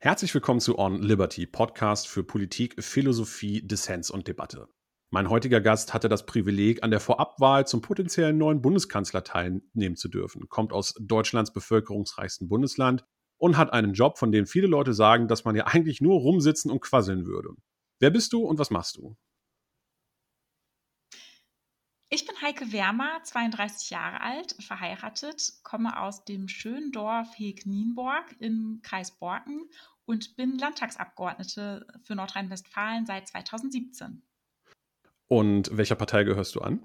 Herzlich 0.00 0.32
willkommen 0.32 0.60
zu 0.60 0.78
On 0.78 1.02
Liberty, 1.02 1.44
Podcast 1.44 2.06
für 2.06 2.22
Politik, 2.22 2.80
Philosophie, 2.84 3.66
Dissens 3.66 4.12
und 4.12 4.28
Debatte. 4.28 4.68
Mein 5.10 5.28
heutiger 5.28 5.60
Gast 5.60 5.92
hatte 5.92 6.08
das 6.08 6.24
Privileg, 6.24 6.84
an 6.84 6.92
der 6.92 7.00
Vorabwahl 7.00 7.66
zum 7.66 7.82
potenziellen 7.82 8.38
neuen 8.38 8.62
Bundeskanzler 8.62 9.24
teilnehmen 9.24 9.96
zu 9.96 10.08
dürfen, 10.08 10.48
kommt 10.48 10.72
aus 10.72 10.94
Deutschlands 11.00 11.52
bevölkerungsreichsten 11.52 12.48
Bundesland 12.48 13.04
und 13.38 13.56
hat 13.56 13.72
einen 13.72 13.92
Job, 13.92 14.18
von 14.18 14.30
dem 14.30 14.46
viele 14.46 14.68
Leute 14.68 14.94
sagen, 14.94 15.26
dass 15.26 15.44
man 15.44 15.56
ja 15.56 15.66
eigentlich 15.66 16.00
nur 16.00 16.20
rumsitzen 16.20 16.70
und 16.70 16.78
quasseln 16.78 17.26
würde. 17.26 17.48
Wer 17.98 18.10
bist 18.10 18.32
du 18.32 18.44
und 18.44 18.60
was 18.60 18.70
machst 18.70 18.98
du? 18.98 19.16
Ich 22.10 22.24
bin 22.24 22.40
Heike 22.40 22.72
Wermer, 22.72 23.20
32 23.22 23.90
Jahre 23.90 24.22
alt, 24.22 24.56
verheiratet, 24.60 25.52
komme 25.62 26.00
aus 26.00 26.24
dem 26.24 26.48
schönen 26.48 26.90
Dorf 26.90 27.36
Heg-Nienborg 27.36 28.34
im 28.38 28.80
Kreis 28.82 29.18
Borken 29.18 29.68
und 30.08 30.36
bin 30.36 30.58
Landtagsabgeordnete 30.58 31.86
für 32.02 32.14
Nordrhein-Westfalen 32.14 33.04
seit 33.04 33.28
2017. 33.28 34.22
Und 35.28 35.76
welcher 35.76 35.96
Partei 35.96 36.24
gehörst 36.24 36.54
du 36.54 36.60
an? 36.60 36.82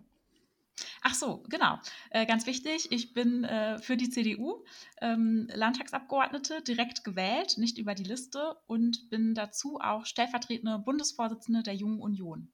Ach 1.02 1.14
so, 1.14 1.44
genau. 1.50 1.80
Äh, 2.10 2.26
ganz 2.26 2.46
wichtig, 2.46 2.92
ich 2.92 3.14
bin 3.14 3.46
äh, 3.46 3.78
für 3.80 3.96
die 3.96 4.10
CDU 4.10 4.66
ähm, 5.02 5.48
Landtagsabgeordnete, 5.54 6.62
direkt 6.64 7.04
gewählt, 7.04 7.58
nicht 7.58 7.78
über 7.78 7.96
die 7.96 8.04
Liste 8.04 8.58
und 8.68 9.10
bin 9.10 9.36
dazu 9.36 9.80
auch 9.80 10.06
stellvertretende 10.06 10.80
Bundesvorsitzende 10.80 11.64
der 11.64 11.76
Jungen 11.76 12.02
Union 12.02 12.52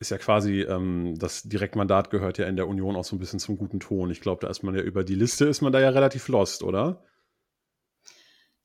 ist 0.00 0.10
ja 0.10 0.18
quasi, 0.18 0.60
ähm, 0.62 1.14
das 1.18 1.44
Direktmandat 1.44 2.10
gehört 2.10 2.36
ja 2.38 2.46
in 2.46 2.56
der 2.56 2.68
Union 2.68 2.96
auch 2.96 3.04
so 3.04 3.16
ein 3.16 3.18
bisschen 3.18 3.38
zum 3.38 3.56
guten 3.56 3.80
Ton. 3.80 4.10
Ich 4.10 4.20
glaube, 4.20 4.40
da 4.42 4.50
ist 4.50 4.62
man 4.62 4.74
ja 4.74 4.82
über 4.82 5.04
die 5.04 5.14
Liste, 5.14 5.46
ist 5.46 5.62
man 5.62 5.72
da 5.72 5.80
ja 5.80 5.88
relativ 5.90 6.28
lost, 6.28 6.62
oder? 6.62 7.02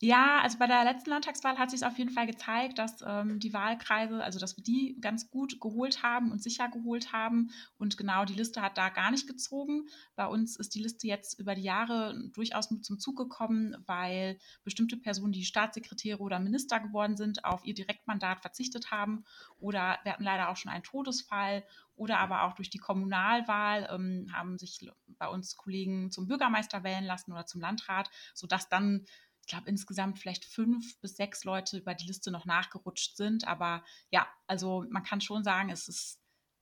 Ja, 0.02 0.40
also 0.42 0.58
bei 0.58 0.66
der 0.66 0.86
letzten 0.86 1.10
Landtagswahl 1.10 1.58
hat 1.58 1.72
sich 1.72 1.84
auf 1.84 1.98
jeden 1.98 2.12
Fall 2.12 2.26
gezeigt, 2.26 2.78
dass 2.78 3.04
ähm, 3.06 3.38
die 3.40 3.52
Wahlkreise, 3.52 4.24
also 4.24 4.40
dass 4.40 4.56
wir 4.56 4.64
die 4.64 4.98
ganz 5.02 5.30
gut 5.30 5.60
geholt 5.60 6.04
haben 6.04 6.32
und 6.32 6.42
sicher 6.42 6.70
geholt 6.70 7.12
haben. 7.12 7.52
Und 7.78 7.98
genau 7.98 8.24
die 8.24 8.34
Liste 8.34 8.62
hat 8.62 8.78
da 8.78 8.88
gar 8.88 9.12
nicht 9.12 9.28
gezogen. 9.28 9.90
Bei 10.16 10.26
uns 10.26 10.56
ist 10.56 10.74
die 10.74 10.82
Liste 10.82 11.06
jetzt 11.08 11.38
über 11.38 11.54
die 11.54 11.64
Jahre 11.64 12.18
durchaus 12.32 12.70
zum 12.82 12.98
Zug 12.98 13.18
gekommen, 13.18 13.76
weil 13.88 14.40
bestimmte 14.64 14.96
Personen, 14.96 15.34
die 15.34 15.44
Staatssekretäre 15.44 16.20
oder 16.20 16.40
Minister 16.40 16.80
geworden 16.80 17.18
sind, 17.18 17.44
auf 17.44 17.66
ihr 17.66 17.74
Direktmandat 17.74 18.40
verzichtet 18.40 18.92
haben. 18.92 19.26
Oder 19.58 20.00
wir 20.04 20.14
hatten 20.14 20.24
leider 20.24 20.48
auch 20.48 20.56
schon 20.56 20.72
einen 20.72 20.84
Todesfall. 20.84 21.66
Oder 21.96 22.20
aber 22.20 22.44
auch 22.44 22.54
durch 22.54 22.70
die 22.70 22.78
Kommunalwahl 22.78 23.90
ähm, 23.92 24.28
haben 24.32 24.58
sich 24.58 24.90
bei 25.18 25.28
uns 25.28 25.58
Kollegen 25.58 26.12
zum 26.12 26.28
Bürgermeister 26.28 26.86
wählen 26.86 27.04
lassen 27.04 27.34
oder 27.34 27.46
zum 27.46 27.60
Landrat, 27.60 28.10
sodass 28.34 28.70
dann 28.70 29.06
glaube, 29.50 29.68
insgesamt 29.68 30.20
vielleicht 30.20 30.46
fünf 30.46 31.00
bis 31.02 31.18
sechs 31.18 31.44
Leute 31.44 31.78
über 31.78 31.94
die 31.94 32.08
Liste 32.08 32.32
noch 32.32 32.46
nachgerutscht 32.46 33.18
sind. 33.18 33.48
Aber 33.48 33.84
ja, 34.12 34.28
also 34.48 34.86
man 34.90 35.04
kann 35.04 35.20
schon 35.20 35.44
sagen, 35.44 35.70
es 35.70 35.88
ist 35.88 36.20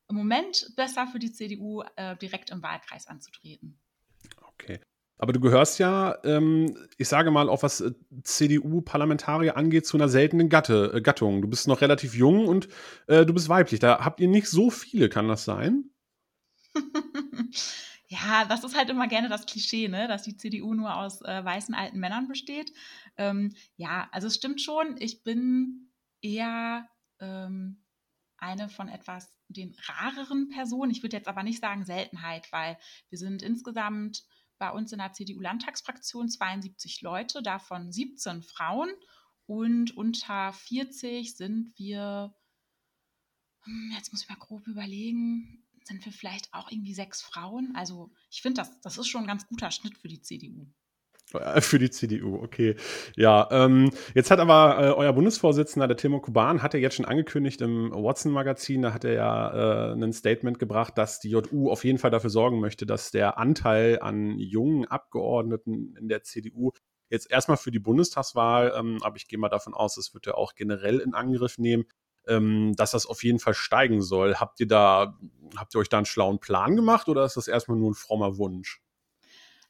im 0.09 0.15
Moment 0.15 0.71
besser 0.75 1.07
für 1.07 1.19
die 1.19 1.31
CDU, 1.31 1.83
äh, 1.95 2.15
direkt 2.17 2.49
im 2.49 2.63
Wahlkreis 2.63 3.07
anzutreten. 3.07 3.79
Okay. 4.53 4.79
Aber 5.19 5.33
du 5.33 5.39
gehörst 5.39 5.79
ja, 5.79 6.17
ähm, 6.23 6.77
ich 6.97 7.07
sage 7.07 7.31
mal, 7.31 7.49
auch 7.49 7.63
was 7.63 7.81
äh, 7.81 7.91
CDU-Parlamentarier 8.23 9.57
angeht, 9.57 9.85
zu 9.85 9.97
einer 9.97 10.09
seltenen 10.09 10.47
Gatte, 10.47 10.91
äh, 10.93 11.01
Gattung. 11.01 11.41
Du 11.41 11.47
bist 11.47 11.67
noch 11.67 11.81
relativ 11.81 12.13
jung 12.13 12.47
und 12.47 12.67
äh, 13.07 13.25
du 13.25 13.33
bist 13.33 13.49
weiblich. 13.49 13.79
Da 13.79 14.05
habt 14.05 14.19
ihr 14.19 14.27
nicht 14.27 14.47
so 14.47 14.69
viele, 14.69 15.09
kann 15.09 15.27
das 15.27 15.43
sein? 15.43 15.89
Ja, 18.09 18.45
das 18.45 18.63
ist 18.63 18.75
halt 18.75 18.89
immer 18.89 19.07
gerne 19.07 19.27
das 19.27 19.45
Klischee, 19.45 19.89
ne? 19.89 20.07
dass 20.07 20.23
die 20.23 20.37
CDU 20.37 20.73
nur 20.73 20.95
aus 20.95 21.21
äh, 21.21 21.43
weißen 21.43 21.75
alten 21.75 21.99
Männern 21.99 22.27
besteht. 22.27 22.71
Ähm, 23.17 23.53
ja, 23.75 24.07
also 24.11 24.27
es 24.27 24.35
stimmt 24.35 24.61
schon, 24.61 24.95
ich 24.99 25.23
bin 25.23 25.91
eher 26.21 26.87
ähm, 27.19 27.83
eine 28.37 28.69
von 28.69 28.87
etwas 28.87 29.37
den 29.49 29.75
rareren 29.85 30.49
Personen. 30.49 30.91
Ich 30.91 31.03
würde 31.03 31.17
jetzt 31.17 31.27
aber 31.27 31.43
nicht 31.43 31.59
sagen 31.59 31.85
Seltenheit, 31.85 32.51
weil 32.51 32.77
wir 33.09 33.17
sind 33.17 33.41
insgesamt 33.41 34.23
bei 34.57 34.71
uns 34.71 34.91
in 34.91 34.99
der 34.99 35.13
CDU-Landtagsfraktion 35.13 36.29
72 36.29 37.01
Leute, 37.01 37.41
davon 37.41 37.91
17 37.91 38.41
Frauen 38.41 38.89
und 39.45 39.95
unter 39.95 40.53
40 40.53 41.35
sind 41.35 41.77
wir, 41.77 42.35
hm, 43.63 43.91
jetzt 43.95 44.11
muss 44.11 44.23
ich 44.23 44.29
mal 44.29 44.35
grob 44.35 44.67
überlegen, 44.67 45.66
sind 45.87 46.05
wir 46.05 46.11
vielleicht 46.11 46.53
auch 46.53 46.71
irgendwie 46.71 46.93
sechs 46.93 47.21
Frauen. 47.21 47.73
Also 47.75 48.11
ich 48.29 48.41
finde, 48.41 48.61
das, 48.61 48.79
das 48.81 48.97
ist 48.97 49.07
schon 49.07 49.21
ein 49.21 49.27
ganz 49.27 49.47
guter 49.47 49.71
Schnitt 49.71 49.97
für 49.97 50.07
die 50.07 50.21
CDU. 50.21 50.67
Für 51.59 51.77
die 51.77 51.89
CDU, 51.89 52.41
okay. 52.41 52.75
Ja, 53.17 53.49
ähm, 53.51 53.91
jetzt 54.13 54.31
hat 54.31 54.39
aber 54.39 54.77
äh, 54.79 54.91
euer 54.93 55.11
Bundesvorsitzender, 55.11 55.87
der 55.87 55.97
Timo 55.97 56.21
Kuban, 56.21 56.63
hat 56.63 56.73
er 56.73 56.79
jetzt 56.79 56.95
schon 56.95 57.05
angekündigt 57.05 57.59
im 57.59 57.91
Watson-Magazin, 57.91 58.81
da 58.81 58.93
hat 58.93 59.03
er 59.03 59.13
ja 59.13 59.91
äh, 59.91 59.93
ein 59.93 60.13
Statement 60.13 60.57
gebracht, 60.57 60.97
dass 60.97 61.19
die 61.19 61.31
JU 61.31 61.69
auf 61.69 61.83
jeden 61.83 61.97
Fall 61.97 62.11
dafür 62.11 62.29
sorgen 62.29 62.61
möchte, 62.61 62.85
dass 62.85 63.11
der 63.11 63.37
Anteil 63.37 63.99
an 63.99 64.39
jungen 64.39 64.85
Abgeordneten 64.85 65.95
in 65.97 66.07
der 66.07 66.23
CDU 66.23 66.71
jetzt 67.09 67.29
erstmal 67.29 67.57
für 67.57 67.71
die 67.71 67.79
Bundestagswahl, 67.79 68.73
ähm, 68.77 68.99
aber 69.01 69.17
ich 69.17 69.27
gehe 69.27 69.39
mal 69.39 69.49
davon 69.49 69.73
aus, 69.73 69.95
das 69.95 70.13
wird 70.13 70.27
er 70.27 70.37
auch 70.37 70.55
generell 70.55 70.99
in 70.99 71.13
Angriff 71.13 71.57
nehmen, 71.57 71.85
ähm, 72.27 72.75
dass 72.75 72.91
das 72.91 73.05
auf 73.05 73.23
jeden 73.23 73.39
Fall 73.39 73.53
steigen 73.53 74.01
soll. 74.01 74.35
Habt 74.35 74.59
ihr 74.59 74.67
da, 74.67 75.17
habt 75.55 75.75
ihr 75.75 75.79
euch 75.79 75.89
da 75.89 75.97
einen 75.97 76.05
schlauen 76.05 76.39
Plan 76.39 76.75
gemacht 76.75 77.07
oder 77.07 77.25
ist 77.25 77.37
das 77.37 77.47
erstmal 77.47 77.77
nur 77.77 77.91
ein 77.91 77.95
frommer 77.95 78.37
Wunsch? 78.37 78.81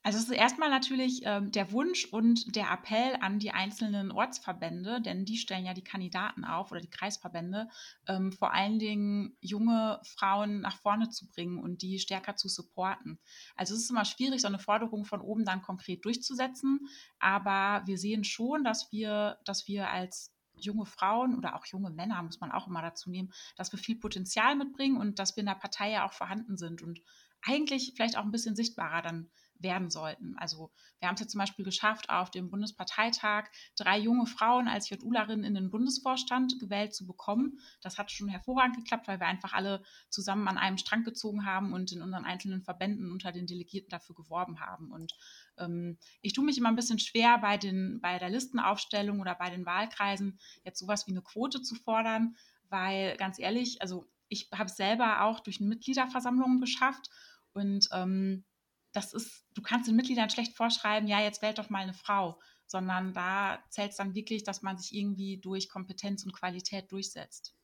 Also 0.08 0.20
es 0.20 0.30
ist 0.30 0.38
erstmal 0.38 0.70
natürlich 0.70 1.24
ähm, 1.26 1.52
der 1.52 1.74
Wunsch 1.74 2.06
und 2.06 2.56
der 2.56 2.72
Appell 2.72 3.18
an 3.20 3.40
die 3.40 3.52
einzelnen 3.52 4.10
Ortsverbände, 4.10 5.02
denn 5.02 5.26
die 5.26 5.36
stellen 5.36 5.66
ja 5.66 5.74
die 5.74 5.84
Kandidaten 5.84 6.46
auf 6.46 6.72
oder 6.72 6.80
die 6.80 6.90
Kreisverbände, 6.90 7.68
ähm, 8.08 8.32
vor 8.32 8.54
allen 8.54 8.80
Dingen 8.80 9.36
junge 9.42 10.00
Frauen 10.04 10.62
nach 10.62 10.78
vorne 10.78 11.10
zu 11.10 11.28
bringen 11.28 11.60
und 11.60 11.82
die 11.82 12.00
stärker 12.00 12.38
zu 12.38 12.48
supporten. 12.48 13.20
Also 13.58 13.74
es 13.74 13.82
ist 13.82 13.90
immer 13.90 14.06
schwierig, 14.06 14.40
so 14.40 14.48
eine 14.48 14.60
Forderung 14.60 15.04
von 15.04 15.20
oben 15.20 15.44
dann 15.44 15.62
konkret 15.62 16.06
durchzusetzen, 16.06 16.88
aber 17.20 17.86
wir 17.86 17.98
sehen 17.98 18.24
schon, 18.24 18.64
dass 18.64 18.94
wir, 18.94 19.40
dass 19.44 19.68
wir 19.68 19.90
als 19.90 20.37
junge 20.60 20.86
Frauen 20.86 21.36
oder 21.36 21.56
auch 21.56 21.66
junge 21.66 21.90
Männer, 21.90 22.22
muss 22.24 22.40
man 22.40 22.52
auch 22.52 22.68
immer 22.68 22.82
dazu 22.82 23.10
nehmen, 23.10 23.32
dass 23.56 23.72
wir 23.72 23.80
viel 23.80 23.98
Potenzial 23.98 24.56
mitbringen 24.56 24.98
und 24.98 25.20
dass 25.20 25.36
wir 25.36 25.42
in 25.42 25.48
der 25.48 25.56
Partei 25.56 25.92
ja 25.92 26.06
auch 26.06 26.14
vorhanden 26.14 26.58
sind 26.58 26.82
und 26.82 27.02
eigentlich 27.42 27.94
vielleicht 27.96 28.18
auch 28.18 28.24
ein 28.24 28.32
bisschen 28.32 28.56
sichtbarer 28.56 29.02
dann 29.02 29.30
werden 29.60 29.90
sollten. 29.90 30.36
Also 30.38 30.72
wir 31.00 31.08
haben 31.08 31.16
es 31.16 31.22
ja 31.22 31.28
zum 31.28 31.40
Beispiel 31.40 31.66
geschafft, 31.66 32.10
auf 32.10 32.32
dem 32.32 32.50
Bundesparteitag 32.50 33.46
drei 33.76 33.98
junge 33.98 34.26
Frauen 34.26 34.68
als 34.68 34.90
JUlerin 34.90 35.44
in 35.44 35.56
den 35.56 35.70
Bundesvorstand 35.70 36.60
gewählt 36.60 36.94
zu 36.94 37.06
bekommen. 37.06 37.60
Das 37.82 37.98
hat 37.98 38.12
schon 38.12 38.28
hervorragend 38.28 38.78
geklappt, 38.78 39.08
weil 39.08 39.20
wir 39.20 39.28
einfach 39.28 39.54
alle 39.54 39.84
zusammen 40.10 40.48
an 40.48 40.58
einem 40.58 40.78
Strang 40.78 41.04
gezogen 41.04 41.46
haben 41.46 41.74
und 41.74 41.92
in 41.92 42.02
unseren 42.02 42.26
einzelnen 42.26 42.64
Verbänden 42.64 43.12
unter 43.12 43.32
den 43.32 43.48
Delegierten 43.48 43.90
dafür 43.90 44.16
geworben 44.16 44.60
haben. 44.60 44.92
Und 44.92 45.14
ähm, 45.60 45.98
ich 46.22 46.34
tue 46.34 46.46
mich 46.46 46.58
immer 46.58 46.70
ein 46.70 46.76
bisschen 46.76 47.00
schwer 47.00 47.38
bei, 47.40 47.58
den, 47.58 48.00
bei 48.02 48.18
der 48.20 48.30
Listenaufstellung 48.30 49.20
oder 49.20 49.36
bei 49.36 49.50
den 49.50 49.66
Wahlkreisen 49.66 50.40
jetzt 50.64 50.80
sowas 50.80 51.08
wie 51.08 51.12
eine 51.12 51.22
Quote 51.22 51.62
zu 51.62 51.76
fordern, 51.76 52.36
weil 52.70 53.16
ganz 53.18 53.40
ehrlich, 53.40 53.82
also 53.82 54.06
ich 54.30 54.50
habe 54.54 54.70
es 54.70 54.76
selber 54.76 55.24
auch 55.24 55.40
durch 55.40 55.60
eine 55.60 55.70
Mitgliederversammlung 55.70 56.60
geschafft 56.60 57.10
und 57.54 57.88
ähm, 57.92 58.46
das 58.92 59.14
ist, 59.14 59.46
du 59.54 59.62
kannst 59.62 59.88
den 59.88 59.96
Mitgliedern 59.96 60.30
schlecht 60.30 60.56
vorschreiben, 60.56 61.08
ja, 61.08 61.22
jetzt 61.22 61.42
wählt 61.42 61.60
doch 61.60 61.70
mal 61.70 61.84
eine 61.84 61.94
Frau, 61.94 62.40
sondern 62.66 63.14
da 63.14 63.64
zählt 63.70 63.92
es 63.92 63.98
dann 63.98 64.16
wirklich, 64.16 64.44
dass 64.44 64.62
man 64.62 64.78
sich 64.78 64.94
irgendwie 64.94 65.38
durch 65.38 65.70
Kompetenz 65.70 66.24
und 66.24 66.34
Qualität 66.34 66.92
durchsetzt. 66.92 67.57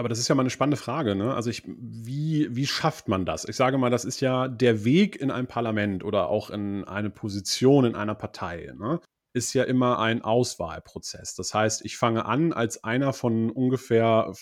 Aber 0.00 0.08
das 0.08 0.18
ist 0.18 0.28
ja 0.28 0.34
mal 0.34 0.40
eine 0.40 0.48
spannende 0.48 0.78
Frage, 0.78 1.14
ne? 1.14 1.34
Also 1.34 1.50
ich, 1.50 1.62
wie, 1.66 2.48
wie 2.56 2.66
schafft 2.66 3.08
man 3.08 3.26
das? 3.26 3.44
Ich 3.46 3.56
sage 3.56 3.76
mal, 3.76 3.90
das 3.90 4.06
ist 4.06 4.22
ja 4.22 4.48
der 4.48 4.82
Weg 4.82 5.20
in 5.20 5.30
ein 5.30 5.46
Parlament 5.46 6.04
oder 6.04 6.30
auch 6.30 6.48
in 6.48 6.84
eine 6.84 7.10
Position 7.10 7.84
in 7.84 7.94
einer 7.94 8.14
Partei, 8.14 8.72
ne? 8.78 9.00
Ist 9.34 9.52
ja 9.52 9.64
immer 9.64 9.98
ein 9.98 10.22
Auswahlprozess. 10.22 11.34
Das 11.34 11.52
heißt, 11.52 11.84
ich 11.84 11.98
fange 11.98 12.24
an 12.24 12.54
als 12.54 12.82
einer 12.82 13.12
von 13.12 13.50
ungefähr 13.50 14.32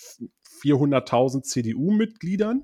400.000 0.62 1.42
CDU-Mitgliedern 1.42 2.62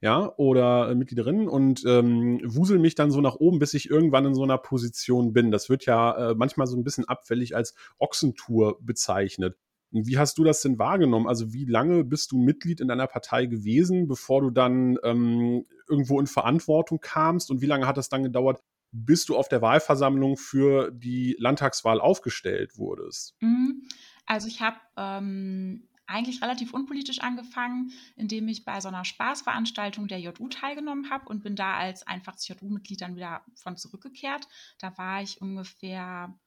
ja, 0.00 0.32
oder 0.36 0.88
äh, 0.88 0.94
Mitgliederinnen 0.94 1.48
und 1.48 1.82
ähm, 1.84 2.40
wusel 2.44 2.78
mich 2.78 2.94
dann 2.94 3.10
so 3.10 3.20
nach 3.20 3.34
oben, 3.34 3.58
bis 3.58 3.74
ich 3.74 3.90
irgendwann 3.90 4.24
in 4.24 4.36
so 4.36 4.44
einer 4.44 4.58
Position 4.58 5.32
bin. 5.32 5.50
Das 5.50 5.68
wird 5.68 5.84
ja 5.84 6.30
äh, 6.30 6.34
manchmal 6.36 6.68
so 6.68 6.76
ein 6.76 6.84
bisschen 6.84 7.06
abfällig 7.06 7.56
als 7.56 7.74
Ochsentour 7.98 8.78
bezeichnet. 8.80 9.56
Wie 9.90 10.18
hast 10.18 10.36
du 10.38 10.44
das 10.44 10.60
denn 10.62 10.78
wahrgenommen? 10.78 11.28
Also 11.28 11.52
wie 11.52 11.64
lange 11.64 12.04
bist 12.04 12.32
du 12.32 12.38
Mitglied 12.38 12.80
in 12.80 12.88
deiner 12.88 13.06
Partei 13.06 13.46
gewesen, 13.46 14.08
bevor 14.08 14.42
du 14.42 14.50
dann 14.50 14.98
ähm, 15.04 15.64
irgendwo 15.88 16.20
in 16.20 16.26
Verantwortung 16.26 17.00
kamst? 17.00 17.50
Und 17.50 17.60
wie 17.60 17.66
lange 17.66 17.86
hat 17.86 17.96
das 17.96 18.08
dann 18.08 18.22
gedauert, 18.22 18.60
bis 18.92 19.24
du 19.26 19.36
auf 19.36 19.48
der 19.48 19.62
Wahlversammlung 19.62 20.36
für 20.36 20.90
die 20.90 21.36
Landtagswahl 21.38 22.00
aufgestellt 22.00 22.76
wurdest? 22.78 23.34
Mhm. 23.40 23.88
Also 24.26 24.48
ich 24.48 24.60
habe 24.60 24.76
ähm, 24.96 25.88
eigentlich 26.06 26.42
relativ 26.42 26.72
unpolitisch 26.72 27.20
angefangen, 27.20 27.92
indem 28.16 28.48
ich 28.48 28.64
bei 28.64 28.80
so 28.80 28.88
einer 28.88 29.04
Spaßveranstaltung 29.04 30.08
der 30.08 30.20
JU 30.20 30.48
teilgenommen 30.48 31.10
habe 31.10 31.28
und 31.28 31.42
bin 31.42 31.56
da 31.56 31.76
als 31.76 32.06
einfaches 32.06 32.46
JU-Mitglied 32.48 33.00
dann 33.00 33.16
wieder 33.16 33.42
von 33.54 33.76
zurückgekehrt. 33.76 34.48
Da 34.78 34.96
war 34.98 35.22
ich 35.22 35.40
ungefähr 35.40 36.38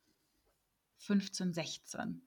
15, 1.00 1.54
16. 1.54 2.22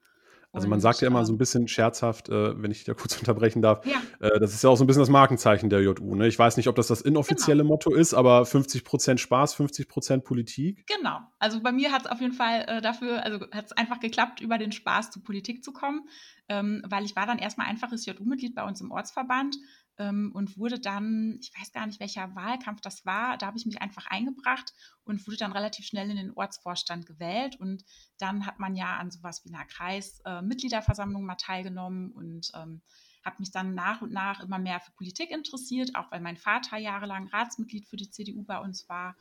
Also 0.55 0.69
man 0.69 0.81
sagt 0.81 1.01
ja 1.01 1.09
immer 1.09 1.25
so 1.25 1.33
ein 1.33 1.39
bisschen 1.39 1.67
scherzhaft, 1.67 2.29
äh, 2.29 2.63
wenn 2.63 2.71
ich 2.71 2.85
da 2.85 2.93
kurz 2.93 3.17
unterbrechen 3.19 3.63
darf, 3.63 3.87
ja. 3.87 4.03
äh, 4.21 4.39
das 4.39 4.53
ist 4.53 4.63
ja 4.63 4.69
auch 4.69 4.77
so 4.77 4.85
ein 4.85 4.87
bisschen 4.87 5.01
das 5.01 5.09
Markenzeichen 5.09 5.71
der 5.71 5.81
JU. 5.81 6.15
Ne? 6.15 6.29
Ich 6.29 6.39
weiß 6.39 6.59
nicht, 6.59 6.69
ob 6.69 6.77
das 6.77 6.89
das 6.89 7.01
inoffizielle 7.01 7.63
genau. 7.63 7.75
Motto 7.75 7.95
ist, 7.95 8.13
aber 8.13 8.45
50 8.45 8.85
Prozent 8.85 9.21
Spaß, 9.21 9.55
50 9.55 9.89
Prozent 9.89 10.25
Politik. 10.25 10.87
Genau. 10.87 11.21
Also 11.39 11.63
bei 11.63 11.73
mir 11.73 11.91
hat 11.91 12.03
es 12.03 12.11
auf 12.11 12.21
jeden 12.21 12.35
Fall 12.35 12.67
äh, 12.69 12.81
dafür, 12.83 13.25
also 13.25 13.41
hat 13.51 13.67
es 13.67 13.73
einfach 13.73 13.99
geklappt, 13.99 14.43
über 14.43 14.59
den 14.59 14.73
Spaß 14.73 15.11
zur 15.11 15.25
Politik 15.25 15.65
zu 15.65 15.73
kommen, 15.73 16.07
ähm, 16.51 16.83
weil 16.87 17.05
ich 17.07 17.17
war 17.17 17.27
dann 17.27 17.39
erstmal 17.39 17.69
einfaches 17.69 18.05
JU-Mitglied 18.05 18.55
bei 18.55 18.65
uns 18.65 18.81
im 18.83 18.91
Ortsverband 18.91 19.57
ähm, 19.99 20.33
und 20.35 20.56
wurde 20.56 20.79
dann, 20.79 21.39
ich 21.41 21.53
weiß 21.59 21.73
gar 21.73 21.87
nicht, 21.87 22.00
welcher 22.00 22.35
Wahlkampf 22.35 22.81
das 22.81 23.05
war, 23.05 23.37
da 23.37 23.47
habe 23.47 23.59
ich 23.59 23.67
mich 23.67 23.83
einfach 23.83 24.06
eingebracht 24.06 24.73
und 25.05 25.27
wurde 25.27 25.37
dann 25.37 25.53
relativ 25.53 25.87
schnell 25.87 26.11
in 26.11 26.17
den 26.17 26.33
Ortsvorstand 26.33 27.06
gewählt. 27.06 27.56
Und 27.56 27.85
dann 28.19 28.47
hat 28.47 28.59
man 28.59 28.75
ja 28.75 28.97
an 28.97 29.11
sowas 29.11 29.44
wie 29.44 29.55
einer 29.55 29.67
Kreismitgliederversammlung 29.67 31.23
äh, 31.23 31.27
mal 31.27 31.35
teilgenommen 31.37 32.12
und 32.12 32.50
ähm, 32.55 32.81
habe 33.25 33.37
mich 33.39 33.50
dann 33.50 33.75
nach 33.75 34.03
und 34.03 34.12
nach 34.12 34.41
immer 34.41 34.59
mehr 34.59 34.81
für 34.81 34.93
Politik 34.93 35.31
interessiert, 35.31 35.94
auch 35.94 36.11
weil 36.11 36.21
mein 36.21 36.37
Vater 36.37 36.79
jahrelang 36.79 37.29
Ratsmitglied 37.29 37.87
für 37.87 37.97
die 37.97 38.11
CDU 38.11 38.43
bei 38.43 38.59
uns 38.59 38.89
war. 38.89 39.17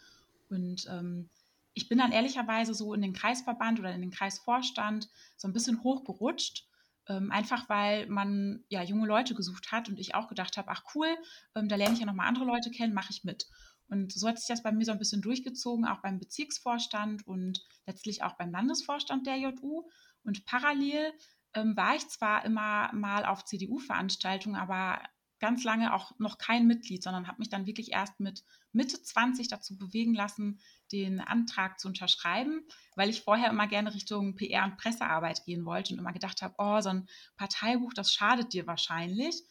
Und 0.49 0.87
ähm, 0.89 1.29
ich 1.73 1.87
bin 1.87 1.99
dann 1.99 2.11
ehrlicherweise 2.11 2.73
so 2.73 2.93
in 2.93 3.01
den 3.01 3.13
Kreisverband 3.13 3.79
oder 3.79 3.93
in 3.93 4.01
den 4.01 4.11
Kreisvorstand 4.11 5.09
so 5.37 5.47
ein 5.47 5.53
bisschen 5.53 5.83
hochgerutscht 5.83 6.67
ähm, 7.07 7.31
einfach 7.31 7.67
weil 7.69 8.07
man 8.07 8.63
ja 8.69 8.83
junge 8.83 9.07
Leute 9.07 9.35
gesucht 9.35 9.71
hat 9.71 9.89
und 9.89 9.99
ich 9.99 10.15
auch 10.15 10.27
gedacht 10.27 10.57
habe, 10.57 10.69
ach 10.69 10.83
cool, 10.95 11.07
ähm, 11.55 11.67
da 11.67 11.75
lerne 11.75 11.93
ich 11.93 11.99
ja 11.99 12.05
nochmal 12.05 12.27
andere 12.27 12.45
Leute 12.45 12.71
kennen, 12.71 12.93
mache 12.93 13.11
ich 13.11 13.23
mit. 13.23 13.47
Und 13.87 14.13
so 14.13 14.27
hat 14.27 14.39
sich 14.39 14.47
das 14.47 14.63
bei 14.63 14.71
mir 14.71 14.85
so 14.85 14.93
ein 14.93 14.99
bisschen 14.99 15.21
durchgezogen, 15.21 15.85
auch 15.85 16.01
beim 16.01 16.19
Bezirksvorstand 16.19 17.27
und 17.27 17.61
letztlich 17.85 18.23
auch 18.23 18.37
beim 18.37 18.51
Landesvorstand 18.51 19.27
der 19.27 19.37
JU. 19.37 19.89
Und 20.23 20.45
parallel 20.45 21.11
ähm, 21.53 21.75
war 21.75 21.95
ich 21.95 22.07
zwar 22.07 22.45
immer 22.45 22.93
mal 22.93 23.25
auf 23.25 23.43
CDU-Veranstaltungen, 23.43 24.55
aber 24.55 25.01
ganz 25.41 25.63
lange 25.63 25.93
auch 25.93 26.17
noch 26.19 26.37
kein 26.37 26.67
Mitglied, 26.67 27.03
sondern 27.03 27.27
habe 27.27 27.39
mich 27.39 27.49
dann 27.49 27.65
wirklich 27.65 27.91
erst 27.91 28.19
mit 28.19 28.45
Mitte 28.71 29.01
20 29.01 29.47
dazu 29.49 29.77
bewegen 29.77 30.13
lassen, 30.13 30.59
den 30.91 31.19
Antrag 31.19 31.79
zu 31.79 31.87
unterschreiben, 31.87 32.61
weil 32.95 33.09
ich 33.09 33.23
vorher 33.23 33.49
immer 33.49 33.67
gerne 33.67 33.93
Richtung 33.93 34.35
PR 34.35 34.63
und 34.63 34.77
Pressearbeit 34.77 35.43
gehen 35.43 35.65
wollte 35.65 35.93
und 35.93 35.99
immer 35.99 36.13
gedacht 36.13 36.41
habe, 36.41 36.55
oh, 36.59 36.79
so 36.79 36.89
ein 36.89 37.09
Parteibuch, 37.35 37.93
das 37.93 38.13
schadet 38.13 38.53
dir 38.53 38.67
wahrscheinlich. 38.67 39.43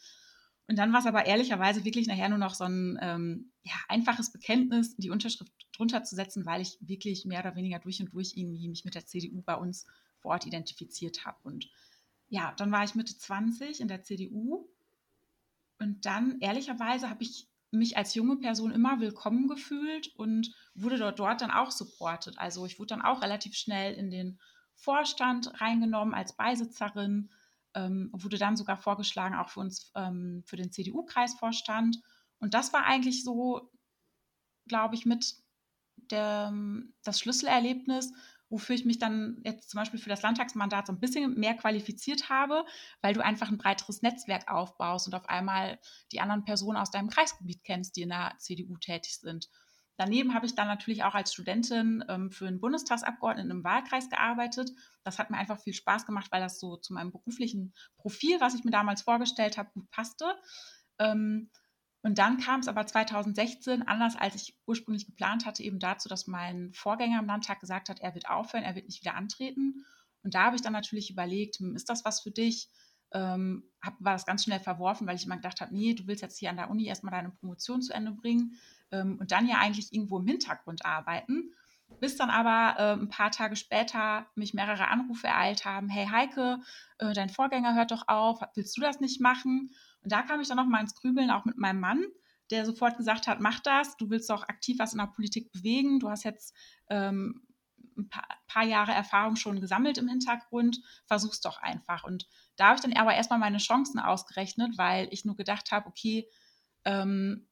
Und 0.67 0.77
dann 0.77 0.93
war 0.93 1.01
es 1.01 1.05
aber 1.05 1.25
ehrlicherweise 1.25 1.83
wirklich 1.83 2.07
nachher 2.07 2.29
nur 2.29 2.37
noch 2.37 2.53
so 2.53 2.63
ein 2.63 2.97
ähm, 3.01 3.51
ja, 3.63 3.73
einfaches 3.89 4.31
Bekenntnis, 4.31 4.95
die 4.95 5.09
Unterschrift 5.09 5.51
drunter 5.75 6.03
zu 6.03 6.15
setzen, 6.15 6.45
weil 6.45 6.61
ich 6.61 6.77
wirklich 6.79 7.25
mehr 7.25 7.41
oder 7.41 7.55
weniger 7.55 7.79
durch 7.79 7.99
und 7.99 8.13
durch 8.13 8.33
irgendwie 8.37 8.69
mich 8.69 8.85
mit 8.85 8.95
der 8.95 9.05
CDU 9.05 9.41
bei 9.41 9.55
uns 9.55 9.85
vor 10.19 10.31
Ort 10.31 10.45
identifiziert 10.45 11.25
habe. 11.25 11.37
Und 11.43 11.69
ja, 12.29 12.53
dann 12.55 12.71
war 12.71 12.85
ich 12.85 12.95
Mitte 12.95 13.17
20 13.17 13.81
in 13.81 13.89
der 13.89 14.03
CDU 14.03 14.69
und 15.81 16.05
dann, 16.05 16.39
ehrlicherweise, 16.39 17.09
habe 17.09 17.23
ich 17.23 17.47
mich 17.71 17.97
als 17.97 18.13
junge 18.13 18.35
Person 18.35 18.71
immer 18.71 18.99
willkommen 18.99 19.47
gefühlt 19.47 20.13
und 20.15 20.53
wurde 20.75 20.97
dort, 20.97 21.19
dort 21.19 21.41
dann 21.41 21.51
auch 21.51 21.71
supportet. 21.71 22.37
Also 22.37 22.65
ich 22.65 22.79
wurde 22.79 22.87
dann 22.95 23.01
auch 23.01 23.21
relativ 23.21 23.55
schnell 23.55 23.93
in 23.93 24.11
den 24.11 24.39
Vorstand 24.75 25.61
reingenommen 25.61 26.13
als 26.13 26.35
Beisitzerin, 26.35 27.31
ähm, 27.73 28.09
wurde 28.13 28.37
dann 28.37 28.57
sogar 28.57 28.77
vorgeschlagen, 28.77 29.35
auch 29.35 29.49
für 29.49 29.61
uns, 29.61 29.91
ähm, 29.95 30.43
für 30.45 30.57
den 30.57 30.71
CDU-Kreisvorstand. 30.71 32.01
Und 32.39 32.53
das 32.53 32.73
war 32.73 32.83
eigentlich 32.83 33.23
so, 33.23 33.71
glaube 34.67 34.95
ich, 34.95 35.05
mit 35.05 35.35
der, 36.09 36.53
das 37.03 37.19
Schlüsselerlebnis, 37.19 38.11
wofür 38.51 38.75
ich 38.75 38.85
mich 38.85 38.99
dann 38.99 39.41
jetzt 39.43 39.69
zum 39.69 39.79
Beispiel 39.79 39.99
für 39.99 40.09
das 40.09 40.21
Landtagsmandat 40.21 40.87
so 40.87 40.93
ein 40.93 40.99
bisschen 40.99 41.33
mehr 41.35 41.55
qualifiziert 41.55 42.29
habe, 42.29 42.65
weil 43.01 43.13
du 43.13 43.23
einfach 43.23 43.49
ein 43.49 43.57
breiteres 43.57 44.01
Netzwerk 44.01 44.51
aufbaust 44.51 45.07
und 45.07 45.15
auf 45.15 45.27
einmal 45.29 45.79
die 46.11 46.19
anderen 46.19 46.43
Personen 46.43 46.77
aus 46.77 46.91
deinem 46.91 47.09
Kreisgebiet 47.09 47.63
kennst, 47.63 47.95
die 47.95 48.03
in 48.03 48.09
der 48.09 48.35
CDU 48.37 48.77
tätig 48.77 49.17
sind. 49.19 49.49
Daneben 49.97 50.33
habe 50.33 50.45
ich 50.45 50.55
dann 50.55 50.67
natürlich 50.67 51.03
auch 51.03 51.13
als 51.13 51.33
Studentin 51.33 52.03
ähm, 52.09 52.31
für 52.31 52.47
einen 52.47 52.59
Bundestagsabgeordneten 52.59 53.51
im 53.51 53.63
Wahlkreis 53.63 54.09
gearbeitet. 54.09 54.71
Das 55.03 55.19
hat 55.19 55.29
mir 55.29 55.37
einfach 55.37 55.59
viel 55.59 55.73
Spaß 55.73 56.05
gemacht, 56.05 56.31
weil 56.31 56.41
das 56.41 56.59
so 56.59 56.75
zu 56.75 56.93
meinem 56.93 57.11
beruflichen 57.11 57.73
Profil, 57.97 58.41
was 58.41 58.55
ich 58.55 58.63
mir 58.63 58.71
damals 58.71 59.03
vorgestellt 59.03 59.57
habe, 59.57 59.69
gut 59.73 59.89
passte. 59.91 60.35
Ähm, 60.99 61.49
und 62.03 62.17
dann 62.17 62.39
kam 62.39 62.61
es 62.61 62.67
aber 62.67 62.85
2016, 62.85 63.87
anders 63.87 64.15
als 64.15 64.35
ich 64.35 64.57
ursprünglich 64.65 65.05
geplant 65.05 65.45
hatte, 65.45 65.61
eben 65.61 65.79
dazu, 65.79 66.09
dass 66.09 66.27
mein 66.27 66.73
Vorgänger 66.73 67.19
im 67.19 67.27
Landtag 67.27 67.59
gesagt 67.59 67.89
hat, 67.89 67.99
er 67.99 68.15
wird 68.15 68.29
aufhören, 68.29 68.63
er 68.63 68.75
wird 68.75 68.87
nicht 68.87 69.01
wieder 69.01 69.15
antreten. 69.15 69.85
Und 70.23 70.33
da 70.33 70.45
habe 70.45 70.55
ich 70.55 70.63
dann 70.63 70.73
natürlich 70.73 71.11
überlegt, 71.11 71.57
hm, 71.59 71.75
ist 71.75 71.89
das 71.89 72.03
was 72.03 72.21
für 72.21 72.31
dich? 72.31 72.69
Ähm, 73.13 73.63
hab, 73.81 73.95
war 73.99 74.13
das 74.13 74.25
ganz 74.25 74.43
schnell 74.43 74.59
verworfen, 74.59 75.05
weil 75.05 75.15
ich 75.15 75.25
immer 75.25 75.35
gedacht 75.35 75.61
habe, 75.61 75.73
nee, 75.75 75.93
du 75.93 76.07
willst 76.07 76.21
jetzt 76.23 76.39
hier 76.39 76.49
an 76.49 76.55
der 76.55 76.69
Uni 76.69 76.85
erstmal 76.85 77.11
deine 77.11 77.29
Promotion 77.29 77.81
zu 77.81 77.93
Ende 77.93 78.11
bringen 78.11 78.55
ähm, 78.91 79.17
und 79.19 79.31
dann 79.31 79.47
ja 79.47 79.57
eigentlich 79.57 79.93
irgendwo 79.93 80.17
im 80.17 80.27
Hintergrund 80.27 80.85
arbeiten. 80.85 81.53
Bis 81.99 82.15
dann 82.15 82.29
aber 82.29 82.79
äh, 82.79 82.93
ein 82.93 83.09
paar 83.09 83.31
Tage 83.31 83.55
später 83.57 84.25
mich 84.35 84.53
mehrere 84.53 84.87
Anrufe 84.87 85.27
ereilt 85.27 85.65
haben, 85.65 85.89
hey 85.89 86.07
Heike, 86.07 86.61
äh, 86.99 87.13
dein 87.13 87.29
Vorgänger 87.29 87.75
hört 87.75 87.91
doch 87.91 88.07
auf, 88.07 88.39
willst 88.55 88.77
du 88.77 88.81
das 88.81 89.01
nicht 89.01 89.19
machen? 89.19 89.71
Und 90.03 90.11
da 90.11 90.21
kam 90.21 90.41
ich 90.41 90.47
dann 90.47 90.57
noch 90.57 90.65
mal 90.65 90.81
ins 90.81 90.95
Grübeln, 90.95 91.31
auch 91.31 91.45
mit 91.45 91.57
meinem 91.57 91.79
Mann, 91.79 92.05
der 92.49 92.65
sofort 92.65 92.97
gesagt 92.97 93.27
hat, 93.27 93.39
mach 93.39 93.59
das, 93.59 93.97
du 93.97 94.09
willst 94.09 94.29
doch 94.29 94.43
aktiv 94.43 94.77
was 94.79 94.93
in 94.93 94.99
der 94.99 95.07
Politik 95.07 95.51
bewegen, 95.51 95.99
du 95.99 96.09
hast 96.09 96.23
jetzt 96.23 96.55
ähm, 96.89 97.47
ein 97.97 98.09
paar, 98.09 98.27
paar, 98.47 98.63
Jahre 98.63 98.91
Erfahrung 98.91 99.35
schon 99.35 99.61
gesammelt 99.61 99.97
im 99.97 100.07
Hintergrund, 100.07 100.81
versuch's 101.05 101.41
doch 101.41 101.61
einfach. 101.61 102.03
Und 102.03 102.27
da 102.55 102.67
habe 102.67 102.75
ich 102.75 102.81
dann 102.81 102.93
aber 102.93 103.13
erstmal 103.13 103.39
meine 103.39 103.57
Chancen 103.57 103.99
ausgerechnet, 103.99 104.77
weil 104.77 105.07
ich 105.11 105.25
nur 105.25 105.35
gedacht 105.35 105.71
habe, 105.71 105.87
okay, 105.87 106.27
ähm, 106.85 107.47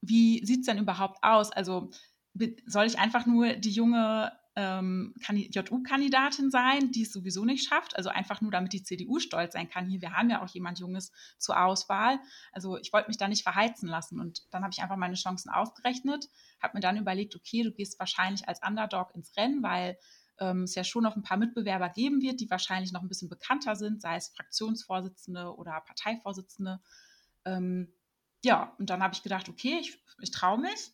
wie 0.00 0.44
sieht 0.44 0.60
es 0.60 0.66
denn 0.66 0.78
überhaupt 0.78 1.22
aus? 1.22 1.50
Also 1.52 1.90
soll 2.66 2.86
ich 2.86 2.98
einfach 2.98 3.26
nur 3.26 3.54
die 3.54 3.70
junge 3.70 4.32
ähm, 4.56 5.14
JU-Kandidatin 5.18 6.50
sein, 6.50 6.90
die 6.90 7.02
es 7.02 7.12
sowieso 7.12 7.44
nicht 7.44 7.68
schafft. 7.68 7.94
Also 7.94 8.08
einfach 8.08 8.40
nur, 8.40 8.50
damit 8.50 8.72
die 8.72 8.82
CDU 8.82 9.18
stolz 9.18 9.52
sein 9.52 9.68
kann. 9.68 9.86
Hier, 9.86 10.00
wir 10.00 10.12
haben 10.12 10.30
ja 10.30 10.42
auch 10.42 10.48
jemand 10.48 10.78
Junges 10.78 11.12
zur 11.38 11.62
Auswahl. 11.62 12.18
Also 12.52 12.78
ich 12.78 12.92
wollte 12.92 13.08
mich 13.08 13.18
da 13.18 13.28
nicht 13.28 13.42
verheizen 13.42 13.86
lassen. 13.88 14.18
Und 14.18 14.42
dann 14.50 14.62
habe 14.62 14.72
ich 14.72 14.82
einfach 14.82 14.96
meine 14.96 15.14
Chancen 15.14 15.50
ausgerechnet, 15.50 16.28
habe 16.60 16.78
mir 16.78 16.80
dann 16.80 16.96
überlegt, 16.96 17.36
okay, 17.36 17.62
du 17.62 17.70
gehst 17.70 18.00
wahrscheinlich 18.00 18.48
als 18.48 18.60
Underdog 18.66 19.14
ins 19.14 19.36
Rennen, 19.36 19.62
weil 19.62 19.98
ähm, 20.38 20.62
es 20.62 20.74
ja 20.74 20.84
schon 20.84 21.02
noch 21.02 21.16
ein 21.16 21.22
paar 21.22 21.36
Mitbewerber 21.36 21.90
geben 21.90 22.22
wird, 22.22 22.40
die 22.40 22.50
wahrscheinlich 22.50 22.92
noch 22.92 23.02
ein 23.02 23.08
bisschen 23.08 23.28
bekannter 23.28 23.76
sind, 23.76 24.00
sei 24.00 24.16
es 24.16 24.28
Fraktionsvorsitzende 24.28 25.54
oder 25.54 25.82
Parteivorsitzende. 25.82 26.80
Ähm, 27.44 27.92
ja, 28.42 28.74
und 28.78 28.88
dann 28.88 29.02
habe 29.02 29.14
ich 29.14 29.22
gedacht, 29.22 29.48
okay, 29.48 29.78
ich, 29.80 29.98
ich 30.20 30.30
traue 30.30 30.58
mich 30.58 30.92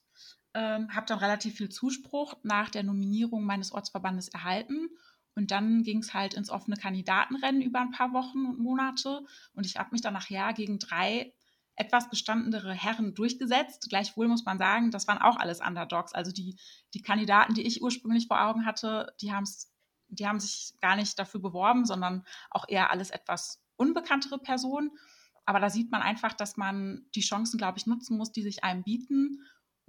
ähm, 0.54 0.94
habe 0.94 1.06
dann 1.06 1.18
relativ 1.18 1.56
viel 1.56 1.68
Zuspruch 1.68 2.35
nach 2.42 2.71
der 2.71 2.82
Nominierung 2.82 3.44
meines 3.44 3.73
Ortsverbandes 3.73 4.28
erhalten. 4.28 4.88
Und 5.35 5.50
dann 5.50 5.82
ging 5.82 5.99
es 5.99 6.12
halt 6.12 6.35
ins 6.35 6.50
offene 6.50 6.76
Kandidatenrennen 6.76 7.62
über 7.62 7.80
ein 7.80 7.90
paar 7.90 8.12
Wochen 8.12 8.44
und 8.44 8.59
Monate. 8.59 9.25
Und 9.54 9.64
ich 9.64 9.76
habe 9.76 9.90
mich 9.92 10.02
dann 10.02 10.12
nachher 10.12 10.52
gegen 10.52 10.78
drei 10.78 11.32
etwas 11.75 12.11
gestandenere 12.11 12.75
Herren 12.75 13.14
durchgesetzt. 13.14 13.88
Gleichwohl 13.88 14.28
muss 14.28 14.44
man 14.44 14.59
sagen, 14.59 14.90
das 14.90 15.09
waren 15.09 15.18
auch 15.18 15.37
alles 15.37 15.61
Underdogs. 15.61 16.12
Also 16.12 16.32
die, 16.32 16.59
die 16.92 17.00
Kandidaten, 17.00 17.54
die 17.54 17.66
ich 17.66 17.82
ursprünglich 17.82 18.26
vor 18.26 18.42
Augen 18.42 18.66
hatte, 18.66 19.14
die, 19.23 19.32
die 20.09 20.26
haben 20.26 20.40
sich 20.40 20.75
gar 20.80 20.97
nicht 20.97 21.18
dafür 21.18 21.40
beworben, 21.40 21.87
sondern 21.87 22.25
auch 22.50 22.68
eher 22.68 22.90
alles 22.90 23.11
etwas 23.11 23.62
unbekanntere 23.76 24.38
Personen. 24.38 24.90
Aber 25.47 25.61
da 25.61 25.71
sieht 25.71 25.90
man 25.90 26.02
einfach, 26.02 26.35
dass 26.35 26.59
man 26.59 27.06
die 27.14 27.23
Chancen, 27.23 27.56
glaube 27.56 27.78
ich, 27.78 27.87
nutzen 27.87 28.18
muss, 28.18 28.32
die 28.32 28.42
sich 28.42 28.64
einem 28.64 28.85
bieten 28.85 29.40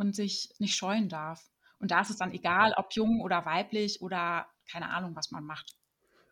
und 0.04 0.16
sich 0.16 0.50
nicht 0.60 0.76
scheuen 0.76 1.10
darf. 1.10 1.42
Und 1.80 1.92
da 1.92 2.02
ist 2.02 2.10
es 2.10 2.18
dann 2.18 2.32
egal, 2.32 2.74
ob 2.78 2.94
jung 2.94 3.22
oder 3.22 3.46
weiblich 3.46 4.02
oder 4.02 4.48
keine 4.72 4.90
Ahnung, 4.90 5.16
was 5.16 5.32
man 5.32 5.46
macht. 5.46 5.76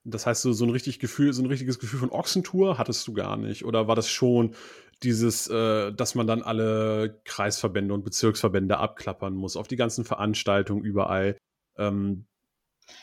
Das 0.03 0.25
heißt, 0.25 0.41
so, 0.41 0.51
so, 0.51 0.65
ein 0.65 0.71
richtig 0.71 0.99
Gefühl, 0.99 1.31
so 1.31 1.43
ein 1.43 1.47
richtiges 1.47 1.77
Gefühl 1.77 1.99
von 1.99 2.09
Ochsentour 2.09 2.77
hattest 2.77 3.07
du 3.07 3.13
gar 3.13 3.37
nicht? 3.37 3.65
Oder 3.65 3.87
war 3.87 3.95
das 3.95 4.09
schon 4.09 4.55
dieses, 5.03 5.47
äh, 5.47 5.93
dass 5.93 6.15
man 6.15 6.25
dann 6.25 6.41
alle 6.41 7.21
Kreisverbände 7.23 7.93
und 7.93 8.03
Bezirksverbände 8.03 8.77
abklappern 8.77 9.35
muss, 9.35 9.57
auf 9.57 9.67
die 9.67 9.75
ganzen 9.75 10.03
Veranstaltungen 10.03 10.83
überall? 10.83 11.37
Ähm, 11.77 12.25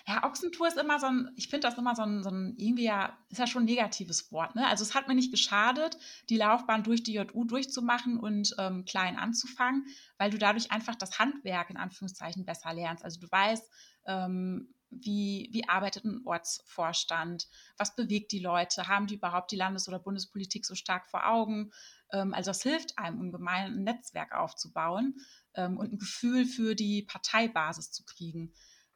ja, 0.06 0.24
Ochsentour 0.24 0.68
ist 0.68 0.76
immer 0.76 0.98
so 0.98 1.06
ein, 1.06 1.30
ich 1.36 1.48
finde 1.48 1.68
das 1.68 1.78
immer 1.78 1.94
so 1.94 2.02
ein, 2.02 2.22
so 2.22 2.30
ein, 2.30 2.54
irgendwie 2.56 2.84
ja, 2.84 3.16
ist 3.28 3.38
ja 3.38 3.46
schon 3.46 3.62
ein 3.62 3.66
negatives 3.66 4.32
Wort. 4.32 4.54
Ne? 4.54 4.66
Also 4.66 4.82
es 4.82 4.94
hat 4.94 5.08
mir 5.08 5.14
nicht 5.14 5.30
geschadet, 5.30 5.96
die 6.28 6.36
Laufbahn 6.36 6.82
durch 6.82 7.02
die 7.02 7.14
JU 7.14 7.44
durchzumachen 7.44 8.18
und 8.18 8.54
ähm, 8.58 8.84
klein 8.84 9.16
anzufangen, 9.16 9.86
weil 10.18 10.30
du 10.30 10.38
dadurch 10.38 10.70
einfach 10.70 10.94
das 10.94 11.18
Handwerk 11.18 11.70
in 11.70 11.76
Anführungszeichen 11.76 12.44
besser 12.44 12.72
lernst. 12.72 13.04
Also 13.04 13.20
du 13.20 13.30
weißt, 13.30 13.70
ähm, 14.06 14.74
wie, 14.90 15.50
wie 15.52 15.68
arbeitet 15.68 16.04
ein 16.04 16.22
Ortsvorstand, 16.24 17.48
was 17.76 17.94
bewegt 17.94 18.32
die 18.32 18.38
Leute, 18.38 18.88
haben 18.88 19.06
die 19.06 19.16
überhaupt 19.16 19.50
die 19.50 19.56
Landes- 19.56 19.88
oder 19.88 19.98
Bundespolitik 19.98 20.64
so 20.64 20.74
stark 20.74 21.06
vor 21.06 21.26
Augen. 21.28 21.72
Ähm, 22.12 22.32
also 22.32 22.50
das 22.50 22.62
hilft 22.62 22.98
einem 22.98 23.20
ungemein, 23.20 23.72
ein 23.72 23.84
Netzwerk 23.84 24.32
aufzubauen 24.34 25.20
ähm, 25.54 25.76
und 25.76 25.92
ein 25.92 25.98
Gefühl 25.98 26.46
für 26.46 26.74
die 26.74 27.02
Parteibasis 27.02 27.92
zu 27.92 28.04
kriegen. 28.04 28.52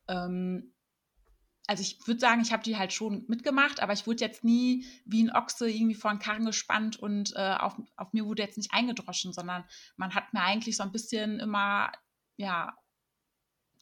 Ähm, 0.08 0.72
also 1.66 1.82
ich 1.82 2.06
würde 2.06 2.20
sagen, 2.20 2.42
ich 2.42 2.52
habe 2.52 2.62
die 2.62 2.76
halt 2.76 2.92
schon 2.92 3.24
mitgemacht, 3.28 3.80
aber 3.80 3.92
ich 3.92 4.06
wurde 4.06 4.24
jetzt 4.24 4.42
nie 4.42 4.84
wie 5.04 5.22
ein 5.22 5.34
Ochse 5.34 5.70
irgendwie 5.70 5.94
vor 5.94 6.10
einen 6.10 6.18
Karren 6.18 6.44
gespannt 6.44 6.96
und 6.96 7.34
äh, 7.36 7.56
auf, 7.58 7.80
auf 7.96 8.12
mir 8.12 8.26
wurde 8.26 8.42
jetzt 8.42 8.56
nicht 8.56 8.72
eingedroschen, 8.72 9.32
sondern 9.32 9.64
man 9.96 10.14
hat 10.14 10.34
mir 10.34 10.42
eigentlich 10.42 10.76
so 10.76 10.82
ein 10.82 10.92
bisschen 10.92 11.38
immer, 11.38 11.92
ja, 12.36 12.76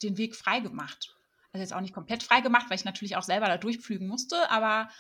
den 0.03 0.19
Weg 0.19 0.37
frei 0.37 0.61
gemacht. 0.61 1.17
Also 1.53 1.63
jetzt 1.63 1.73
auch 1.73 1.81
nicht 1.81 1.95
komplett 1.95 2.23
frei 2.23 2.43
gemacht, 2.43 2.67
weil 2.69 2.77
ich 2.77 2.85
natürlich 2.85 3.17
auch 3.17 3.23
selber 3.23 3.47
da 3.47 3.57
durchpflügen 3.57 4.07
musste, 4.07 4.51
aber 4.51 4.91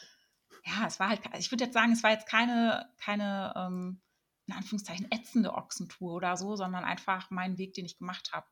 ja, 0.64 0.86
es 0.86 0.98
war 0.98 1.10
halt, 1.10 1.20
ich 1.38 1.50
würde 1.50 1.64
jetzt 1.64 1.74
sagen, 1.74 1.92
es 1.92 2.02
war 2.02 2.10
jetzt 2.10 2.26
keine, 2.26 2.90
keine, 2.98 3.52
ähm, 3.56 4.00
in 4.46 4.54
Anführungszeichen, 4.54 5.10
ätzende 5.12 5.54
Ochsentour 5.54 6.14
oder 6.14 6.36
so, 6.36 6.56
sondern 6.56 6.84
einfach 6.84 7.30
mein 7.30 7.56
Weg, 7.56 7.74
den 7.74 7.84
ich 7.84 7.98
gemacht 7.98 8.32
habe. 8.32 8.46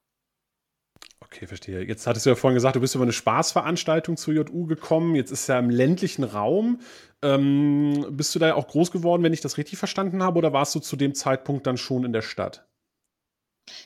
Okay, 1.20 1.46
verstehe. 1.46 1.82
Jetzt 1.82 2.06
hattest 2.06 2.26
du 2.26 2.30
ja 2.30 2.36
vorhin 2.36 2.54
gesagt, 2.54 2.76
du 2.76 2.80
bist 2.80 2.94
über 2.94 3.02
eine 3.02 3.12
Spaßveranstaltung 3.12 4.16
zur 4.16 4.34
JU 4.34 4.66
gekommen. 4.66 5.14
Jetzt 5.14 5.30
ist 5.30 5.48
ja 5.48 5.58
im 5.58 5.68
ländlichen 5.68 6.24
Raum. 6.24 6.80
Ähm, 7.22 8.06
bist 8.10 8.34
du 8.34 8.38
da 8.38 8.54
auch 8.54 8.68
groß 8.68 8.92
geworden, 8.92 9.22
wenn 9.22 9.32
ich 9.32 9.40
das 9.40 9.58
richtig 9.58 9.78
verstanden 9.78 10.22
habe, 10.22 10.38
oder 10.38 10.52
warst 10.52 10.74
du 10.74 10.80
zu 10.80 10.96
dem 10.96 11.14
Zeitpunkt 11.14 11.66
dann 11.66 11.76
schon 11.76 12.04
in 12.04 12.12
der 12.12 12.22
Stadt? 12.22 12.68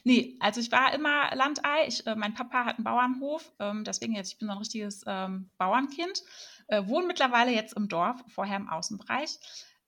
Nee, 0.04 0.36
also 0.40 0.60
ich 0.60 0.70
war 0.70 0.94
immer 0.94 1.34
Landei. 1.34 1.86
Ich, 1.88 2.06
äh, 2.06 2.14
mein 2.14 2.34
Papa 2.34 2.64
hat 2.66 2.76
einen 2.76 2.84
Bauernhof, 2.84 3.52
ähm, 3.58 3.84
deswegen 3.84 4.14
jetzt, 4.14 4.32
ich 4.32 4.38
bin 4.38 4.48
so 4.48 4.52
ein 4.52 4.58
richtiges 4.58 5.02
ähm, 5.06 5.50
Bauernkind. 5.58 6.22
Äh, 6.68 6.86
wohne 6.86 7.06
mittlerweile 7.06 7.52
jetzt 7.52 7.74
im 7.76 7.88
Dorf, 7.88 8.22
vorher 8.28 8.56
im 8.56 8.68
Außenbereich. 8.68 9.38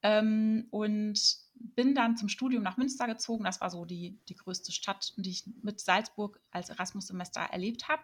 Ähm, 0.03 0.67
und 0.71 1.44
bin 1.54 1.94
dann 1.94 2.16
zum 2.16 2.28
Studium 2.28 2.62
nach 2.62 2.76
Münster 2.76 3.06
gezogen. 3.06 3.44
Das 3.44 3.61
war 3.61 3.70
so 3.70 3.84
die, 3.84 4.18
die 4.28 4.37
größte 4.37 4.73
Stadt, 4.73 5.12
die 5.16 5.30
ich 5.30 5.44
mit 5.62 5.80
Salzburg 5.80 6.40
als 6.50 6.68
Erasmus-Semester 6.68 7.40
erlebt 7.40 7.88
habe. 7.88 8.02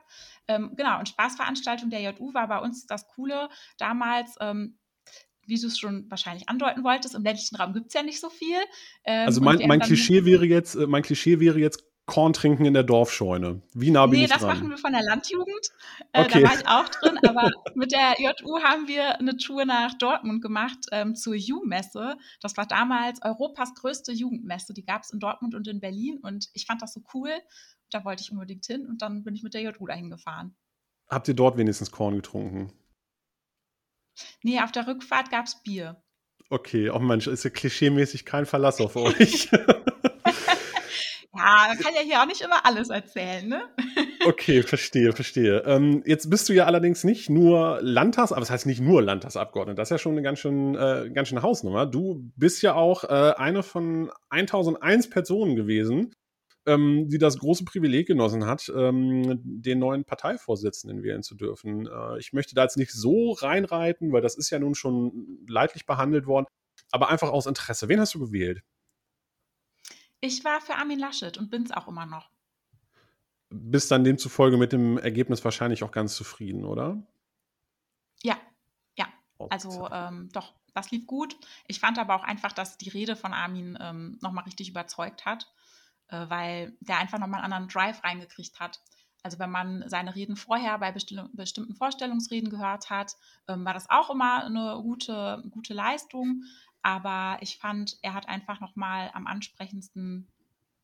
Ähm, 0.49 0.75
genau, 0.77 0.99
und 0.99 1.09
Spaßveranstaltung 1.09 1.91
der 1.91 2.01
JU 2.01 2.35
war 2.35 2.49
bei 2.49 2.59
uns 2.59 2.87
das 2.87 3.07
Coole. 3.09 3.49
Damals, 3.79 4.37
ähm, 4.41 4.79
wie 5.47 5.59
du 5.59 5.67
es 5.67 5.79
schon 5.79 6.11
wahrscheinlich 6.11 6.49
andeuten 6.49 6.85
wolltest, 6.85 7.15
im 7.15 7.23
ländlichen 7.23 7.57
Raum 7.57 7.73
gibt 7.73 7.89
es 7.89 7.95
ja 7.95 8.03
nicht 8.03 8.21
so 8.21 8.31
viel. 8.31 8.59
Ähm, 9.05 9.27
also 9.27 9.41
mein, 9.41 9.59
mein 9.67 9.81
Klischee 9.81 10.25
wäre 10.25 10.47
jetzt, 10.47 10.75
äh, 10.75 10.87
mein 10.87 11.03
Klischee 11.03 11.41
wäre 11.41 11.59
jetzt 11.59 11.90
Korn 12.11 12.33
trinken 12.33 12.65
in 12.65 12.75
der 12.75 12.83
Dorfscheune. 12.83 13.63
Wie 13.73 13.93
nah 13.93 14.07
bin 14.07 14.19
nee, 14.19 14.25
ich 14.25 14.31
dran? 14.33 14.41
Das 14.41 14.49
machen 14.49 14.69
wir 14.69 14.79
von 14.79 14.93
der 14.93 15.03
Landjugend. 15.05 15.71
Äh, 16.13 16.25
okay. 16.25 16.43
Da 16.43 16.49
war 16.49 16.59
ich 16.59 16.67
auch 16.67 16.89
drin, 16.89 17.19
aber 17.25 17.53
mit 17.77 17.93
der 17.93 18.17
JU 18.19 18.59
haben 18.61 18.89
wir 18.89 19.21
eine 19.21 19.37
Tour 19.37 19.65
nach 19.65 19.95
Dortmund 19.95 20.43
gemacht 20.43 20.87
ähm, 20.91 21.15
zur 21.15 21.37
Ju-Messe. 21.37 22.17
Das 22.41 22.57
war 22.57 22.67
damals 22.67 23.23
Europas 23.23 23.77
größte 23.77 24.11
Jugendmesse. 24.11 24.75
Die 24.75 24.85
gab 24.85 25.03
es 25.05 25.11
in 25.11 25.21
Dortmund 25.21 25.55
und 25.55 25.69
in 25.69 25.79
Berlin 25.79 26.19
und 26.21 26.49
ich 26.53 26.67
fand 26.67 26.83
das 26.83 26.95
so 26.95 27.03
cool. 27.15 27.31
Da 27.91 28.05
wollte 28.05 28.25
ich 28.25 28.33
unbedingt 28.33 28.67
hin 28.67 28.89
und 28.89 29.03
dann 29.03 29.23
bin 29.23 29.37
ich 29.37 29.45
mit 29.45 29.55
der 29.55 29.63
JU 29.63 29.87
dahin 29.87 30.11
gefahren. 30.11 30.57
Habt 31.09 31.29
ihr 31.29 31.35
dort 31.35 31.59
wenigstens 31.59 31.93
Korn 31.93 32.17
getrunken? 32.17 32.73
Nee, 34.43 34.61
auf 34.61 34.73
der 34.73 34.89
Rückfahrt 34.89 35.31
gab 35.31 35.47
es 35.47 35.63
Bier. 35.63 36.03
Okay, 36.49 36.91
oh 36.91 36.99
Mensch, 36.99 37.29
ist 37.29 37.45
ja 37.45 37.51
klischeemäßig 37.51 38.25
kein 38.25 38.47
Verlass 38.47 38.81
auf 38.81 38.97
euch. 38.97 39.49
Man 41.69 41.79
kann 41.79 41.95
ja 41.95 42.01
hier 42.03 42.21
auch 42.21 42.27
nicht 42.27 42.41
immer 42.41 42.65
alles 42.65 42.91
erzählen, 42.91 43.49
ne? 43.49 43.63
Okay, 44.27 44.63
verstehe, 44.63 45.15
verstehe. 45.15 45.63
Ähm, 45.65 46.03
jetzt 46.05 46.29
bist 46.29 46.47
du 46.49 46.53
ja 46.53 46.67
allerdings 46.67 47.05
nicht 47.05 47.31
nur 47.31 47.79
Landtags, 47.81 48.33
aber 48.33 48.41
das 48.41 48.51
heißt 48.51 48.67
nicht 48.67 48.83
nur 48.83 49.01
Landtagsabgeordneter, 49.01 49.77
das 49.77 49.87
ist 49.87 49.93
ja 49.93 49.99
schon 49.99 50.13
eine 50.13 50.23
ganz 50.23 50.41
schön, 50.41 50.75
äh, 50.75 51.11
ganz 51.11 51.29
schöne 51.29 51.41
Hausnummer. 51.41 51.87
Du 51.87 52.31
bist 52.37 52.61
ja 52.61 52.75
auch 52.75 53.05
äh, 53.05 53.33
eine 53.37 53.63
von 53.63 54.11
1001 54.29 55.09
Personen 55.09 55.57
gewesen, 55.57 56.13
ähm, 56.67 57.09
die 57.09 57.19
das 57.19 57.39
große 57.39 57.65
Privileg 57.65 58.07
genossen 58.07 58.47
hat, 58.47 58.71
ähm, 58.77 59.41
den 59.43 59.79
neuen 59.79 60.05
Parteivorsitzenden 60.05 61.03
wählen 61.03 61.23
zu 61.23 61.35
dürfen. 61.35 61.87
Äh, 61.87 62.19
ich 62.19 62.35
möchte 62.35 62.55
da 62.55 62.65
jetzt 62.65 62.77
nicht 62.77 62.93
so 62.93 63.33
reinreiten, 63.33 64.13
weil 64.13 64.23
das 64.23 64.37
ist 64.37 64.51
ja 64.51 64.59
nun 64.59 64.75
schon 64.75 65.47
leidlich 65.49 65.87
behandelt 65.87 66.27
worden, 66.27 66.47
aber 66.93 67.09
einfach 67.09 67.31
aus 67.31 67.47
Interesse. 67.47 67.89
Wen 67.89 68.01
hast 68.01 68.15
du 68.15 68.19
gewählt? 68.21 68.61
Ich 70.21 70.45
war 70.45 70.61
für 70.61 70.75
Armin 70.75 70.99
Laschet 70.99 71.37
und 71.39 71.51
bin 71.51 71.63
es 71.63 71.73
auch 71.73 71.89
immer 71.89 72.07
noch. 72.07 72.31
Bist 73.49 73.91
dann 73.91 74.05
demzufolge 74.05 74.57
mit 74.57 74.73
dem 74.73 74.99
Ergebnis 74.99 75.45
wahrscheinlich 75.45 75.83
auch 75.83 75.91
ganz 75.91 76.15
zufrieden, 76.15 76.65
oder? 76.65 77.03
Ja, 78.23 78.39
ja. 78.97 79.09
Also 79.49 79.89
ähm, 79.91 80.29
doch, 80.33 80.55
das 80.75 80.91
lief 80.91 81.07
gut. 81.07 81.37
Ich 81.67 81.81
fand 81.81 81.99
aber 81.99 82.15
auch 82.15 82.23
einfach, 82.23 82.53
dass 82.53 82.79
die 82.79 82.91
Rede 82.91 83.17
von 83.17 83.33
Armin 83.33 83.77
ähm, 83.81 84.19
nochmal 84.21 84.45
richtig 84.45 84.69
überzeugt 84.69 85.25
hat, 85.25 85.53
äh, 86.09 86.27
weil 86.29 86.77
der 86.81 86.99
einfach 86.99 87.19
nochmal 87.19 87.43
einen 87.43 87.53
anderen 87.53 87.69
Drive 87.69 88.05
reingekriegt 88.05 88.61
hat. 88.61 88.81
Also 89.23 89.39
wenn 89.39 89.51
man 89.51 89.85
seine 89.87 90.15
Reden 90.15 90.37
vorher 90.37 90.79
bei 90.79 90.93
bestimmten 90.93 91.75
Vorstellungsreden 91.75 92.51
gehört 92.51 92.89
hat, 92.89 93.17
ähm, 93.49 93.65
war 93.65 93.75
das 93.75 93.91
auch 93.91 94.11
immer 94.11 94.45
eine 94.45 94.81
gute, 94.83 95.43
gute 95.51 95.75
Leistung. 95.75 96.45
Aber 96.83 97.39
ich 97.41 97.59
fand, 97.59 97.99
er 98.03 98.15
hat 98.15 98.29
einfach 98.29 98.61
nochmal 98.61 99.11
am 99.15 99.27
ansprechendsten 99.27 100.29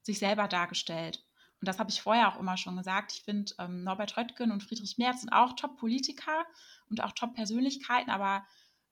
sich 0.02 0.18
selber 0.18 0.48
dargestellt. 0.48 1.24
Und 1.60 1.68
das 1.68 1.78
habe 1.78 1.90
ich 1.90 2.02
vorher 2.02 2.28
auch 2.28 2.38
immer 2.38 2.56
schon 2.56 2.76
gesagt. 2.76 3.12
Ich 3.12 3.22
finde, 3.22 3.52
ähm, 3.58 3.82
Norbert 3.82 4.16
Röttgen 4.16 4.52
und 4.52 4.62
Friedrich 4.62 4.98
Merz 4.98 5.22
sind 5.22 5.32
auch 5.32 5.54
Top-Politiker 5.54 6.44
und 6.90 7.02
auch 7.02 7.12
Top-Persönlichkeiten. 7.12 8.10
Aber 8.10 8.46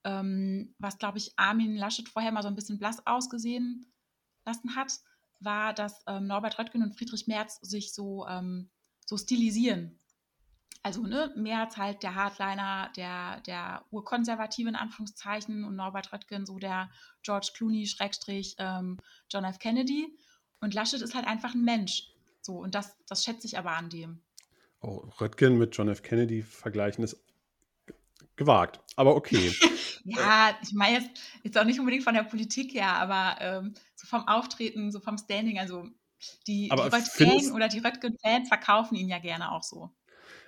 ähm, 0.04 0.74
was, 0.78 0.98
glaube 0.98 1.18
ich, 1.18 1.32
Armin 1.36 1.76
Laschet 1.76 2.08
vorher 2.08 2.32
mal 2.32 2.42
so 2.42 2.48
ein 2.48 2.54
bisschen 2.54 2.78
blass 2.78 3.06
ausgesehen 3.06 3.92
lassen 4.46 4.76
hat, 4.76 4.92
war, 5.40 5.74
dass 5.74 6.02
ähm, 6.06 6.26
Norbert 6.26 6.58
Röttgen 6.58 6.82
und 6.82 6.96
Friedrich 6.96 7.26
Merz 7.26 7.60
sich 7.60 7.92
so, 7.92 8.26
ähm, 8.26 8.70
so 9.04 9.18
stilisieren 9.18 9.98
also 10.84 11.02
ne, 11.02 11.32
Merz 11.34 11.78
halt 11.78 12.02
der 12.02 12.14
Hardliner, 12.14 12.92
der, 12.94 13.40
der 13.46 13.84
Urkonservative 13.90 14.68
in 14.68 14.76
Anführungszeichen 14.76 15.64
und 15.64 15.76
Norbert 15.76 16.12
Röttgen 16.12 16.44
so 16.44 16.58
der 16.58 16.90
George 17.22 17.52
Clooney, 17.54 17.86
Schrägstrich, 17.86 18.54
ähm, 18.58 18.98
John 19.30 19.44
F. 19.44 19.58
Kennedy. 19.58 20.14
Und 20.60 20.74
Laschet 20.74 21.00
ist 21.00 21.14
halt 21.14 21.26
einfach 21.26 21.54
ein 21.54 21.64
Mensch. 21.64 22.10
So, 22.42 22.58
und 22.58 22.74
das, 22.74 22.98
das 23.08 23.24
schätze 23.24 23.46
ich 23.46 23.56
aber 23.56 23.70
an 23.70 23.88
dem. 23.88 24.20
Oh, 24.82 25.08
Röttgen 25.20 25.56
mit 25.56 25.74
John 25.74 25.88
F. 25.88 26.02
Kennedy 26.02 26.42
vergleichen 26.42 27.02
ist 27.02 27.16
gewagt, 28.36 28.80
aber 28.96 29.16
okay. 29.16 29.54
ja, 30.04 30.54
ich 30.62 30.74
meine 30.74 30.98
jetzt, 30.98 31.10
jetzt 31.44 31.56
auch 31.56 31.64
nicht 31.64 31.80
unbedingt 31.80 32.04
von 32.04 32.14
der 32.14 32.24
Politik 32.24 32.74
her, 32.74 32.92
aber 32.92 33.40
ähm, 33.40 33.74
so 33.94 34.06
vom 34.06 34.28
Auftreten, 34.28 34.92
so 34.92 35.00
vom 35.00 35.16
Standing, 35.16 35.58
also 35.58 35.88
die, 36.46 36.68
die 36.68 36.70
Röttgen 36.70 37.52
oder 37.52 37.68
die 37.68 37.78
Röttgen-Fans 37.78 38.48
verkaufen 38.48 38.96
ihn 38.96 39.08
ja 39.08 39.18
gerne 39.18 39.50
auch 39.50 39.62
so. 39.62 39.90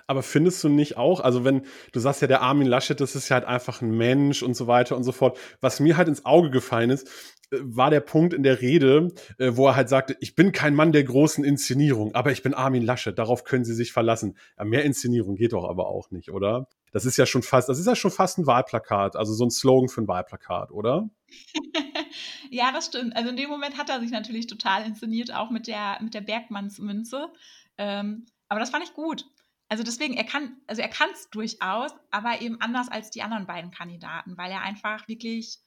Aber 0.07 0.23
findest 0.23 0.63
du 0.63 0.69
nicht 0.69 0.97
auch, 0.97 1.21
also 1.21 1.45
wenn 1.45 1.63
du 1.93 1.99
sagst 1.99 2.23
ja, 2.23 2.29
der 2.29 2.43
Armin 2.43 2.69
Laschet, 2.69 3.01
das 3.01 3.17
ist 3.17 3.29
ja 3.29 3.35
halt 3.35 3.45
einfach 3.45 3.83
ein 3.83 3.91
Mensch 3.91 4.43
und 4.43 4.55
so 4.55 4.67
weiter 4.67 4.97
und 4.97 5.03
so 5.03 5.13
fort. 5.13 5.39
Was 5.61 5.81
mir 5.81 5.97
halt 5.97 6.07
ins 6.07 6.25
Auge 6.25 6.51
gefallen 6.51 6.91
ist, 6.91 7.09
äh, 7.51 7.59
war 7.61 7.91
der 7.91 8.01
Punkt 8.01 8.33
in 8.33 8.45
der 8.45 8.61
Rede, 8.61 9.09
äh, 9.39 9.53
wo 9.55 9.67
er 9.67 9.75
halt 9.75 9.89
sagte, 9.89 10.17
ich 10.21 10.37
bin 10.37 10.53
kein 10.53 10.75
Mann 10.75 10.93
der 10.93 11.03
großen 11.03 11.45
Inszenierung, 11.45 12.15
aber 12.15 12.31
ich 12.31 12.43
bin 12.43 12.55
Armin 12.55 12.83
Laschet, 12.83 13.19
darauf 13.19 13.43
können 13.43 13.65
Sie 13.65 13.75
sich 13.75 13.93
verlassen. 13.93 14.37
Ja, 14.57 14.65
mehr 14.65 14.85
Inszenierung 14.85 15.35
geht 15.35 15.53
doch 15.53 15.69
aber 15.69 15.89
auch 15.89 16.11
nicht, 16.13 16.31
oder? 16.31 16.69
Das 16.93 17.05
ist 17.05 17.17
ja 17.17 17.27
schon 17.27 17.43
fast, 17.43 17.69
das 17.69 17.81
ist 17.81 17.87
ja 17.87 17.97
schon 17.97 18.13
fast 18.13 18.39
ein 18.39 18.47
Wahlplakat, 18.47 19.17
also 19.17 19.33
so 19.35 19.45
ein 19.45 19.51
Slogan 19.51 19.89
für 19.89 20.03
ein 20.03 20.09
Wahlplakat, 20.09 20.71
oder? 20.71 21.11
ja, 22.51 22.71
das 22.73 22.87
stimmt. 22.87 23.17
Also 23.17 23.31
in 23.31 23.37
dem 23.37 23.51
Moment 23.51 23.77
hat 23.77 23.91
er 23.91 24.01
sich 24.01 24.13
natürlich 24.13 24.47
total 24.47 24.87
inszeniert, 24.87 25.35
auch 25.35 25.51
mit 25.51 25.67
der, 25.67 25.99
mit 26.01 26.15
der 26.15 26.21
Bergmannsmünze. 26.21 27.27
Ähm, 27.77 28.27
aber 28.49 28.61
das 28.61 28.71
fand 28.71 28.85
ich 28.85 28.95
gut 28.95 29.27
also 29.69 29.83
deswegen, 29.83 30.15
er 30.15 30.25
kann, 30.25 30.57
also 30.67 30.81
er 30.81 30.89
kann 30.89 31.11
es 31.13 31.29
durchaus, 31.31 31.93
aber 32.11 32.41
eben 32.41 32.61
anders 32.61 32.89
als 32.89 33.11
die 33.11 33.23
anderen 33.23 33.47
beiden 33.47 33.71
Kandidaten, 33.71 34.37
weil 34.37 34.51
er 34.51 34.63
einfach 34.63 35.09
wirklich 35.09 35.59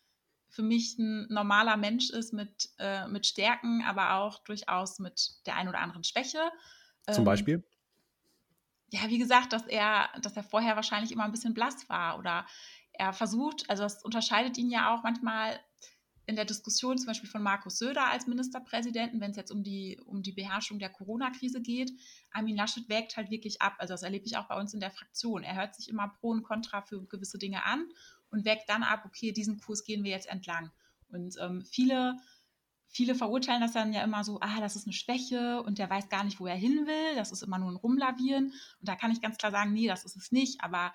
für 0.49 0.63
mich 0.63 0.97
ein 0.97 1.27
normaler 1.29 1.77
Mensch 1.77 2.09
ist 2.09 2.33
mit, 2.33 2.69
äh, 2.79 3.07
mit 3.07 3.27
Stärken, 3.27 3.83
aber 3.83 4.15
auch 4.15 4.39
durchaus 4.39 4.99
mit 4.99 5.45
der 5.45 5.55
einen 5.55 5.69
oder 5.69 5.79
anderen 5.79 6.03
Schwäche. 6.03 6.39
Zum 7.05 7.19
ähm, 7.19 7.25
Beispiel? 7.25 7.63
Ja, 8.91 9.01
wie 9.09 9.19
gesagt, 9.19 9.53
dass 9.53 9.67
er, 9.67 10.09
dass 10.21 10.35
er 10.35 10.43
vorher 10.43 10.75
wahrscheinlich 10.75 11.11
immer 11.11 11.25
ein 11.25 11.31
bisschen 11.31 11.53
blass 11.53 11.87
war 11.89 12.17
oder 12.17 12.47
er 12.93 13.13
versucht, 13.13 13.69
also 13.69 13.83
das 13.83 14.03
unterscheidet 14.03 14.57
ihn 14.57 14.71
ja 14.71 14.93
auch 14.93 15.03
manchmal 15.03 15.59
in 16.29 16.35
der 16.35 16.45
Diskussion 16.45 16.97
zum 16.99 17.07
Beispiel 17.07 17.29
von 17.29 17.41
Markus 17.41 17.79
Söder 17.79 18.07
als 18.07 18.27
Ministerpräsidenten, 18.27 19.19
wenn 19.19 19.31
es 19.31 19.37
jetzt 19.37 19.51
um 19.51 19.63
die, 19.63 19.99
um 20.05 20.21
die 20.21 20.31
Beherrschung 20.31 20.77
der 20.77 20.89
Corona-Krise 20.89 21.59
geht, 21.59 21.91
Armin 22.31 22.55
Laschet 22.55 22.87
wägt 22.87 23.17
halt 23.17 23.31
wirklich 23.31 23.63
ab. 23.63 23.73
Also 23.79 23.95
das 23.95 24.03
erlebe 24.03 24.27
ich 24.27 24.37
auch 24.37 24.47
bei 24.47 24.55
uns 24.55 24.75
in 24.75 24.79
der 24.79 24.91
Fraktion. 24.91 25.41
Er 25.41 25.55
hört 25.55 25.73
sich 25.73 25.89
immer 25.89 26.07
Pro 26.07 26.29
und 26.29 26.43
Contra 26.43 26.83
für 26.83 27.03
gewisse 27.07 27.39
Dinge 27.39 27.65
an 27.65 27.83
und 28.29 28.45
wägt 28.45 28.69
dann 28.69 28.83
ab, 28.83 29.05
okay, 29.05 29.31
diesen 29.31 29.59
Kurs 29.59 29.83
gehen 29.83 30.03
wir 30.03 30.11
jetzt 30.11 30.29
entlang. 30.29 30.71
Und 31.11 31.35
ähm, 31.41 31.65
viele, 31.65 32.17
viele 32.87 33.15
verurteilen 33.15 33.61
das 33.61 33.71
dann 33.71 33.91
ja 33.91 34.03
immer 34.03 34.23
so, 34.23 34.39
ah, 34.39 34.59
das 34.59 34.75
ist 34.75 34.85
eine 34.85 34.93
Schwäche 34.93 35.63
und 35.63 35.79
der 35.79 35.89
weiß 35.89 36.09
gar 36.09 36.23
nicht, 36.23 36.39
wo 36.39 36.45
er 36.45 36.55
hin 36.55 36.85
will, 36.85 37.15
das 37.15 37.31
ist 37.31 37.41
immer 37.41 37.57
nur 37.57 37.71
ein 37.71 37.75
Rumlavieren. 37.75 38.45
Und 38.49 38.87
da 38.87 38.95
kann 38.95 39.09
ich 39.11 39.21
ganz 39.21 39.37
klar 39.37 39.51
sagen, 39.51 39.73
nee, 39.73 39.87
das 39.87 40.05
ist 40.05 40.15
es 40.15 40.31
nicht. 40.31 40.61
Aber 40.61 40.93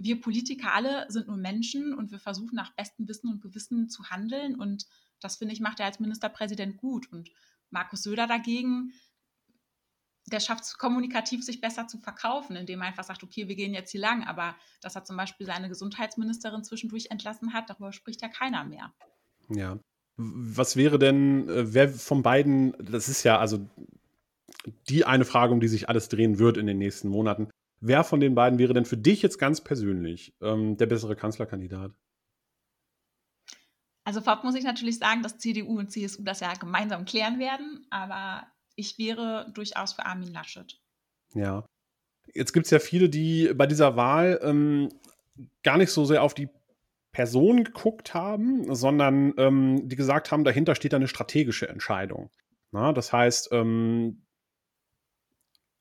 wir 0.00 0.20
Politiker 0.20 0.72
alle 0.72 1.04
sind 1.08 1.28
nur 1.28 1.36
Menschen 1.36 1.92
und 1.94 2.10
wir 2.10 2.18
versuchen 2.18 2.56
nach 2.56 2.74
bestem 2.74 3.06
Wissen 3.06 3.30
und 3.30 3.42
Gewissen 3.42 3.90
zu 3.90 4.08
handeln. 4.08 4.58
Und 4.58 4.86
das, 5.20 5.36
finde 5.36 5.52
ich, 5.52 5.60
macht 5.60 5.78
er 5.78 5.86
als 5.86 6.00
Ministerpräsident 6.00 6.78
gut. 6.78 7.12
Und 7.12 7.30
Markus 7.68 8.02
Söder 8.02 8.26
dagegen, 8.26 8.94
der 10.32 10.40
schafft 10.40 10.64
es 10.64 10.78
kommunikativ, 10.78 11.44
sich 11.44 11.60
besser 11.60 11.86
zu 11.86 11.98
verkaufen, 11.98 12.56
indem 12.56 12.80
er 12.80 12.88
einfach 12.88 13.04
sagt, 13.04 13.22
okay, 13.22 13.46
wir 13.46 13.56
gehen 13.56 13.74
jetzt 13.74 13.90
hier 13.90 14.00
lang, 14.00 14.24
aber 14.24 14.56
dass 14.80 14.96
er 14.96 15.04
zum 15.04 15.18
Beispiel 15.18 15.46
seine 15.46 15.68
Gesundheitsministerin 15.68 16.64
zwischendurch 16.64 17.08
entlassen 17.10 17.52
hat, 17.52 17.68
darüber 17.68 17.92
spricht 17.92 18.22
ja 18.22 18.28
keiner 18.28 18.64
mehr. 18.64 18.94
Ja. 19.50 19.78
Was 20.16 20.76
wäre 20.76 20.98
denn, 20.98 21.46
äh, 21.48 21.74
wer 21.74 21.90
von 21.90 22.22
beiden, 22.22 22.74
das 22.78 23.08
ist 23.08 23.22
ja 23.22 23.38
also 23.38 23.68
die 24.88 25.04
eine 25.04 25.24
Frage, 25.26 25.52
um 25.52 25.60
die 25.60 25.68
sich 25.68 25.88
alles 25.90 26.08
drehen 26.08 26.38
wird 26.38 26.56
in 26.56 26.66
den 26.66 26.78
nächsten 26.78 27.08
Monaten. 27.08 27.50
Wer 27.80 28.04
von 28.04 28.20
den 28.20 28.34
beiden 28.34 28.58
wäre 28.58 28.74
denn 28.74 28.84
für 28.84 28.98
dich 28.98 29.22
jetzt 29.22 29.38
ganz 29.38 29.62
persönlich 29.62 30.34
ähm, 30.42 30.76
der 30.76 30.86
bessere 30.86 31.16
Kanzlerkandidat? 31.16 31.92
Also 34.04 34.20
vorab 34.20 34.44
muss 34.44 34.54
ich 34.54 34.64
natürlich 34.64 34.98
sagen, 34.98 35.22
dass 35.22 35.38
CDU 35.38 35.78
und 35.78 35.90
CSU 35.90 36.22
das 36.22 36.40
ja 36.40 36.52
gemeinsam 36.54 37.04
klären 37.04 37.38
werden, 37.38 37.86
aber 37.90 38.46
ich 38.76 38.98
wäre 38.98 39.50
durchaus 39.54 39.92
für 39.92 40.04
Armin 40.04 40.32
Laschet. 40.32 40.80
Ja. 41.34 41.64
Jetzt 42.34 42.52
gibt 42.52 42.66
es 42.66 42.70
ja 42.70 42.78
viele, 42.78 43.08
die 43.08 43.52
bei 43.54 43.66
dieser 43.66 43.96
Wahl 43.96 44.40
ähm, 44.42 44.88
gar 45.62 45.78
nicht 45.78 45.90
so 45.90 46.04
sehr 46.04 46.22
auf 46.22 46.34
die 46.34 46.48
Person 47.12 47.64
geguckt 47.64 48.14
haben, 48.14 48.74
sondern 48.74 49.34
ähm, 49.36 49.88
die 49.88 49.96
gesagt 49.96 50.30
haben, 50.30 50.44
dahinter 50.44 50.74
steht 50.74 50.94
eine 50.94 51.08
strategische 51.08 51.68
Entscheidung. 51.68 52.30
Na, 52.72 52.92
das 52.92 53.12
heißt, 53.12 53.50
ähm, 53.52 54.26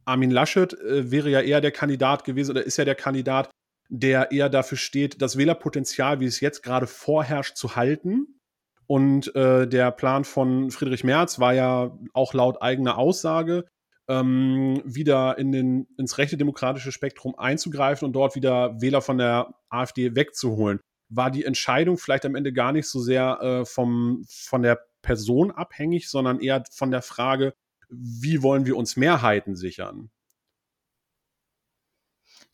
Armin 0.10 0.32
Laschet 0.32 0.74
äh, 0.74 1.12
wäre 1.12 1.30
ja 1.30 1.42
eher 1.42 1.62
der 1.62 1.72
Kandidat 1.72 2.24
gewesen 2.24 2.52
oder 2.52 2.64
ist 2.64 2.78
ja 2.78 2.86
der 2.86 2.96
Kandidat, 2.96 3.50
der 3.90 4.32
eher 4.32 4.50
dafür 4.50 4.78
steht, 4.78 5.22
das 5.22 5.38
Wählerpotenzial, 5.38 6.20
wie 6.20 6.26
es 6.26 6.40
jetzt 6.42 6.64
gerade 6.64 6.88
vorherrscht, 6.88 7.56
zu 7.56 7.76
halten. 7.76 8.40
Und 8.88 9.36
äh, 9.36 9.68
der 9.68 9.92
Plan 9.92 10.24
von 10.24 10.72
Friedrich 10.72 11.04
Merz 11.04 11.40
war 11.40 11.54
ja 11.54 11.96
auch 12.14 12.34
laut 12.34 12.62
eigener 12.62 12.98
Aussage, 12.98 13.66
ähm, 14.08 14.82
wieder 14.84 15.38
in 15.38 15.52
den, 15.52 15.88
ins 15.98 16.18
rechte 16.18 16.38
demokratische 16.38 16.92
Spektrum 16.92 17.38
einzugreifen 17.38 18.08
und 18.08 18.14
dort 18.14 18.36
wieder 18.36 18.82
Wähler 18.82 19.02
von 19.02 19.20
der 19.20 19.54
AfD 19.70 20.16
wegzuholen. 20.16 20.80
War 21.10 21.30
die 21.30 21.46
Entscheidung 21.46 22.00
vielleicht 22.00 22.26
am 22.26 22.34
Ende 22.34 22.52
gar 22.52 22.72
nicht 22.72 22.88
so 22.88 23.00
sehr 23.00 23.40
äh, 23.42 23.66
vom, 23.66 24.26
von 24.28 24.64
der 24.64 24.80
Person 25.04 25.52
abhängig, 25.52 26.10
sondern 26.10 26.40
eher 26.40 26.64
von 26.72 26.90
der 26.90 27.04
Frage, 27.04 27.54
wie 27.90 28.44
wollen 28.44 28.66
wir 28.66 28.78
uns 28.78 28.96
Mehrheiten 28.96 29.56
sichern? 29.56 30.12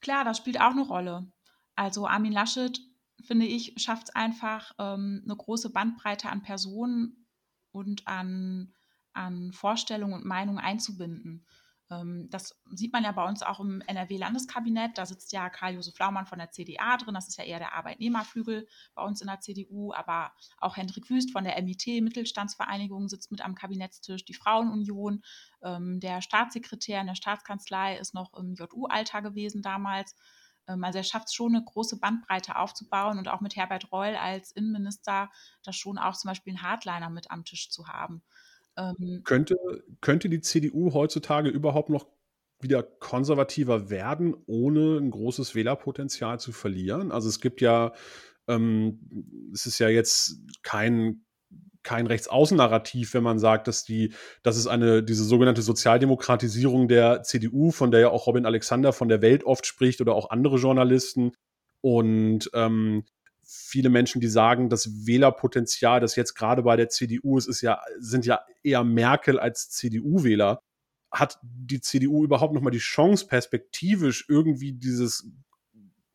Klar, 0.01 0.24
das 0.24 0.38
spielt 0.38 0.60
auch 0.60 0.72
eine 0.72 0.86
Rolle. 0.86 1.32
Also 1.75 2.08
Armin 2.08 2.32
Laschet, 2.32 2.80
finde 3.22 3.46
ich, 3.46 3.74
schafft 3.77 4.10
es 4.10 4.15
einfach, 4.15 4.74
ähm, 4.80 5.22
eine 5.24 5.36
große 5.36 5.72
Bandbreite 5.72 6.30
an 6.30 6.42
Personen 6.42 7.27
und 7.72 8.08
an, 8.08 8.74
an 9.13 9.51
Vorstellungen 9.51 10.13
und 10.13 10.25
Meinungen 10.25 10.60
einzubinden. 10.60 11.46
Ähm, 11.92 12.30
das 12.30 12.60
sieht 12.72 12.94
man 12.94 13.04
ja 13.04 13.12
bei 13.12 13.27
uns 13.27 13.44
auch 13.44 13.60
im 13.60 13.82
NRW-Landeskabinett. 13.82 14.98
Da 14.98 15.06
sitzt 15.06 15.32
ja 15.32 15.50
Karl-Josef 15.50 15.98
Laumann 16.00 16.25
von 16.25 16.39
der 16.39 16.51
CDA 16.51 16.98
drin. 16.98 17.13
Das 17.13 17.27
ist 17.27 17.38
ja 17.38 17.44
eher 17.44 17.60
der 17.60 17.74
Arbeitnehmerflügel 17.74 18.68
bei 18.96 19.04
uns 19.04 19.22
in 19.22 19.27
der 19.27 19.39
CDU. 19.39 19.94
Aber 19.94 20.32
auch 20.60 20.77
Hendrik 20.77 21.10
Wüst 21.10 21.32
von 21.32 21.44
der 21.44 21.62
MIT, 21.62 22.01
Mittelstandsvereinigung, 22.01 23.08
sitzt 23.08 23.32
mit 23.32 23.42
am 23.42 23.56
Kabinettstisch. 23.56 24.25
Die 24.25 24.34
Frauenunion, 24.34 25.24
ähm, 25.63 26.00
der 26.00 26.22
Staatssekretär 26.22 27.01
in 27.01 27.08
der 27.08 27.15
Staatskanzlei 27.15 27.98
ist 27.98 28.13
noch 28.13 28.34
im 28.34 28.56
JU-Alter 28.56 29.22
gewesen 29.22 29.62
damals. 29.62 30.15
Ähm, 30.68 30.84
also 30.84 30.98
er 30.98 31.04
schafft 31.04 31.27
es 31.27 31.34
schon, 31.34 31.56
eine 31.56 31.63
große 31.63 32.00
Bandbreite 32.00 32.56
aufzubauen 32.58 33.18
und 33.18 33.27
auch 33.27 33.42
mit 33.42 33.56
Herbert 33.56 33.92
Reul 33.92 34.15
als 34.15 34.51
Innenminister 34.51 35.30
das 35.63 35.75
schon 35.75 35.98
auch 35.98 36.15
zum 36.15 36.30
Beispiel 36.30 36.54
einen 36.54 36.63
Hardliner 36.63 37.10
mit 37.10 37.32
am 37.32 37.46
Tisch 37.46 37.70
zu 37.70 37.88
haben. 37.88 38.24
Ähm, 38.77 39.22
könnte, 39.24 39.55
könnte 40.01 40.29
die 40.29 40.41
CDU 40.41 40.94
heutzutage 40.94 41.50
überhaupt 41.50 41.89
noch 41.89 42.08
wieder 42.60 42.84
konservativer 42.84 43.89
werden, 43.89 44.36
ohne 44.48 44.98
ein 44.98 45.12
großes 45.12 45.55
Wählerpotenzial 45.55 46.39
zu 46.39 46.51
verlieren? 46.51 47.12
Also 47.12 47.29
es 47.29 47.39
gibt 47.39 47.62
ja, 47.62 47.94
ähm, 48.48 49.00
es 49.53 49.65
ist 49.65 49.79
ja 49.79 49.89
jetzt 49.89 50.40
kein 50.64 51.25
kein 51.85 52.07
Rechtsaußennarrativ, 52.07 53.14
wenn 53.14 53.24
man 53.24 53.40
sagt, 53.40 53.68
dass 53.68 53.85
die, 53.85 54.14
dass 54.44 54.57
es 54.57 54.68
eine, 54.68 55.03
diese 55.03 55.24
sogenannte 55.24 55.61
Sozialdemokratisierung 55.61 56.88
der 56.88 57.22
CDU, 57.24 57.72
von 57.72 57.92
der 57.92 58.00
ja 58.01 58.09
auch 58.09 58.27
Robin 58.27 58.46
Alexander 58.46 58.92
von 58.92 59.07
der 59.07 59.22
Welt 59.22 59.46
oft 59.46 59.66
spricht 59.66 60.01
oder 60.01 60.16
auch 60.16 60.31
andere 60.31 60.57
Journalisten. 60.57 61.31
Und 61.81 62.50
ähm, 62.53 63.05
viele 63.46 63.90
Menschen, 63.90 64.22
die 64.22 64.27
sagen, 64.27 64.70
das 64.70 65.05
Wählerpotenzial, 65.05 66.00
das 66.00 66.16
jetzt 66.16 66.34
gerade 66.34 66.64
bei 66.64 66.75
der 66.75 66.90
CDU 66.90 67.38
ist, 67.38 67.48
ist 67.48 67.62
ja, 67.62 67.81
sind 68.00 68.25
ja 68.25 68.42
eher 68.64 68.84
Merkel 68.84 69.40
als 69.40 69.70
CDU-Wähler. 69.70 70.60
Hat 71.12 71.40
die 71.44 71.79
CDU 71.79 72.24
überhaupt 72.24 72.53
noch 72.53 72.62
mal 72.62 72.72
die 72.72 72.79
Chance, 72.79 73.27
perspektivisch 73.27 74.25
irgendwie 74.27 74.74
dieses 74.74 75.29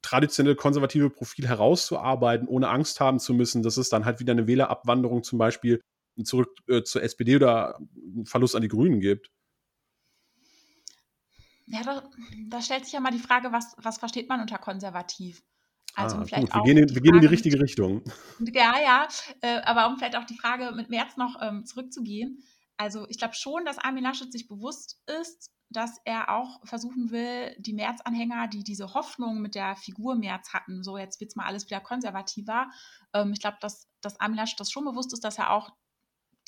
traditionell 0.03 0.57
konservative 0.57 1.11
Profil 1.11 1.47
herauszuarbeiten, 1.47 2.49
ohne 2.49 2.69
Angst 2.69 3.01
haben 3.01 3.21
zu 3.21 3.35
müssen, 3.35 3.63
dass 3.63 3.77
es 3.77 3.89
dann 3.89 4.05
halt 4.05 4.21
wieder 4.21 4.33
eine 4.33 4.47
Wählerabwanderung 4.47 5.23
zum 5.23 5.39
Beispiel 5.39 5.81
zurück 6.25 6.55
äh, 6.69 6.83
zur 6.83 7.03
SPD 7.03 7.37
oder 7.37 7.77
einen 7.77 8.27
Verlust 8.27 8.57
an 8.57 8.63
die 8.63 8.69
Grünen 8.69 9.01
gibt? 9.01 9.31
Ja, 11.67 11.83
da, 11.85 12.03
da, 12.49 12.61
stellt 12.61 12.85
sich 12.85 12.95
ja 12.95 13.01
mal 13.01 13.13
die 13.13 13.21
Frage, 13.21 13.53
was, 13.53 13.77
was 13.79 13.99
versteht 13.99 14.29
man 14.29 14.41
unter 14.41 14.59
konservativ? 14.59 15.45
Also 15.95 16.17
ah, 16.17 16.25
vielleicht 16.25 16.53
gut, 16.53 16.55
wir, 16.55 16.63
gehen 16.63 16.79
in, 16.79 16.95
wir 16.95 17.03
gehen 17.03 17.15
in 17.15 17.21
die 17.21 17.27
richtige 17.27 17.61
Richtung. 17.61 18.03
Ja, 18.53 18.75
ja, 18.81 19.09
äh, 19.43 19.61
aber 19.63 19.89
um 19.89 19.99
vielleicht 19.99 20.17
auch 20.17 20.25
die 20.25 20.37
Frage 20.37 20.73
mit 20.75 20.89
März 20.89 21.17
noch 21.17 21.41
ähm, 21.43 21.65
zurückzugehen. 21.67 22.43
Also 22.77 23.07
ich 23.09 23.19
glaube 23.19 23.35
schon, 23.35 23.65
dass 23.65 23.79
Armin 23.79 24.05
Laschet 24.05 24.33
sich 24.33 24.49
bewusst 24.49 25.03
ist, 25.21 25.51
dass 25.69 25.99
er 26.05 26.31
auch 26.31 26.67
versuchen 26.67 27.11
will, 27.11 27.55
die 27.59 27.75
März-Anhänger, 27.75 28.49
die 28.49 28.65
diese 28.65 28.95
Hoffnung 28.95 29.41
mit 29.41 29.55
der 29.55 29.77
Figur 29.77 30.17
März 30.17 30.53
hatten, 30.53 30.83
so 30.83 30.99
jetzt 30.99 31.21
wird 31.21 31.31
es 31.31 31.37
mal 31.37 31.47
alles 31.47 31.67
wieder 31.67 31.81
konservativer. 31.81 32.71
Ähm, 33.13 33.33
ich 33.33 33.41
glaube, 33.41 33.59
dass, 33.61 33.89
dass 34.01 34.19
Armin 34.19 34.37
Laschet 34.37 34.59
das 34.59 34.71
schon 34.71 34.85
bewusst 34.85 35.13
ist, 35.13 35.25
dass 35.25 35.39
er 35.39 35.51
auch 35.51 35.71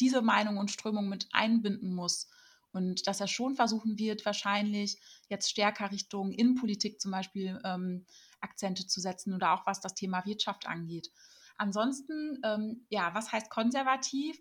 diese 0.00 0.22
Meinung 0.22 0.57
und 0.57 0.70
Strömung 0.70 1.09
mit 1.09 1.28
einbinden 1.33 1.94
muss. 1.94 2.28
Und 2.73 3.07
dass 3.07 3.21
er 3.21 3.29
schon 3.29 3.55
versuchen 3.55 3.99
wird, 3.99 4.25
wahrscheinlich 4.25 4.99
jetzt 5.29 5.51
stärker 5.51 5.91
Richtung 5.91 6.33
Innenpolitik 6.33 7.01
zum 7.01 7.11
Beispiel 7.11 7.61
ähm, 7.65 8.07
Akzente 8.41 8.87
zu 8.87 9.01
setzen 9.01 9.35
oder 9.35 9.53
auch 9.53 9.67
was 9.67 9.81
das 9.81 9.95
Thema 9.95 10.25
Wirtschaft 10.25 10.67
angeht. 10.67 11.11
Ansonsten, 11.57 12.41
ähm, 12.45 12.87
ja, 12.89 13.15
was 13.15 13.31
heißt 13.31 13.51
konservativ? 13.51 14.39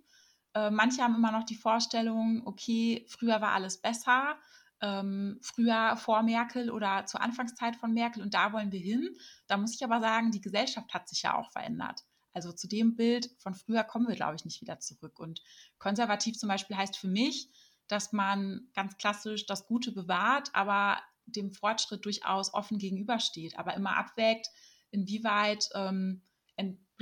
Äh, 0.54 0.72
manche 0.72 1.04
haben 1.04 1.16
immer 1.16 1.32
noch 1.32 1.44
die 1.44 1.56
Vorstellung, 1.56 2.42
okay, 2.46 3.06
früher 3.10 3.42
war 3.42 3.52
alles 3.52 3.82
besser, 3.82 4.38
ähm, 4.82 5.38
früher 5.42 5.96
vor 5.98 6.24
Merkel 6.24 6.72
oder 6.72 7.06
zur 7.06 7.22
Anfangszeit 7.22 7.76
von 7.76 7.94
Merkel 7.94 8.24
und 8.24 8.34
da 8.34 8.52
wollen 8.52 8.72
wir 8.72 8.80
hin. 8.80 9.16
Da 9.48 9.58
muss 9.58 9.76
ich 9.76 9.84
aber 9.84 10.02
sagen, 10.02 10.32
die 10.32 10.42
Gesellschaft 10.42 10.94
hat 10.94 11.08
sich 11.08 11.22
ja 11.22 11.38
auch 11.38 11.52
verändert. 11.52 12.02
Also 12.34 12.52
zu 12.52 12.68
dem 12.68 12.96
Bild 12.96 13.30
von 13.38 13.54
früher 13.54 13.84
kommen 13.84 14.08
wir, 14.08 14.16
glaube 14.16 14.36
ich, 14.36 14.46
nicht 14.46 14.62
wieder 14.62 14.80
zurück. 14.80 15.20
Und 15.20 15.42
konservativ 15.78 16.38
zum 16.38 16.50
Beispiel 16.50 16.78
heißt 16.78 16.98
für 16.98 17.08
mich, 17.08 17.50
dass 17.92 18.14
man 18.14 18.70
ganz 18.74 18.98
klassisch 18.98 19.46
das 19.46 19.68
Gute 19.68 19.92
bewahrt, 19.92 20.50
aber 20.54 21.02
dem 21.26 21.52
Fortschritt 21.52 22.06
durchaus 22.06 22.54
offen 22.54 22.78
gegenübersteht, 22.78 23.58
aber 23.58 23.74
immer 23.76 23.98
abwägt, 23.98 24.48
inwieweit 24.92 25.70
ähm, 25.76 26.22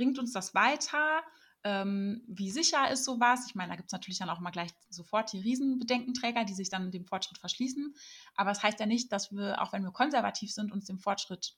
bringt 0.00 0.18
uns 0.18 0.32
das 0.32 0.54
weiter, 0.54 1.22
ähm, 1.62 2.22
wie 2.26 2.50
sicher 2.50 2.90
ist 2.90 3.04
sowas. 3.04 3.44
Ich 3.46 3.54
meine, 3.54 3.68
da 3.68 3.76
gibt 3.76 3.88
es 3.88 3.92
natürlich 3.92 4.18
dann 4.18 4.30
auch 4.30 4.38
immer 4.38 4.50
gleich 4.50 4.70
sofort 4.88 5.30
die 5.30 5.40
Riesenbedenkenträger, 5.40 6.46
die 6.46 6.54
sich 6.54 6.70
dann 6.70 6.90
dem 6.90 7.04
Fortschritt 7.04 7.36
verschließen. 7.36 7.94
Aber 8.34 8.50
es 8.50 8.58
das 8.58 8.64
heißt 8.64 8.80
ja 8.80 8.86
nicht, 8.86 9.12
dass 9.12 9.30
wir, 9.30 9.60
auch 9.60 9.74
wenn 9.74 9.82
wir 9.82 9.90
konservativ 9.90 10.52
sind, 10.52 10.72
uns 10.72 10.86
dem 10.86 10.98
Fortschritt 10.98 11.54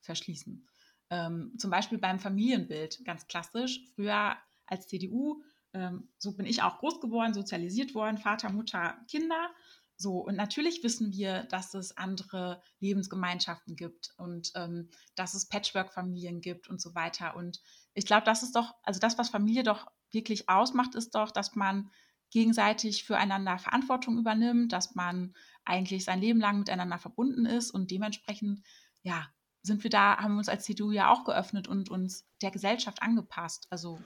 verschließen. 0.00 0.66
Ähm, 1.10 1.52
zum 1.58 1.70
Beispiel 1.70 1.98
beim 1.98 2.18
Familienbild, 2.18 3.04
ganz 3.04 3.26
klassisch. 3.26 3.80
Früher 3.94 4.38
als 4.64 4.88
CDU, 4.88 5.42
ähm, 5.74 6.08
so 6.18 6.36
bin 6.36 6.46
ich 6.46 6.62
auch 6.62 6.78
groß 6.78 7.00
geworden, 7.00 7.34
sozialisiert 7.34 7.94
worden, 7.94 8.18
Vater, 8.18 8.50
Mutter, 8.50 8.96
Kinder. 9.08 9.50
So, 9.96 10.18
und 10.18 10.36
natürlich 10.36 10.82
wissen 10.82 11.12
wir, 11.12 11.44
dass 11.44 11.74
es 11.74 11.96
andere 11.96 12.60
Lebensgemeinschaften 12.80 13.76
gibt 13.76 14.14
und 14.16 14.50
ähm, 14.54 14.90
dass 15.14 15.34
es 15.34 15.48
Patchwork-Familien 15.48 16.40
gibt 16.40 16.68
und 16.68 16.80
so 16.80 16.94
weiter. 16.94 17.36
Und 17.36 17.60
ich 17.94 18.06
glaube, 18.06 18.24
das 18.24 18.42
ist 18.42 18.56
doch, 18.56 18.74
also 18.82 18.98
das, 18.98 19.18
was 19.18 19.30
Familie 19.30 19.62
doch 19.62 19.86
wirklich 20.10 20.48
ausmacht, 20.48 20.94
ist 20.94 21.14
doch, 21.14 21.30
dass 21.30 21.54
man 21.54 21.90
gegenseitig 22.30 23.04
füreinander 23.04 23.58
Verantwortung 23.58 24.18
übernimmt, 24.18 24.72
dass 24.72 24.94
man 24.94 25.34
eigentlich 25.64 26.04
sein 26.04 26.20
Leben 26.20 26.40
lang 26.40 26.58
miteinander 26.58 26.98
verbunden 26.98 27.46
ist 27.46 27.70
und 27.70 27.90
dementsprechend, 27.90 28.62
ja, 29.02 29.28
sind 29.62 29.84
wir 29.84 29.90
da, 29.90 30.16
haben 30.16 30.34
wir 30.34 30.38
uns 30.38 30.48
als 30.48 30.64
CDU 30.64 30.90
ja 30.90 31.12
auch 31.12 31.24
geöffnet 31.24 31.68
und 31.68 31.90
uns 31.90 32.26
der 32.40 32.50
Gesellschaft 32.50 33.02
angepasst. 33.02 33.66
Also 33.70 34.00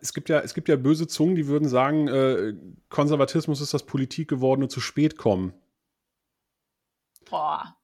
es 0.00 0.12
gibt 0.12 0.28
ja, 0.28 0.40
es 0.40 0.54
gibt 0.54 0.68
ja 0.68 0.76
böse 0.76 1.06
Zungen, 1.06 1.36
die 1.36 1.46
würden 1.46 1.68
sagen, 1.68 2.08
äh, 2.08 2.54
Konservatismus 2.88 3.60
ist 3.60 3.72
das 3.72 3.86
Politik 3.86 4.28
geworden 4.28 4.62
und 4.62 4.70
zu 4.70 4.80
spät 4.80 5.16
kommen. 5.16 5.54
Boah. 7.28 7.76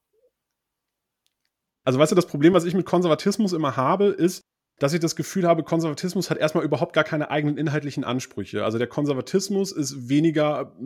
Also, 1.84 1.98
weißt 1.98 2.12
du, 2.12 2.16
das 2.16 2.26
Problem, 2.26 2.54
was 2.54 2.64
ich 2.64 2.74
mit 2.74 2.86
Konservatismus 2.86 3.52
immer 3.52 3.76
habe, 3.76 4.06
ist, 4.06 4.42
dass 4.78 4.94
ich 4.94 5.00
das 5.00 5.16
Gefühl 5.16 5.46
habe, 5.46 5.62
Konservatismus 5.62 6.30
hat 6.30 6.38
erstmal 6.38 6.64
überhaupt 6.64 6.92
gar 6.92 7.04
keine 7.04 7.30
eigenen 7.30 7.56
inhaltlichen 7.56 8.04
Ansprüche. 8.04 8.64
Also 8.64 8.78
der 8.78 8.88
Konservatismus 8.88 9.70
ist 9.70 10.08
weniger 10.08 10.76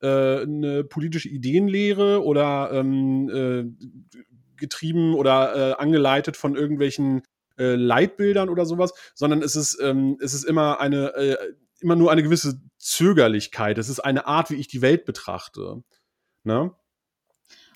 äh, 0.00 0.42
eine 0.42 0.82
politische 0.82 1.28
Ideenlehre 1.28 2.24
oder 2.24 2.70
ähm, 2.72 3.28
äh, 3.28 4.16
getrieben 4.56 5.14
oder 5.14 5.54
äh, 5.54 5.72
angeleitet 5.74 6.36
von 6.36 6.56
irgendwelchen 6.56 7.22
äh, 7.58 7.74
Leitbildern 7.74 8.48
oder 8.48 8.66
sowas, 8.66 8.92
sondern 9.14 9.42
es 9.42 9.56
ist, 9.56 9.78
ähm, 9.80 10.18
es 10.20 10.34
ist 10.34 10.44
immer 10.44 10.80
eine, 10.80 11.14
äh, 11.14 11.54
immer 11.80 11.96
nur 11.96 12.10
eine 12.10 12.22
gewisse 12.22 12.60
Zögerlichkeit. 12.78 13.78
Es 13.78 13.88
ist 13.88 14.00
eine 14.00 14.26
Art, 14.26 14.50
wie 14.50 14.56
ich 14.56 14.68
die 14.68 14.82
Welt 14.82 15.04
betrachte. 15.04 15.82
Ne? 16.44 16.74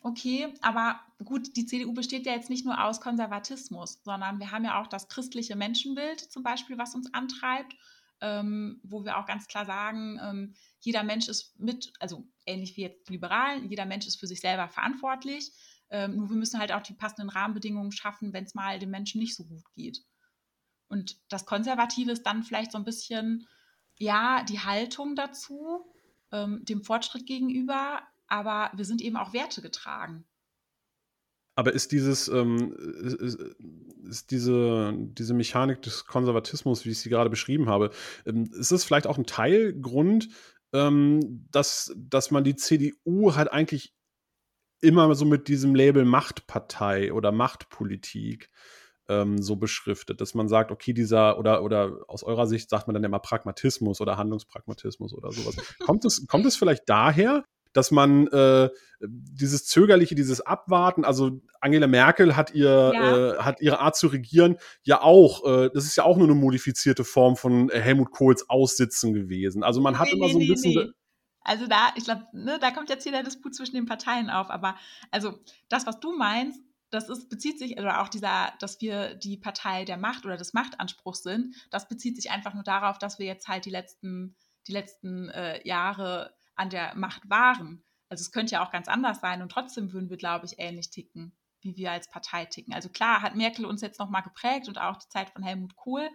Okay, 0.02 0.52
aber 0.62 1.00
gut, 1.24 1.56
die 1.56 1.66
CDU 1.66 1.92
besteht 1.92 2.26
ja 2.26 2.32
jetzt 2.32 2.50
nicht 2.50 2.64
nur 2.64 2.82
aus 2.82 3.00
Konservatismus, 3.00 4.00
sondern 4.02 4.40
wir 4.40 4.50
haben 4.50 4.64
ja 4.64 4.80
auch 4.80 4.88
das 4.88 5.08
christliche 5.08 5.54
Menschenbild 5.54 6.20
zum 6.20 6.42
Beispiel, 6.42 6.76
was 6.76 6.94
uns 6.94 7.12
antreibt, 7.14 7.76
ähm, 8.20 8.80
wo 8.82 9.04
wir 9.04 9.18
auch 9.18 9.26
ganz 9.26 9.46
klar 9.46 9.64
sagen, 9.64 10.18
ähm, 10.22 10.54
jeder 10.80 11.04
Mensch 11.04 11.28
ist 11.28 11.58
mit, 11.60 11.92
also 12.00 12.26
ähnlich 12.46 12.76
wie 12.76 12.82
jetzt 12.82 13.10
Liberalen, 13.10 13.68
jeder 13.68 13.86
Mensch 13.86 14.06
ist 14.06 14.18
für 14.18 14.26
sich 14.26 14.40
selber 14.40 14.68
verantwortlich. 14.68 15.52
Ähm, 15.92 16.16
nur 16.16 16.30
wir 16.30 16.36
müssen 16.36 16.58
halt 16.58 16.72
auch 16.72 16.82
die 16.82 16.94
passenden 16.94 17.28
Rahmenbedingungen 17.28 17.92
schaffen, 17.92 18.32
wenn 18.32 18.44
es 18.44 18.54
mal 18.54 18.78
dem 18.78 18.90
Menschen 18.90 19.20
nicht 19.20 19.36
so 19.36 19.44
gut 19.44 19.62
geht. 19.74 20.02
Und 20.88 21.18
das 21.28 21.44
Konservative 21.44 22.10
ist 22.10 22.24
dann 22.24 22.42
vielleicht 22.42 22.72
so 22.72 22.78
ein 22.78 22.84
bisschen, 22.84 23.46
ja, 23.98 24.42
die 24.42 24.60
Haltung 24.60 25.14
dazu, 25.14 25.84
ähm, 26.32 26.64
dem 26.64 26.82
Fortschritt 26.82 27.26
gegenüber, 27.26 28.02
aber 28.26 28.72
wir 28.74 28.86
sind 28.86 29.02
eben 29.02 29.18
auch 29.18 29.34
Werte 29.34 29.60
getragen. 29.60 30.24
Aber 31.54 31.74
ist 31.74 31.92
dieses, 31.92 32.28
ähm, 32.28 32.72
ist, 33.02 33.38
ist, 34.08 34.30
diese, 34.30 34.94
diese 34.96 35.34
Mechanik 35.34 35.82
des 35.82 36.06
Konservatismus, 36.06 36.86
wie 36.86 36.90
ich 36.90 37.00
sie 37.00 37.10
gerade 37.10 37.28
beschrieben 37.28 37.68
habe, 37.68 37.90
ähm, 38.24 38.50
ist 38.52 38.72
das 38.72 38.84
vielleicht 38.84 39.06
auch 39.06 39.18
ein 39.18 39.26
Teilgrund, 39.26 40.30
ähm, 40.72 41.46
dass, 41.50 41.94
dass 41.96 42.30
man 42.30 42.44
die 42.44 42.56
CDU 42.56 43.34
halt 43.34 43.52
eigentlich 43.52 43.94
immer 44.82 45.14
so 45.14 45.24
mit 45.24 45.48
diesem 45.48 45.74
Label 45.74 46.04
Machtpartei 46.04 47.12
oder 47.12 47.32
Machtpolitik 47.32 48.50
ähm, 49.08 49.40
so 49.40 49.56
beschriftet, 49.56 50.20
dass 50.20 50.34
man 50.34 50.48
sagt, 50.48 50.70
okay, 50.70 50.92
dieser 50.92 51.38
oder 51.38 51.62
oder 51.62 51.98
aus 52.08 52.22
eurer 52.22 52.46
Sicht 52.46 52.70
sagt 52.70 52.86
man 52.86 52.94
dann 52.94 53.04
immer 53.04 53.18
Pragmatismus 53.18 54.00
oder 54.00 54.16
Handlungspragmatismus 54.16 55.14
oder 55.14 55.32
sowas. 55.32 55.56
kommt 55.86 56.04
es 56.04 56.26
kommt 56.26 56.46
es 56.46 56.56
vielleicht 56.56 56.88
daher, 56.88 57.44
dass 57.72 57.90
man 57.90 58.26
äh, 58.28 58.68
dieses 59.00 59.64
Zögerliche, 59.64 60.14
dieses 60.14 60.40
Abwarten, 60.40 61.04
also 61.04 61.40
Angela 61.60 61.86
Merkel 61.86 62.36
hat 62.36 62.54
ihr, 62.54 62.92
ja. 62.94 63.34
äh, 63.34 63.38
hat 63.38 63.60
ihre 63.60 63.80
Art 63.80 63.96
zu 63.96 64.08
regieren 64.08 64.56
ja 64.84 65.00
auch, 65.00 65.44
äh, 65.46 65.70
das 65.72 65.84
ist 65.84 65.96
ja 65.96 66.04
auch 66.04 66.16
nur 66.16 66.26
eine 66.26 66.36
modifizierte 66.36 67.04
Form 67.04 67.36
von 67.36 67.70
Helmut 67.70 68.10
Kohls 68.10 68.48
Aussitzen 68.48 69.14
gewesen. 69.14 69.62
Also 69.62 69.80
man 69.80 69.98
hat 69.98 70.08
nee, 70.08 70.14
immer 70.14 70.28
so 70.28 70.38
ein 70.38 70.40
nee, 70.40 70.48
bisschen. 70.48 70.74
Nee. 70.74 70.92
Also 71.44 71.66
da, 71.66 71.92
ich 71.96 72.04
glaube, 72.04 72.26
ne, 72.32 72.58
da 72.58 72.70
kommt 72.70 72.88
jetzt 72.90 73.02
hier 73.02 73.12
der 73.12 73.22
Disput 73.22 73.54
zwischen 73.54 73.74
den 73.74 73.86
Parteien 73.86 74.30
auf, 74.30 74.50
aber 74.50 74.76
also 75.10 75.38
das, 75.68 75.86
was 75.86 76.00
du 76.00 76.16
meinst, 76.16 76.60
das 76.92 77.08
ist, 77.08 77.30
bezieht 77.30 77.58
sich, 77.58 77.78
oder 77.78 78.02
auch 78.02 78.08
dieser, 78.08 78.52
dass 78.58 78.80
wir 78.80 79.14
die 79.14 79.38
Partei 79.38 79.84
der 79.84 79.96
Macht 79.96 80.26
oder 80.26 80.36
des 80.36 80.52
Machtanspruchs 80.52 81.22
sind, 81.22 81.54
das 81.70 81.88
bezieht 81.88 82.16
sich 82.16 82.30
einfach 82.30 82.54
nur 82.54 82.64
darauf, 82.64 82.98
dass 82.98 83.18
wir 83.18 83.26
jetzt 83.26 83.48
halt 83.48 83.64
die 83.64 83.70
letzten, 83.70 84.36
die 84.68 84.72
letzten 84.72 85.30
äh, 85.30 85.66
Jahre 85.66 86.34
an 86.54 86.68
der 86.68 86.94
Macht 86.94 87.28
waren. 87.30 87.82
Also 88.10 88.20
es 88.20 88.30
könnte 88.30 88.52
ja 88.52 88.64
auch 88.64 88.70
ganz 88.70 88.88
anders 88.88 89.20
sein 89.20 89.40
und 89.40 89.50
trotzdem 89.50 89.92
würden 89.92 90.10
wir, 90.10 90.18
glaube 90.18 90.44
ich, 90.44 90.58
ähnlich 90.58 90.90
ticken, 90.90 91.32
wie 91.62 91.76
wir 91.76 91.92
als 91.92 92.10
Partei 92.10 92.44
ticken. 92.44 92.74
Also 92.74 92.90
klar 92.90 93.22
hat 93.22 93.36
Merkel 93.36 93.64
uns 93.64 93.80
jetzt 93.80 93.98
nochmal 93.98 94.22
geprägt 94.22 94.68
und 94.68 94.78
auch 94.78 94.98
die 94.98 95.08
Zeit 95.08 95.30
von 95.30 95.42
Helmut 95.42 95.76
Kohl. 95.76 96.10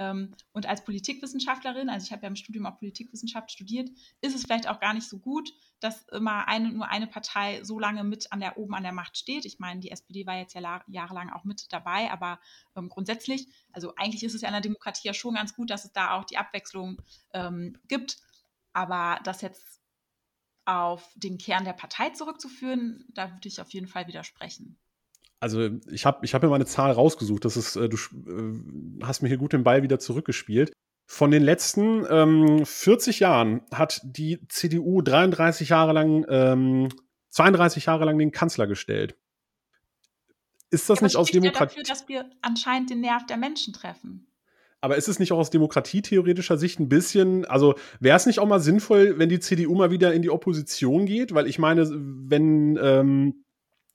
Ähm, 0.00 0.34
und 0.52 0.64
als 0.64 0.82
Politikwissenschaftlerin, 0.82 1.90
also 1.90 2.06
ich 2.06 2.12
habe 2.12 2.22
ja 2.22 2.28
im 2.28 2.36
Studium 2.36 2.64
auch 2.64 2.78
Politikwissenschaft 2.78 3.50
studiert, 3.50 3.90
ist 4.22 4.34
es 4.34 4.44
vielleicht 4.44 4.66
auch 4.66 4.80
gar 4.80 4.94
nicht 4.94 5.06
so 5.06 5.18
gut, 5.18 5.52
dass 5.78 6.08
immer 6.08 6.48
eine, 6.48 6.72
nur 6.72 6.88
eine 6.88 7.06
Partei 7.06 7.62
so 7.64 7.78
lange 7.78 8.02
mit 8.02 8.32
an 8.32 8.40
der 8.40 8.56
oben 8.56 8.74
an 8.74 8.82
der 8.82 8.92
Macht 8.92 9.18
steht. 9.18 9.44
Ich 9.44 9.58
meine, 9.58 9.80
die 9.80 9.90
SPD 9.90 10.24
war 10.24 10.38
jetzt 10.38 10.54
ja 10.54 10.82
jahrelang 10.86 11.28
auch 11.28 11.44
mit 11.44 11.70
dabei, 11.70 12.10
aber 12.10 12.40
ähm, 12.76 12.88
grundsätzlich, 12.88 13.46
also 13.72 13.94
eigentlich 13.96 14.24
ist 14.24 14.34
es 14.34 14.40
ja 14.40 14.48
in 14.48 14.54
der 14.54 14.62
Demokratie 14.62 15.08
ja 15.08 15.12
schon 15.14 15.34
ganz 15.34 15.54
gut, 15.54 15.68
dass 15.68 15.84
es 15.84 15.92
da 15.92 16.12
auch 16.12 16.24
die 16.24 16.38
Abwechslung 16.38 17.02
ähm, 17.34 17.76
gibt. 17.86 18.16
Aber 18.72 19.20
das 19.24 19.42
jetzt 19.42 19.82
auf 20.64 21.12
den 21.14 21.36
Kern 21.36 21.64
der 21.64 21.74
Partei 21.74 22.08
zurückzuführen, 22.10 23.04
da 23.10 23.30
würde 23.32 23.48
ich 23.48 23.60
auf 23.60 23.70
jeden 23.70 23.88
Fall 23.88 24.06
widersprechen. 24.06 24.78
Also 25.40 25.70
ich 25.90 26.04
habe 26.04 26.24
ich 26.24 26.34
hab 26.34 26.42
mir 26.42 26.50
mal 26.50 26.56
eine 26.56 26.66
Zahl 26.66 26.92
rausgesucht. 26.92 27.44
Das 27.46 27.56
ist, 27.56 27.76
äh, 27.76 27.88
du 27.88 27.96
äh, 27.96 29.04
hast 29.04 29.22
mir 29.22 29.28
hier 29.28 29.38
gut 29.38 29.54
den 29.54 29.64
Ball 29.64 29.82
wieder 29.82 29.98
zurückgespielt. 29.98 30.72
Von 31.06 31.30
den 31.30 31.42
letzten 31.42 32.06
ähm, 32.08 32.64
40 32.64 33.20
Jahren 33.20 33.62
hat 33.72 34.00
die 34.04 34.38
CDU 34.48 35.02
33 35.02 35.70
Jahre 35.70 35.92
lang, 35.92 36.24
ähm, 36.28 36.88
32 37.30 37.86
Jahre 37.86 38.04
lang 38.04 38.18
den 38.18 38.30
Kanzler 38.30 38.66
gestellt. 38.66 39.16
Ist 40.70 40.88
das 40.88 41.00
ja, 41.00 41.06
nicht 41.06 41.16
aus 41.16 41.30
Demokratie? 41.30 41.78
Ja 41.78 41.82
dafür, 41.82 41.94
dass 41.94 42.08
wir 42.08 42.30
anscheinend 42.42 42.90
den 42.90 43.00
Nerv 43.00 43.26
der 43.26 43.38
Menschen 43.38 43.72
treffen. 43.72 44.28
Aber 44.82 44.96
ist 44.96 45.08
es 45.08 45.18
nicht 45.18 45.32
auch 45.32 45.38
aus 45.38 45.50
demokratietheoretischer 45.50 46.56
Sicht 46.56 46.80
ein 46.80 46.88
bisschen, 46.88 47.44
also 47.44 47.74
wäre 47.98 48.16
es 48.16 48.26
nicht 48.26 48.38
auch 48.38 48.46
mal 48.46 48.60
sinnvoll, 48.60 49.18
wenn 49.18 49.28
die 49.28 49.40
CDU 49.40 49.74
mal 49.74 49.90
wieder 49.90 50.14
in 50.14 50.22
die 50.22 50.30
Opposition 50.30 51.06
geht? 51.06 51.34
Weil 51.34 51.46
ich 51.46 51.58
meine, 51.58 51.90
wenn, 51.90 52.78
ähm, 52.80 53.44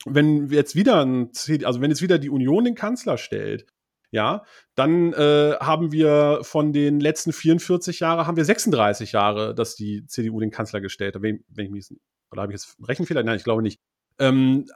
wenn 0.05 0.49
jetzt 0.49 0.75
wieder 0.75 1.03
ein, 1.03 1.31
also 1.63 1.81
wenn 1.81 1.91
jetzt 1.91 2.01
wieder 2.01 2.19
die 2.19 2.29
Union 2.29 2.63
den 2.63 2.75
Kanzler 2.75 3.17
stellt, 3.17 3.65
ja, 4.11 4.45
dann 4.75 5.13
äh, 5.13 5.55
haben 5.59 5.91
wir 5.91 6.39
von 6.43 6.71
den 6.71 6.99
letzten 6.99 7.33
44 7.33 7.99
Jahren, 7.99 8.25
haben 8.25 8.37
wir 8.37 8.45
36 8.45 9.11
Jahre, 9.11 9.53
dass 9.53 9.75
die 9.75 10.05
CDU 10.05 10.39
den 10.39 10.51
Kanzler 10.51 10.79
gestellt 10.79 11.15
hat. 11.15 11.21
Wenn, 11.21 11.43
wenn 11.49 11.65
ich 11.65 11.71
mich, 11.71 11.89
oder 12.31 12.43
habe 12.43 12.53
ich 12.53 12.61
jetzt 12.61 12.77
Rechenfehler? 12.87 13.23
Nein, 13.23 13.37
ich 13.37 13.43
glaube 13.43 13.61
nicht. 13.61 13.81
Ähm, 14.19 14.67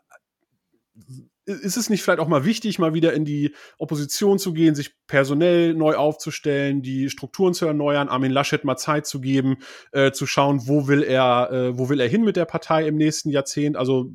ist 1.46 1.78
es 1.78 1.89
nicht 1.89 2.04
vielleicht 2.04 2.20
auch 2.20 2.28
mal 2.28 2.46
wichtig, 2.46 2.80
mal 2.80 2.94
wieder 2.94 3.13
in 3.13 3.26
die 3.26 3.56
Opposition 3.78 4.39
zu 4.39 4.54
gehen, 4.54 4.76
sich 4.76 4.94
personell 5.08 5.74
neu 5.74 5.96
aufzustellen, 5.96 6.82
die 6.82 7.10
Strukturen 7.10 7.54
zu 7.54 7.65
erneuern, 7.65 8.10
Armin 8.10 8.32
Laschet 8.32 8.63
mal 8.63 8.78
Zeit 8.78 9.08
zu 9.08 9.22
geben, 9.22 9.58
äh, 9.92 10.12
zu 10.12 10.28
schauen, 10.28 10.68
wo 10.68 10.88
will 10.88 11.02
er, 11.02 11.50
äh, 11.52 11.78
wo 11.78 11.89
will 11.89 12.02
er 12.02 12.08
hin 12.08 12.24
mit 12.24 12.36
der 12.36 12.46
Partei 12.46 12.88
im 12.88 12.98
nächsten 12.98 13.30
Jahrzehnt? 13.30 13.78
Also 13.78 14.12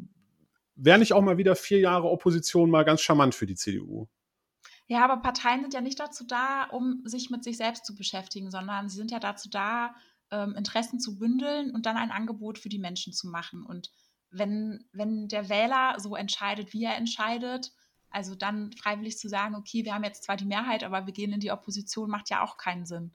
wäre 0.76 0.98
nicht 0.98 1.12
auch 1.12 1.22
mal 1.22 1.38
wieder 1.38 1.56
vier 1.56 1.80
Jahre 1.80 2.08
Opposition 2.08 2.70
mal 2.70 2.84
ganz 2.84 3.00
charmant 3.00 3.34
für 3.34 3.46
die 3.46 3.54
CDU? 3.54 4.08
Ja, 4.86 5.02
aber 5.04 5.16
Parteien 5.18 5.62
sind 5.62 5.72
ja 5.72 5.80
nicht 5.80 5.98
dazu 5.98 6.24
da, 6.26 6.64
um 6.64 7.00
sich 7.04 7.30
mit 7.30 7.42
sich 7.42 7.56
selbst 7.56 7.86
zu 7.86 7.94
beschäftigen, 7.94 8.50
sondern 8.50 8.88
sie 8.88 8.96
sind 8.96 9.10
ja 9.10 9.18
dazu 9.18 9.48
da, 9.48 9.94
ähm, 10.30 10.54
Interessen 10.56 11.00
zu 11.00 11.18
bündeln 11.18 11.70
und 11.70 11.86
dann 11.86 11.96
ein 11.96 12.10
Angebot 12.10 12.58
für 12.58 12.68
die 12.68 12.78
Menschen 12.78 13.12
zu 13.12 13.28
machen. 13.28 13.64
Und 13.64 13.90
wenn, 14.30 14.84
wenn 14.92 15.28
der 15.28 15.48
Wähler 15.48 15.98
so 16.00 16.16
entscheidet, 16.16 16.72
wie 16.72 16.84
er 16.84 16.96
entscheidet, 16.96 17.72
also 18.10 18.34
dann 18.34 18.72
freiwillig 18.72 19.18
zu 19.18 19.28
sagen, 19.28 19.54
okay, 19.54 19.84
wir 19.84 19.94
haben 19.94 20.04
jetzt 20.04 20.24
zwar 20.24 20.36
die 20.36 20.44
Mehrheit, 20.44 20.84
aber 20.84 21.06
wir 21.06 21.12
gehen 21.12 21.32
in 21.32 21.40
die 21.40 21.50
Opposition, 21.50 22.10
macht 22.10 22.30
ja 22.30 22.42
auch 22.42 22.56
keinen 22.56 22.84
Sinn. 22.84 23.14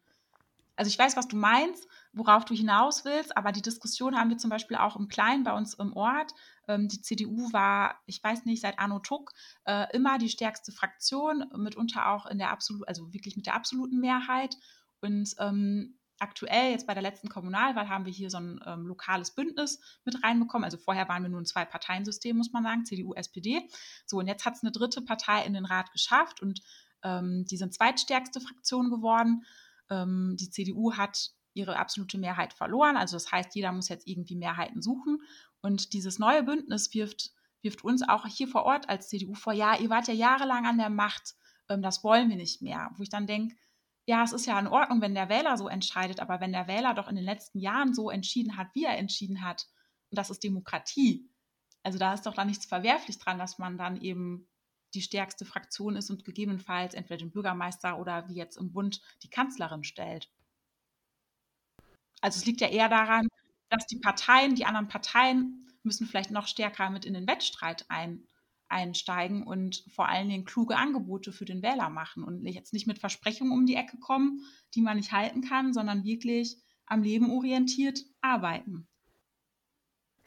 Also 0.79 0.87
ich 0.87 0.97
weiß, 0.97 1.17
was 1.17 1.27
du 1.27 1.35
meinst, 1.35 1.89
worauf 2.13 2.45
du 2.45 2.53
hinaus 2.53 3.03
willst, 3.03 3.35
aber 3.35 3.51
die 3.51 3.61
Diskussion 3.61 4.17
haben 4.17 4.29
wir 4.29 4.37
zum 4.37 4.49
Beispiel 4.49 4.77
auch 4.77 4.95
im 4.95 5.09
Kleinen 5.09 5.43
bei 5.43 5.51
uns 5.51 5.73
im 5.73 5.91
Ort. 5.91 6.31
Ähm, 6.69 6.87
die 6.87 7.01
CDU 7.01 7.51
war, 7.51 8.01
ich 8.05 8.23
weiß 8.23 8.45
nicht, 8.45 8.61
seit 8.61 8.79
Arno 8.79 8.99
Tuck 8.99 9.33
äh, 9.65 9.93
immer 9.93 10.17
die 10.19 10.29
stärkste 10.29 10.71
Fraktion, 10.71 11.43
mitunter 11.53 12.07
auch 12.07 12.27
in 12.27 12.37
der 12.37 12.51
absoluten, 12.51 12.87
also 12.87 13.11
wirklich 13.11 13.35
mit 13.35 13.45
der 13.45 13.55
absoluten 13.55 13.99
Mehrheit. 13.99 14.55
Und 15.01 15.35
ähm, 15.39 15.99
aktuell, 16.17 16.71
jetzt 16.71 16.87
bei 16.87 16.93
der 16.93 17.03
letzten 17.03 17.27
Kommunalwahl, 17.27 17.89
haben 17.89 18.05
wir 18.05 18.13
hier 18.13 18.29
so 18.29 18.37
ein 18.37 18.61
ähm, 18.65 18.87
lokales 18.87 19.31
Bündnis 19.31 19.81
mit 20.05 20.23
reinbekommen. 20.23 20.63
Also 20.63 20.77
vorher 20.77 21.09
waren 21.09 21.23
wir 21.23 21.29
nur 21.29 21.41
ein 21.41 21.45
Zwei-Parteien-System, 21.45 22.37
muss 22.37 22.53
man 22.53 22.63
sagen, 22.63 22.85
CDU, 22.85 23.13
SPD. 23.15 23.67
So, 24.05 24.19
und 24.19 24.27
jetzt 24.27 24.45
hat 24.45 24.55
es 24.55 24.63
eine 24.63 24.71
dritte 24.71 25.01
Partei 25.01 25.43
in 25.43 25.53
den 25.53 25.65
Rat 25.65 25.91
geschafft 25.91 26.41
und 26.41 26.61
ähm, 27.03 27.43
die 27.51 27.57
sind 27.57 27.73
zweitstärkste 27.73 28.39
Fraktion 28.39 28.89
geworden. 28.89 29.43
Ähm, 29.89 30.36
die 30.39 30.49
CDU 30.49 30.93
hat 30.93 31.32
ihre 31.54 31.78
absolute 31.78 32.17
Mehrheit 32.17 32.54
verloren. 32.54 32.97
Also 32.97 33.15
das 33.15 33.32
heißt, 33.32 33.56
jeder 33.56 33.71
muss 33.71 33.89
jetzt 33.89 34.08
irgendwie 34.08 34.36
Mehrheiten 34.36 34.82
suchen. 34.82 35.21
Und 35.62 35.93
dieses 35.93 36.19
neue 36.19 36.43
Bündnis 36.43 36.93
wirft, 36.93 37.32
wirft 37.62 37.84
uns 37.84 38.08
auch 38.08 38.25
hier 38.25 38.47
vor 38.47 38.63
Ort 38.63 38.89
als 38.89 39.10
CDU 39.10 39.34
vor, 39.34 39.54
ja, 39.54 39.78
ihr 39.78 39.89
wart 39.89 40.08
ja 40.08 40.13
jahrelang 40.13 40.65
an 40.65 40.78
der 40.78 40.89
Macht, 40.89 41.36
ähm, 41.69 41.82
das 41.82 42.04
wollen 42.04 42.30
wir 42.30 42.38
nicht 42.38 42.62
mehr. 42.62 42.91
Wo 42.95 43.04
ich 43.04 43.10
dann 43.10 43.28
denke, 43.28 43.56
ja, 44.06 44.23
es 44.23 44.32
ist 44.32 44.47
ja 44.47 44.60
in 44.60 44.67
Ordnung, 44.67 45.02
wenn 45.02 45.13
der 45.13 45.30
Wähler 45.30 45.58
so 45.58 45.67
entscheidet, 45.67 46.19
aber 46.19 46.39
wenn 46.39 46.52
der 46.52 46.67
Wähler 46.67 46.93
doch 46.93 47.08
in 47.08 47.15
den 47.15 47.25
letzten 47.25 47.60
Jahren 47.60 47.93
so 47.93 48.10
entschieden 48.10 48.58
hat, 48.58 48.67
wie 48.73 48.86
er 48.86 48.97
entschieden 48.97 49.43
hat, 49.43 49.67
und 50.10 50.17
das 50.17 50.32
ist 50.32 50.43
Demokratie, 50.43 51.30
also 51.84 51.99
da 51.99 52.13
ist 52.13 52.25
doch 52.25 52.34
dann 52.34 52.47
nichts 52.47 52.65
verwerflich 52.65 53.19
dran, 53.19 53.38
dass 53.38 53.60
man 53.60 53.78
dann 53.78 54.02
eben 54.02 54.47
die 54.93 55.02
stärkste 55.02 55.45
Fraktion 55.45 55.95
ist 55.95 56.10
und 56.10 56.25
gegebenenfalls 56.25 56.93
entweder 56.93 57.17
den 57.17 57.32
Bürgermeister 57.32 57.99
oder 57.99 58.28
wie 58.28 58.36
jetzt 58.36 58.58
im 58.58 58.71
Bund 58.71 59.02
die 59.23 59.30
Kanzlerin 59.30 59.84
stellt. 59.84 60.30
Also 62.21 62.38
es 62.39 62.45
liegt 62.45 62.62
ja 62.62 62.67
eher 62.67 62.89
daran, 62.89 63.28
dass 63.69 63.86
die 63.86 63.99
Parteien, 63.99 64.56
die 64.56 64.65
anderen 64.65 64.88
Parteien 64.88 65.67
müssen 65.84 66.08
vielleicht 66.08 66.32
noch 66.32 66.47
stärker 66.47 66.89
mit 66.89 67.06
in 67.06 67.13
den 67.13 67.28
Wettstreit 67.28 67.86
ein, 67.88 68.28
einsteigen 68.67 69.43
und 69.43 69.84
vor 69.93 70.10
allen 70.10 70.30
Dingen 70.30 70.45
kluge 70.45 70.75
Angebote 70.75 71.32
für 71.32 71.45
den 71.45 71.62
Wähler 71.62 71.89
machen 71.89 72.23
und 72.23 72.45
jetzt 72.45 72.73
nicht 72.73 72.88
mit 72.88 72.99
Versprechungen 72.99 73.54
um 73.54 73.65
die 73.65 73.75
Ecke 73.75 73.97
kommen, 73.97 74.41
die 74.75 74.82
man 74.82 74.97
nicht 74.97 75.12
halten 75.12 75.41
kann, 75.41 75.73
sondern 75.73 76.04
wirklich 76.04 76.58
am 76.86 77.04
Leben 77.04 77.32
orientiert 77.32 78.04
arbeiten. 78.21 78.88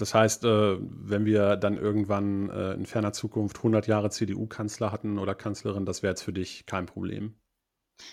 Das 0.03 0.15
heißt, 0.15 0.43
äh, 0.43 0.79
wenn 0.81 1.25
wir 1.25 1.55
dann 1.55 1.77
irgendwann 1.77 2.51
äh, 2.51 2.73
in 2.73 2.87
ferner 2.87 3.13
Zukunft 3.13 3.59
100 3.59 3.87
Jahre 3.87 4.11
CDU-Kanzler 4.11 4.91
hatten 4.91 5.17
oder 5.17 5.37
Kanzlerin, 5.37 5.87
das 5.87 6.03
wäre 6.03 6.11
jetzt 6.11 6.25
für 6.25 6.33
dich 6.33 6.67
kein 6.67 6.87
Problem. 6.87 7.37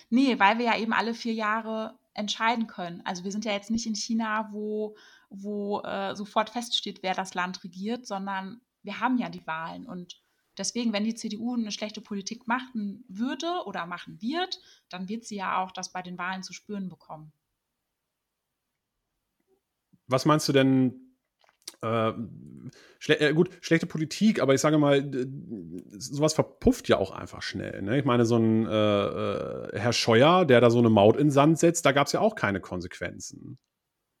Nee, 0.08 0.38
weil 0.38 0.58
wir 0.58 0.66
ja 0.66 0.78
eben 0.78 0.92
alle 0.92 1.14
vier 1.14 1.32
Jahre 1.32 1.98
entscheiden 2.14 2.68
können. 2.68 3.02
Also 3.04 3.24
wir 3.24 3.32
sind 3.32 3.44
ja 3.44 3.50
jetzt 3.50 3.72
nicht 3.72 3.88
in 3.88 3.96
China, 3.96 4.50
wo, 4.52 4.96
wo 5.30 5.80
äh, 5.80 6.14
sofort 6.14 6.50
feststeht, 6.50 7.02
wer 7.02 7.14
das 7.14 7.34
Land 7.34 7.64
regiert, 7.64 8.06
sondern 8.06 8.60
wir 8.84 9.00
haben 9.00 9.18
ja 9.18 9.28
die 9.28 9.44
Wahlen. 9.48 9.84
Und 9.84 10.22
deswegen, 10.56 10.92
wenn 10.92 11.02
die 11.02 11.16
CDU 11.16 11.56
eine 11.56 11.72
schlechte 11.72 12.00
Politik 12.00 12.46
machen 12.46 13.04
würde 13.08 13.64
oder 13.66 13.84
machen 13.86 14.22
wird, 14.22 14.60
dann 14.90 15.08
wird 15.08 15.24
sie 15.24 15.38
ja 15.38 15.60
auch 15.60 15.72
das 15.72 15.90
bei 15.90 16.02
den 16.02 16.18
Wahlen 16.18 16.44
zu 16.44 16.52
spüren 16.52 16.88
bekommen. 16.88 17.32
Was 20.06 20.24
meinst 20.24 20.48
du 20.48 20.52
denn, 20.52 21.09
äh, 21.82 22.12
schle 22.98 23.20
äh, 23.20 23.32
gut, 23.32 23.50
schlechte 23.60 23.86
Politik, 23.86 24.40
aber 24.40 24.54
ich 24.54 24.60
sage 24.60 24.78
mal, 24.78 25.10
sowas 25.98 26.34
verpufft 26.34 26.88
ja 26.88 26.98
auch 26.98 27.10
einfach 27.10 27.42
schnell. 27.42 27.82
Ne? 27.82 27.98
Ich 27.98 28.04
meine, 28.04 28.24
so 28.26 28.36
ein 28.36 28.66
äh, 28.66 28.70
äh, 28.70 29.78
Herr 29.78 29.92
Scheuer, 29.92 30.44
der 30.44 30.60
da 30.60 30.70
so 30.70 30.78
eine 30.78 30.90
Maut 30.90 31.16
in 31.16 31.26
den 31.26 31.30
Sand 31.30 31.58
setzt, 31.58 31.86
da 31.86 31.92
gab 31.92 32.06
es 32.06 32.12
ja 32.12 32.20
auch 32.20 32.34
keine 32.34 32.60
Konsequenzen. 32.60 33.58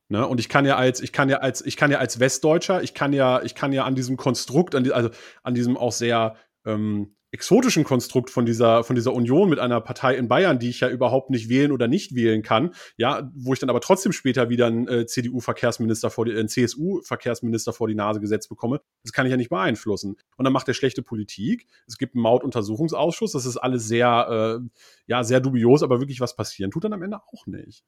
Ne? 0.08 0.26
Und 0.26 0.40
ich 0.40 0.48
kann 0.48 0.66
ja 0.66 0.76
als, 0.76 1.00
ich 1.00 1.12
kann 1.12 1.28
ja 1.28 1.38
als, 1.38 1.64
ich 1.64 1.76
kann 1.76 1.90
ja 1.90 1.98
als 1.98 2.18
Westdeutscher, 2.18 2.82
ich 2.82 2.94
kann 2.94 3.12
ja, 3.12 3.42
ich 3.42 3.54
kann 3.54 3.72
ja 3.72 3.84
an 3.84 3.94
diesem 3.94 4.16
Konstrukt, 4.16 4.74
an 4.74 4.82
die, 4.82 4.92
also 4.92 5.10
an 5.42 5.54
diesem 5.54 5.76
auch 5.76 5.92
sehr 5.92 6.36
ähm, 6.64 7.14
exotischen 7.32 7.84
Konstrukt 7.84 8.30
von 8.30 8.44
dieser, 8.44 8.82
von 8.82 8.96
dieser 8.96 9.12
Union 9.12 9.48
mit 9.48 9.58
einer 9.58 9.80
Partei 9.80 10.16
in 10.16 10.28
Bayern, 10.28 10.58
die 10.58 10.68
ich 10.68 10.80
ja 10.80 10.88
überhaupt 10.88 11.30
nicht 11.30 11.48
wählen 11.48 11.70
oder 11.72 11.86
nicht 11.86 12.14
wählen 12.14 12.42
kann, 12.42 12.74
ja, 12.96 13.30
wo 13.34 13.52
ich 13.52 13.60
dann 13.60 13.70
aber 13.70 13.80
trotzdem 13.80 14.12
später 14.12 14.48
wieder 14.48 14.66
einen 14.66 14.88
äh, 14.88 15.06
CDU-Verkehrsminister 15.06 16.10
vor 16.10 16.24
die, 16.24 16.32
äh, 16.32 16.40
einen 16.40 16.48
CSU-Verkehrsminister 16.48 17.72
vor 17.72 17.88
die 17.88 17.94
Nase 17.94 18.20
gesetzt 18.20 18.48
bekomme, 18.48 18.80
das 19.04 19.12
kann 19.12 19.26
ich 19.26 19.30
ja 19.30 19.36
nicht 19.36 19.50
beeinflussen. 19.50 20.16
Und 20.36 20.44
dann 20.44 20.52
macht 20.52 20.68
er 20.68 20.74
schlechte 20.74 21.02
Politik. 21.02 21.66
Es 21.86 21.98
gibt 21.98 22.14
einen 22.14 22.22
Mautuntersuchungsausschuss, 22.22 23.32
das 23.32 23.46
ist 23.46 23.56
alles 23.56 23.86
sehr, 23.86 24.60
äh, 24.60 24.68
ja, 25.06 25.22
sehr 25.22 25.40
dubios, 25.40 25.82
aber 25.82 26.00
wirklich 26.00 26.20
was 26.20 26.34
passieren 26.34 26.70
tut 26.70 26.84
dann 26.84 26.92
am 26.92 27.02
Ende 27.02 27.20
auch 27.32 27.46
nicht. 27.46 27.84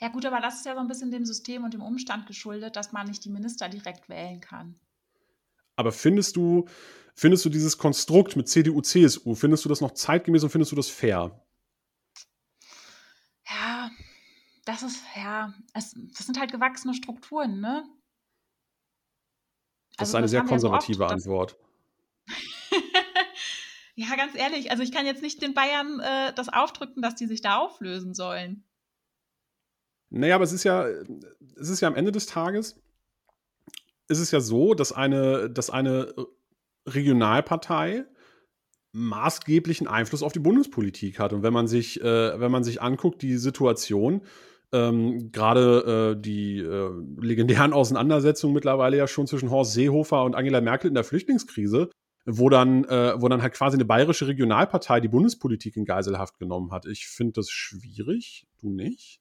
Ja, 0.00 0.08
gut, 0.08 0.26
aber 0.26 0.40
das 0.40 0.56
ist 0.56 0.66
ja 0.66 0.74
so 0.74 0.80
ein 0.80 0.88
bisschen 0.88 1.10
dem 1.10 1.24
System 1.24 1.64
und 1.64 1.72
dem 1.72 1.82
Umstand 1.82 2.26
geschuldet, 2.26 2.76
dass 2.76 2.92
man 2.92 3.06
nicht 3.06 3.24
die 3.24 3.30
Minister 3.30 3.68
direkt 3.68 4.08
wählen 4.08 4.40
kann. 4.40 4.78
Aber 5.80 5.92
findest 5.92 6.36
du, 6.36 6.66
findest 7.14 7.42
du 7.46 7.48
dieses 7.48 7.78
Konstrukt 7.78 8.36
mit 8.36 8.50
CDU, 8.50 8.82
CSU, 8.82 9.34
findest 9.34 9.64
du 9.64 9.70
das 9.70 9.80
noch 9.80 9.92
zeitgemäß 9.92 10.42
und 10.44 10.50
findest 10.50 10.72
du 10.72 10.76
das 10.76 10.90
fair? 10.90 11.42
Ja, 13.48 13.90
das 14.66 14.82
ist, 14.82 15.02
ja, 15.16 15.54
es, 15.72 15.94
das 16.16 16.26
sind 16.26 16.38
halt 16.38 16.52
gewachsene 16.52 16.92
Strukturen, 16.92 17.62
ne? 17.62 17.88
Das 19.96 20.08
also, 20.08 20.10
ist 20.10 20.14
eine 20.16 20.28
sehr 20.28 20.44
konservative 20.44 21.04
oft, 21.04 21.12
Antwort. 21.14 21.56
ja, 23.94 24.14
ganz 24.16 24.34
ehrlich, 24.34 24.70
also 24.70 24.82
ich 24.82 24.92
kann 24.92 25.06
jetzt 25.06 25.22
nicht 25.22 25.40
den 25.40 25.54
Bayern 25.54 25.98
äh, 26.00 26.34
das 26.34 26.50
aufdrücken, 26.50 27.00
dass 27.00 27.14
die 27.14 27.26
sich 27.26 27.40
da 27.40 27.56
auflösen 27.56 28.12
sollen. 28.12 28.64
Naja, 30.10 30.34
aber 30.34 30.44
es 30.44 30.52
ist 30.52 30.64
ja, 30.64 30.86
es 31.56 31.70
ist 31.70 31.80
ja 31.80 31.88
am 31.88 31.96
Ende 31.96 32.12
des 32.12 32.26
Tages, 32.26 32.78
ist 34.10 34.20
es 34.20 34.30
ja 34.30 34.40
so, 34.40 34.74
dass 34.74 34.92
eine, 34.92 35.48
dass 35.48 35.70
eine 35.70 36.14
Regionalpartei 36.86 38.04
maßgeblichen 38.92 39.86
Einfluss 39.86 40.22
auf 40.22 40.32
die 40.32 40.40
Bundespolitik 40.40 41.18
hat. 41.18 41.32
Und 41.32 41.42
wenn 41.42 41.52
man 41.52 41.68
sich, 41.68 42.00
äh, 42.00 42.40
wenn 42.40 42.50
man 42.50 42.64
sich 42.64 42.82
anguckt, 42.82 43.22
die 43.22 43.36
Situation, 43.36 44.22
ähm, 44.72 45.30
gerade 45.32 46.16
äh, 46.16 46.20
die 46.20 46.58
äh, 46.58 46.90
legendären 47.20 47.72
Auseinandersetzungen 47.72 48.54
mittlerweile 48.54 48.96
ja 48.96 49.06
schon 49.06 49.26
zwischen 49.26 49.50
Horst 49.50 49.72
Seehofer 49.72 50.24
und 50.24 50.34
Angela 50.34 50.60
Merkel 50.60 50.88
in 50.88 50.94
der 50.94 51.04
Flüchtlingskrise, 51.04 51.90
wo 52.26 52.48
dann, 52.48 52.84
äh, 52.84 53.20
wo 53.20 53.28
dann 53.28 53.42
halt 53.42 53.54
quasi 53.54 53.76
eine 53.76 53.84
bayerische 53.84 54.26
Regionalpartei 54.26 55.00
die 55.00 55.08
Bundespolitik 55.08 55.76
in 55.76 55.84
Geiselhaft 55.84 56.38
genommen 56.38 56.72
hat. 56.72 56.86
Ich 56.86 57.06
finde 57.06 57.34
das 57.34 57.50
schwierig, 57.50 58.46
du 58.60 58.70
nicht? 58.70 59.20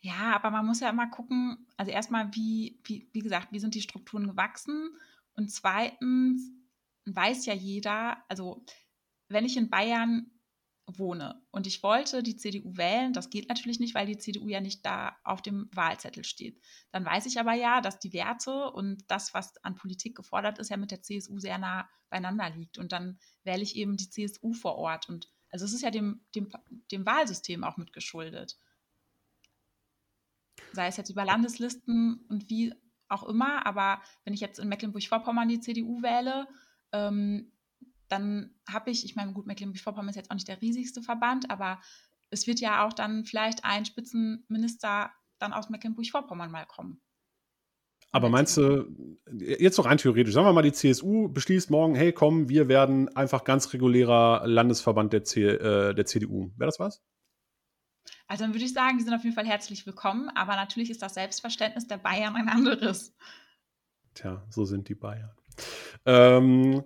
Ja, 0.00 0.34
aber 0.36 0.50
man 0.50 0.66
muss 0.66 0.80
ja 0.80 0.90
immer 0.90 1.08
gucken, 1.08 1.66
also 1.76 1.90
erstmal, 1.90 2.32
wie, 2.34 2.80
wie, 2.84 3.08
wie 3.12 3.20
gesagt, 3.20 3.48
wie 3.50 3.58
sind 3.58 3.74
die 3.74 3.82
Strukturen 3.82 4.28
gewachsen? 4.28 4.96
Und 5.34 5.50
zweitens 5.50 6.50
weiß 7.04 7.46
ja 7.46 7.54
jeder, 7.54 8.22
also 8.28 8.64
wenn 9.28 9.44
ich 9.44 9.56
in 9.56 9.70
Bayern 9.70 10.30
wohne 10.86 11.42
und 11.50 11.66
ich 11.66 11.82
wollte 11.82 12.22
die 12.22 12.36
CDU 12.36 12.76
wählen, 12.76 13.12
das 13.12 13.28
geht 13.28 13.48
natürlich 13.48 13.78
nicht, 13.80 13.94
weil 13.94 14.06
die 14.06 14.16
CDU 14.16 14.48
ja 14.48 14.60
nicht 14.60 14.86
da 14.86 15.16
auf 15.24 15.42
dem 15.42 15.68
Wahlzettel 15.74 16.24
steht. 16.24 16.60
Dann 16.92 17.04
weiß 17.04 17.26
ich 17.26 17.38
aber 17.38 17.52
ja, 17.52 17.80
dass 17.80 17.98
die 17.98 18.12
Werte 18.12 18.70
und 18.70 19.04
das, 19.08 19.34
was 19.34 19.56
an 19.64 19.74
Politik 19.74 20.16
gefordert 20.16 20.58
ist, 20.58 20.70
ja 20.70 20.76
mit 20.76 20.90
der 20.90 21.02
CSU 21.02 21.38
sehr 21.38 21.58
nah 21.58 21.88
beieinander 22.08 22.48
liegt. 22.50 22.78
Und 22.78 22.92
dann 22.92 23.18
wähle 23.44 23.62
ich 23.62 23.76
eben 23.76 23.96
die 23.96 24.08
CSU 24.08 24.54
vor 24.54 24.76
Ort. 24.76 25.08
Und 25.08 25.30
also 25.50 25.64
es 25.64 25.74
ist 25.74 25.82
ja 25.82 25.90
dem, 25.90 26.24
dem, 26.34 26.50
dem 26.90 27.04
Wahlsystem 27.04 27.64
auch 27.64 27.76
mitgeschuldet 27.76 28.56
sei 30.72 30.86
es 30.88 30.96
jetzt 30.96 31.10
über 31.10 31.24
Landeslisten 31.24 32.24
und 32.28 32.48
wie 32.50 32.74
auch 33.08 33.24
immer. 33.24 33.66
Aber 33.66 34.00
wenn 34.24 34.34
ich 34.34 34.40
jetzt 34.40 34.58
in 34.58 34.68
Mecklenburg-Vorpommern 34.68 35.48
die 35.48 35.60
CDU 35.60 36.02
wähle, 36.02 36.46
ähm, 36.92 37.52
dann 38.08 38.54
habe 38.68 38.90
ich, 38.90 39.04
ich 39.04 39.16
meine, 39.16 39.32
gut, 39.32 39.46
Mecklenburg-Vorpommern 39.46 40.10
ist 40.10 40.16
jetzt 40.16 40.30
auch 40.30 40.34
nicht 40.34 40.48
der 40.48 40.60
riesigste 40.60 41.02
Verband, 41.02 41.50
aber 41.50 41.80
es 42.30 42.46
wird 42.46 42.60
ja 42.60 42.86
auch 42.86 42.92
dann 42.92 43.24
vielleicht 43.24 43.64
ein 43.64 43.84
Spitzenminister 43.84 45.10
dann 45.38 45.52
aus 45.52 45.70
Mecklenburg-Vorpommern 45.70 46.50
mal 46.50 46.66
kommen. 46.66 47.00
Aber 48.10 48.30
meinst 48.30 48.56
du, 48.56 49.18
jetzt 49.38 49.76
noch 49.76 49.84
rein 49.84 49.98
theoretisch, 49.98 50.32
sagen 50.32 50.46
wir 50.46 50.52
mal, 50.54 50.62
die 50.62 50.72
CSU 50.72 51.28
beschließt 51.28 51.70
morgen, 51.70 51.94
hey 51.94 52.12
komm, 52.12 52.48
wir 52.48 52.68
werden 52.68 53.14
einfach 53.14 53.44
ganz 53.44 53.72
regulärer 53.74 54.46
Landesverband 54.46 55.12
der, 55.12 55.24
C, 55.24 55.44
äh, 55.44 55.94
der 55.94 56.06
CDU. 56.06 56.50
Wäre 56.56 56.68
das 56.68 56.80
was? 56.80 57.02
Also 58.28 58.44
dann 58.44 58.52
würde 58.52 58.64
ich 58.64 58.74
sagen, 58.74 58.98
die 58.98 59.04
sind 59.04 59.14
auf 59.14 59.24
jeden 59.24 59.34
Fall 59.34 59.46
herzlich 59.46 59.86
willkommen, 59.86 60.28
aber 60.34 60.54
natürlich 60.54 60.90
ist 60.90 61.02
das 61.02 61.14
Selbstverständnis 61.14 61.86
der 61.86 61.96
Bayern 61.96 62.36
ein 62.36 62.48
anderes. 62.48 63.16
Tja, 64.14 64.44
so 64.50 64.66
sind 64.66 64.88
die 64.90 64.94
Bayern. 64.94 65.32
Ähm, 66.04 66.84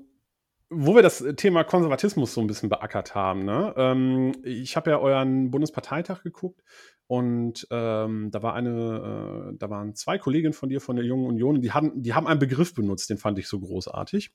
wo 0.70 0.94
wir 0.94 1.02
das 1.02 1.22
Thema 1.36 1.64
Konservatismus 1.64 2.32
so 2.32 2.40
ein 2.40 2.46
bisschen 2.46 2.68
beackert 2.68 3.16
haben, 3.16 3.44
ne? 3.44 3.74
ähm, 3.76 4.36
ich 4.44 4.76
habe 4.76 4.90
ja 4.90 4.98
euren 4.98 5.50
Bundesparteitag 5.50 6.22
geguckt 6.22 6.62
und 7.08 7.66
ähm, 7.70 8.30
da 8.30 8.42
war 8.42 8.54
eine, 8.54 9.50
äh, 9.50 9.58
da 9.58 9.68
waren 9.68 9.96
zwei 9.96 10.18
Kolleginnen 10.18 10.54
von 10.54 10.68
dir 10.68 10.80
von 10.80 10.94
der 10.94 11.04
Jungen 11.04 11.26
Union, 11.26 11.60
die 11.60 11.72
haben, 11.72 12.02
die 12.02 12.14
haben 12.14 12.28
einen 12.28 12.38
Begriff 12.38 12.72
benutzt, 12.72 13.10
den 13.10 13.18
fand 13.18 13.38
ich 13.40 13.48
so 13.48 13.58
großartig 13.58 14.32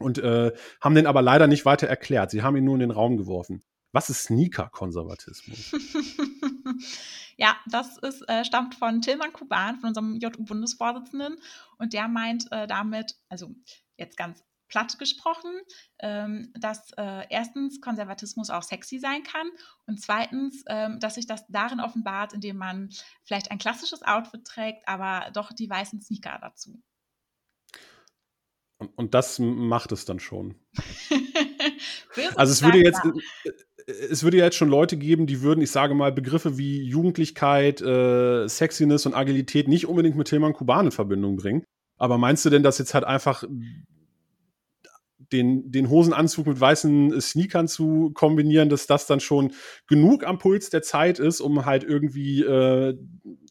und 0.00 0.18
äh, 0.18 0.52
haben 0.80 0.96
den 0.96 1.06
aber 1.06 1.22
leider 1.22 1.46
nicht 1.46 1.64
weiter 1.64 1.86
erklärt. 1.86 2.32
Sie 2.32 2.42
haben 2.42 2.56
ihn 2.56 2.64
nur 2.64 2.74
in 2.74 2.80
den 2.80 2.90
Raum 2.90 3.16
geworfen. 3.16 3.62
Was 3.94 4.10
ist 4.10 4.24
Sneaker-Konservatismus? 4.24 5.70
ja, 7.36 7.56
das 7.66 7.96
ist, 7.98 8.28
äh, 8.28 8.44
stammt 8.44 8.74
von 8.74 9.00
Tilman 9.00 9.32
Kuban, 9.32 9.78
von 9.78 9.90
unserem 9.90 10.16
JU-Bundesvorsitzenden. 10.16 11.36
Und 11.78 11.92
der 11.92 12.08
meint 12.08 12.50
äh, 12.50 12.66
damit, 12.66 13.16
also 13.28 13.54
jetzt 13.96 14.16
ganz 14.16 14.42
platt 14.66 14.98
gesprochen, 14.98 15.52
ähm, 16.00 16.52
dass 16.58 16.90
äh, 16.96 17.24
erstens 17.30 17.80
Konservatismus 17.80 18.50
auch 18.50 18.64
sexy 18.64 18.98
sein 18.98 19.22
kann 19.22 19.48
und 19.86 20.00
zweitens, 20.00 20.64
ähm, 20.66 20.98
dass 20.98 21.14
sich 21.14 21.28
das 21.28 21.44
darin 21.46 21.78
offenbart, 21.78 22.32
indem 22.32 22.56
man 22.56 22.90
vielleicht 23.22 23.52
ein 23.52 23.58
klassisches 23.58 24.02
Outfit 24.02 24.44
trägt, 24.44 24.88
aber 24.88 25.30
doch 25.30 25.52
die 25.52 25.70
weißen 25.70 26.02
Sneaker 26.02 26.38
dazu. 26.40 26.82
Und, 28.78 28.98
und 28.98 29.14
das 29.14 29.38
macht 29.38 29.92
es 29.92 30.04
dann 30.04 30.18
schon. 30.18 30.56
also 32.34 32.52
es 32.52 32.60
würde 32.60 32.78
jetzt, 32.78 33.00
es 33.86 34.22
würde 34.22 34.38
ja 34.38 34.44
jetzt 34.44 34.56
schon 34.56 34.68
Leute 34.68 34.96
geben, 34.96 35.26
die 35.26 35.42
würden, 35.42 35.60
ich 35.60 35.70
sage 35.70 35.94
mal, 35.94 36.12
Begriffe 36.12 36.58
wie 36.58 36.82
Jugendlichkeit, 36.82 37.80
äh, 37.80 38.48
Sexiness 38.48 39.06
und 39.06 39.14
Agilität 39.14 39.68
nicht 39.68 39.86
unbedingt 39.86 40.16
mit 40.16 40.28
Tilman 40.28 40.52
Kuban 40.52 40.86
in 40.86 40.92
Verbindung 40.92 41.36
bringen. 41.36 41.64
Aber 41.96 42.18
meinst 42.18 42.44
du 42.44 42.50
denn, 42.50 42.62
dass 42.62 42.78
jetzt 42.78 42.94
halt 42.94 43.04
einfach 43.04 43.44
den, 45.32 45.70
den 45.70 45.90
Hosenanzug 45.90 46.46
mit 46.46 46.60
weißen 46.60 47.20
Sneakern 47.20 47.68
zu 47.68 48.10
kombinieren, 48.14 48.68
dass 48.68 48.86
das 48.86 49.06
dann 49.06 49.20
schon 49.20 49.52
genug 49.86 50.24
am 50.24 50.38
Puls 50.38 50.70
der 50.70 50.82
Zeit 50.82 51.18
ist, 51.18 51.40
um 51.40 51.64
halt 51.64 51.84
irgendwie 51.84 52.42
äh, 52.42 52.98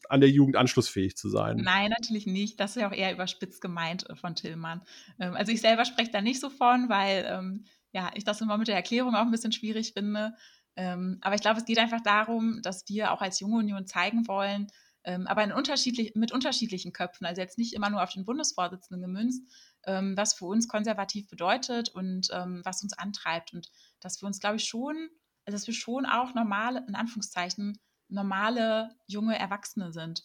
an 0.08 0.20
der 0.20 0.30
Jugend 0.30 0.56
anschlussfähig 0.56 1.16
zu 1.16 1.28
sein? 1.28 1.56
Nein, 1.56 1.90
natürlich 1.90 2.26
nicht. 2.26 2.60
Das 2.60 2.76
ist 2.76 2.82
ja 2.82 2.88
auch 2.88 2.94
eher 2.94 3.12
überspitzt 3.12 3.60
gemeint 3.60 4.06
von 4.14 4.34
Tillmann. 4.34 4.82
Ähm, 5.18 5.34
also 5.34 5.52
ich 5.52 5.60
selber 5.60 5.84
spreche 5.84 6.10
da 6.10 6.20
nicht 6.20 6.40
so 6.40 6.50
von, 6.50 6.88
weil 6.88 7.26
ähm, 7.28 7.64
ja, 7.94 8.10
ich 8.14 8.24
das 8.24 8.40
immer 8.40 8.58
mit 8.58 8.68
der 8.68 8.74
Erklärung 8.74 9.14
auch 9.14 9.22
ein 9.22 9.30
bisschen 9.30 9.52
schwierig 9.52 9.92
finde. 9.92 10.34
Ähm, 10.76 11.18
aber 11.22 11.36
ich 11.36 11.40
glaube, 11.40 11.60
es 11.60 11.64
geht 11.64 11.78
einfach 11.78 12.02
darum, 12.02 12.60
dass 12.60 12.88
wir 12.88 13.12
auch 13.12 13.22
als 13.22 13.38
Junge 13.38 13.58
Union 13.58 13.86
zeigen 13.86 14.26
wollen, 14.26 14.66
ähm, 15.04 15.28
aber 15.28 15.54
unterschiedlich, 15.54 16.14
mit 16.16 16.32
unterschiedlichen 16.32 16.92
Köpfen, 16.92 17.26
also 17.26 17.40
jetzt 17.40 17.56
nicht 17.56 17.72
immer 17.72 17.90
nur 17.90 18.02
auf 18.02 18.12
den 18.12 18.24
Bundesvorsitzenden 18.24 19.00
gemünzt, 19.00 19.48
ähm, 19.84 20.16
was 20.16 20.34
für 20.34 20.46
uns 20.46 20.66
konservativ 20.66 21.28
bedeutet 21.28 21.90
und 21.90 22.28
ähm, 22.32 22.62
was 22.64 22.82
uns 22.82 22.98
antreibt. 22.98 23.52
Und 23.52 23.70
dass 24.00 24.20
wir 24.20 24.26
uns, 24.26 24.40
glaube 24.40 24.56
ich, 24.56 24.64
schon, 24.64 25.08
also 25.44 25.56
dass 25.56 25.66
wir 25.68 25.74
schon 25.74 26.06
auch 26.06 26.34
normale, 26.34 26.84
in 26.88 26.96
Anführungszeichen, 26.96 27.78
normale 28.08 28.90
junge 29.06 29.38
Erwachsene 29.38 29.92
sind. 29.92 30.24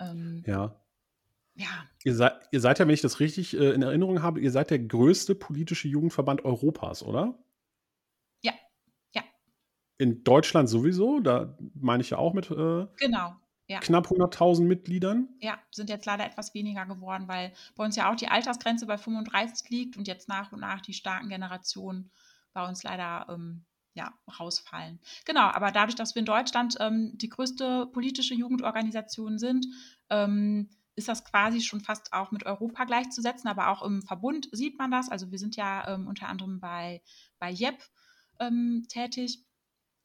Ähm, 0.00 0.42
ja. 0.44 0.74
Ja. 1.60 1.84
Ihr 2.04 2.14
seid, 2.14 2.40
ihr 2.52 2.60
seid 2.60 2.78
ja, 2.78 2.86
wenn 2.86 2.94
ich 2.94 3.02
das 3.02 3.20
richtig 3.20 3.54
äh, 3.54 3.72
in 3.72 3.82
Erinnerung 3.82 4.22
habe, 4.22 4.40
ihr 4.40 4.50
seid 4.50 4.70
der 4.70 4.78
größte 4.78 5.34
politische 5.34 5.88
Jugendverband 5.88 6.42
Europas, 6.42 7.02
oder? 7.02 7.38
Ja, 8.40 8.54
ja. 9.14 9.22
In 9.98 10.24
Deutschland 10.24 10.70
sowieso, 10.70 11.20
da 11.20 11.58
meine 11.74 12.02
ich 12.02 12.10
ja 12.10 12.18
auch 12.18 12.32
mit 12.32 12.50
äh, 12.50 12.86
genau. 12.96 13.36
Ja. 13.66 13.78
knapp 13.80 14.06
100.000 14.06 14.62
Mitgliedern. 14.62 15.28
Ja, 15.40 15.58
sind 15.70 15.90
jetzt 15.90 16.06
leider 16.06 16.24
etwas 16.24 16.54
weniger 16.54 16.86
geworden, 16.86 17.28
weil 17.28 17.52
bei 17.76 17.84
uns 17.84 17.94
ja 17.94 18.10
auch 18.10 18.16
die 18.16 18.28
Altersgrenze 18.28 18.86
bei 18.86 18.96
35 18.96 19.68
liegt 19.68 19.98
und 19.98 20.08
jetzt 20.08 20.30
nach 20.30 20.52
und 20.52 20.60
nach 20.60 20.80
die 20.80 20.94
starken 20.94 21.28
Generationen 21.28 22.10
bei 22.54 22.66
uns 22.66 22.82
leider 22.82 23.26
ähm, 23.28 23.66
ja, 23.92 24.14
rausfallen. 24.40 24.98
Genau, 25.26 25.42
aber 25.42 25.72
dadurch, 25.72 25.94
dass 25.94 26.14
wir 26.14 26.20
in 26.20 26.26
Deutschland 26.26 26.76
ähm, 26.80 27.12
die 27.18 27.28
größte 27.28 27.86
politische 27.92 28.34
Jugendorganisation 28.34 29.38
sind, 29.38 29.66
ähm, 30.08 30.70
ist 31.00 31.08
das 31.08 31.24
quasi 31.24 31.60
schon 31.60 31.80
fast 31.80 32.12
auch 32.12 32.30
mit 32.30 32.44
Europa 32.44 32.84
gleichzusetzen, 32.84 33.48
aber 33.48 33.68
auch 33.68 33.82
im 33.82 34.02
Verbund 34.02 34.48
sieht 34.52 34.78
man 34.78 34.90
das. 34.90 35.08
Also 35.08 35.30
wir 35.30 35.38
sind 35.38 35.56
ja 35.56 35.88
ähm, 35.88 36.06
unter 36.06 36.28
anderem 36.28 36.60
bei, 36.60 37.02
bei 37.38 37.50
JEP 37.50 37.82
ähm, 38.38 38.84
tätig 38.88 39.44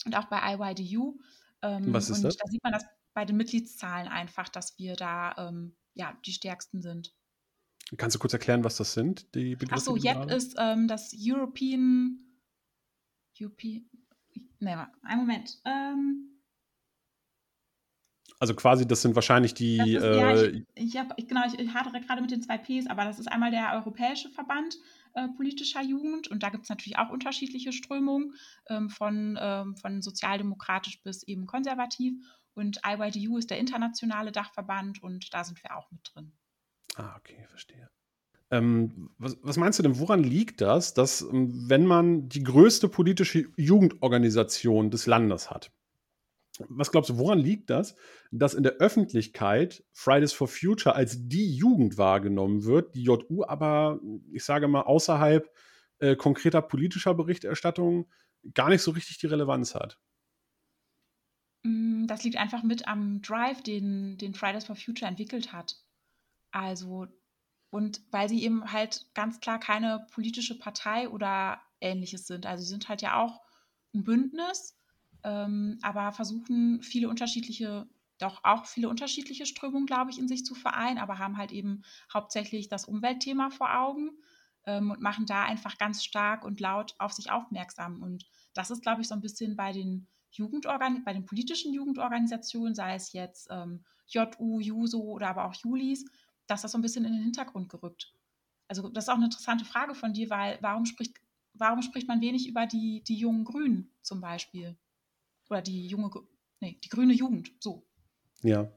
und 0.05 0.15
auch 0.15 0.25
bei 0.25 0.53
IYDU. 0.53 1.19
Ähm, 1.61 1.93
Was 1.93 2.09
ist 2.09 2.17
und 2.17 2.23
das? 2.23 2.37
da 2.37 2.47
sieht 2.47 2.63
man 2.63 2.73
das 2.73 2.85
bei 3.13 3.25
den 3.25 3.37
Mitgliedszahlen 3.37 4.07
einfach, 4.07 4.49
dass 4.49 4.77
wir 4.79 4.95
da 4.95 5.35
ähm, 5.37 5.75
ja, 5.93 6.17
die 6.25 6.31
stärksten 6.31 6.81
sind. 6.81 7.13
Kannst 7.97 8.15
du 8.15 8.19
kurz 8.19 8.33
erklären, 8.33 8.63
was 8.63 8.77
das 8.77 8.93
sind, 8.93 9.33
die 9.35 9.55
Begriffe? 9.55 9.75
Achso, 9.75 9.95
JEP 9.95 10.31
ist 10.31 10.55
ähm, 10.57 10.87
das 10.87 11.13
European, 11.15 12.19
European, 13.39 13.85
ne, 14.59 14.89
einen 15.03 15.21
Moment, 15.21 15.59
ähm, 15.65 16.34
also 18.39 18.53
quasi, 18.53 18.87
das 18.87 19.01
sind 19.01 19.15
wahrscheinlich 19.15 19.53
die. 19.53 19.77
Ist, 19.77 20.03
äh, 20.03 20.19
ja, 20.19 20.41
ich, 20.43 20.65
ich, 20.75 20.97
hab, 20.97 21.17
ich, 21.17 21.27
genau, 21.27 21.41
ich 21.45 21.73
hadere 21.73 22.01
gerade 22.01 22.21
mit 22.21 22.31
den 22.31 22.41
zwei 22.41 22.57
Ps, 22.57 22.87
aber 22.87 23.05
das 23.05 23.19
ist 23.19 23.27
einmal 23.27 23.51
der 23.51 23.73
Europäische 23.73 24.29
Verband 24.29 24.77
äh, 25.13 25.29
politischer 25.29 25.81
Jugend 25.81 26.27
und 26.27 26.43
da 26.43 26.49
gibt 26.49 26.63
es 26.63 26.69
natürlich 26.69 26.97
auch 26.97 27.09
unterschiedliche 27.09 27.71
Strömungen 27.71 28.35
ähm, 28.69 28.89
von, 28.89 29.37
ähm, 29.41 29.77
von 29.77 30.01
sozialdemokratisch 30.01 31.01
bis 31.03 31.23
eben 31.23 31.45
konservativ. 31.45 32.13
Und 32.53 32.79
IYDU 32.85 33.37
ist 33.37 33.49
der 33.49 33.57
internationale 33.57 34.31
Dachverband 34.31 35.01
und 35.03 35.33
da 35.33 35.43
sind 35.43 35.61
wir 35.63 35.75
auch 35.75 35.91
mit 35.91 36.01
drin. 36.13 36.31
Ah, 36.95 37.15
okay, 37.17 37.45
verstehe. 37.49 37.89
Ähm, 38.51 39.09
was, 39.17 39.37
was, 39.41 39.57
meinst 39.57 39.79
du 39.79 39.83
denn, 39.83 39.99
woran 39.99 40.23
liegt 40.23 40.61
das, 40.61 40.93
dass, 40.93 41.21
ähm, 41.21 41.69
wenn 41.69 41.85
man 41.85 42.29
die 42.29 42.43
größte 42.43 42.87
politische 42.87 43.45
Jugendorganisation 43.57 44.91
des 44.91 45.07
Landes 45.07 45.49
hat, 45.49 45.71
was 46.69 46.91
glaubst 46.91 47.09
du, 47.09 47.17
woran 47.17 47.39
liegt 47.39 47.69
das, 47.69 47.95
dass 48.31 48.53
in 48.53 48.63
der 48.63 48.73
Öffentlichkeit 48.73 49.83
Fridays 49.93 50.33
for 50.33 50.47
Future 50.47 50.95
als 50.95 51.27
die 51.27 51.55
Jugend 51.55 51.97
wahrgenommen 51.97 52.65
wird, 52.65 52.95
die 52.95 53.03
JU 53.03 53.43
aber, 53.45 53.99
ich 54.31 54.43
sage 54.43 54.67
mal, 54.67 54.81
außerhalb 54.81 55.49
äh, 55.99 56.15
konkreter 56.15 56.61
politischer 56.61 57.13
Berichterstattung 57.13 58.07
gar 58.53 58.69
nicht 58.69 58.81
so 58.81 58.91
richtig 58.91 59.17
die 59.17 59.27
Relevanz 59.27 59.75
hat? 59.75 59.99
Mm, 61.63 62.05
das 62.07 62.23
liegt 62.23 62.37
einfach 62.37 62.63
mit 62.63 62.87
am 62.87 63.21
Drive, 63.21 63.61
den, 63.63 64.17
den 64.17 64.33
Fridays 64.33 64.65
for 64.65 64.75
Future 64.75 65.09
entwickelt 65.09 65.51
hat. 65.51 65.77
Also, 66.51 67.07
und 67.69 68.01
weil 68.11 68.29
sie 68.29 68.43
eben 68.43 68.71
halt 68.71 69.07
ganz 69.13 69.39
klar 69.39 69.59
keine 69.59 70.05
politische 70.11 70.57
Partei 70.57 71.09
oder 71.09 71.61
ähnliches 71.81 72.27
sind. 72.27 72.45
Also 72.45 72.63
sie 72.63 72.69
sind 72.69 72.87
halt 72.87 73.01
ja 73.01 73.21
auch 73.21 73.41
ein 73.93 74.03
Bündnis 74.03 74.74
ähm, 75.25 75.79
aber 75.81 76.11
versuchen 76.11 76.83
viele 76.83 77.09
unterschiedliche, 77.09 77.89
doch 78.19 78.43
auch 78.43 78.65
viele 78.65 78.89
unterschiedliche 78.89 79.47
Strömungen, 79.47 79.87
glaube 79.87 80.11
ich, 80.11 80.19
in 80.19 80.27
sich 80.27 80.45
zu 80.45 80.53
vereinen, 80.53 80.99
aber 80.99 81.17
haben 81.17 81.37
halt 81.37 81.51
eben 81.51 81.81
hauptsächlich 82.13 82.69
das 82.69 82.85
Umweltthema 82.85 83.49
vor 83.49 83.75
Augen 83.75 84.11
ähm, 84.67 84.91
und 84.91 85.01
machen 85.01 85.25
da 85.25 85.43
einfach 85.43 85.79
ganz 85.79 86.03
stark 86.03 86.45
und 86.45 86.59
laut 86.59 86.93
auf 86.99 87.11
sich 87.11 87.31
aufmerksam. 87.31 88.03
Und 88.03 88.25
das 88.53 88.69
ist, 88.69 88.83
glaube 88.83 89.01
ich, 89.01 89.07
so 89.07 89.15
ein 89.15 89.21
bisschen 89.21 89.55
bei 89.55 89.71
den 89.71 90.07
Jugendorgan 90.31 91.03
bei 91.03 91.13
den 91.13 91.25
politischen 91.25 91.73
Jugendorganisationen, 91.73 92.75
sei 92.75 92.93
es 92.93 93.13
jetzt 93.13 93.47
ähm, 93.49 93.83
JU, 94.07 94.59
JUSO 94.59 94.99
oder 94.99 95.29
aber 95.29 95.45
auch 95.45 95.55
Julis, 95.55 96.05
dass 96.45 96.61
das 96.61 96.73
so 96.73 96.77
ein 96.77 96.81
bisschen 96.81 97.05
in 97.05 97.13
den 97.13 97.23
Hintergrund 97.23 97.69
gerückt. 97.69 98.13
Also 98.67 98.89
das 98.89 99.05
ist 99.05 99.09
auch 99.09 99.15
eine 99.15 99.25
interessante 99.25 99.65
Frage 99.65 99.95
von 99.95 100.13
dir, 100.13 100.29
weil 100.29 100.59
warum 100.61 100.85
spricht, 100.85 101.17
warum 101.53 101.81
spricht 101.81 102.07
man 102.07 102.21
wenig 102.21 102.47
über 102.47 102.67
die, 102.67 103.03
die 103.03 103.15
jungen 103.15 103.45
Grünen 103.45 103.91
zum 104.01 104.21
Beispiel? 104.21 104.77
Oder 105.49 105.61
die 105.61 105.87
junge, 105.87 106.11
nee, 106.59 106.79
die 106.83 106.89
grüne 106.89 107.13
Jugend, 107.13 107.51
so. 107.59 107.85
Ja. 108.41 108.71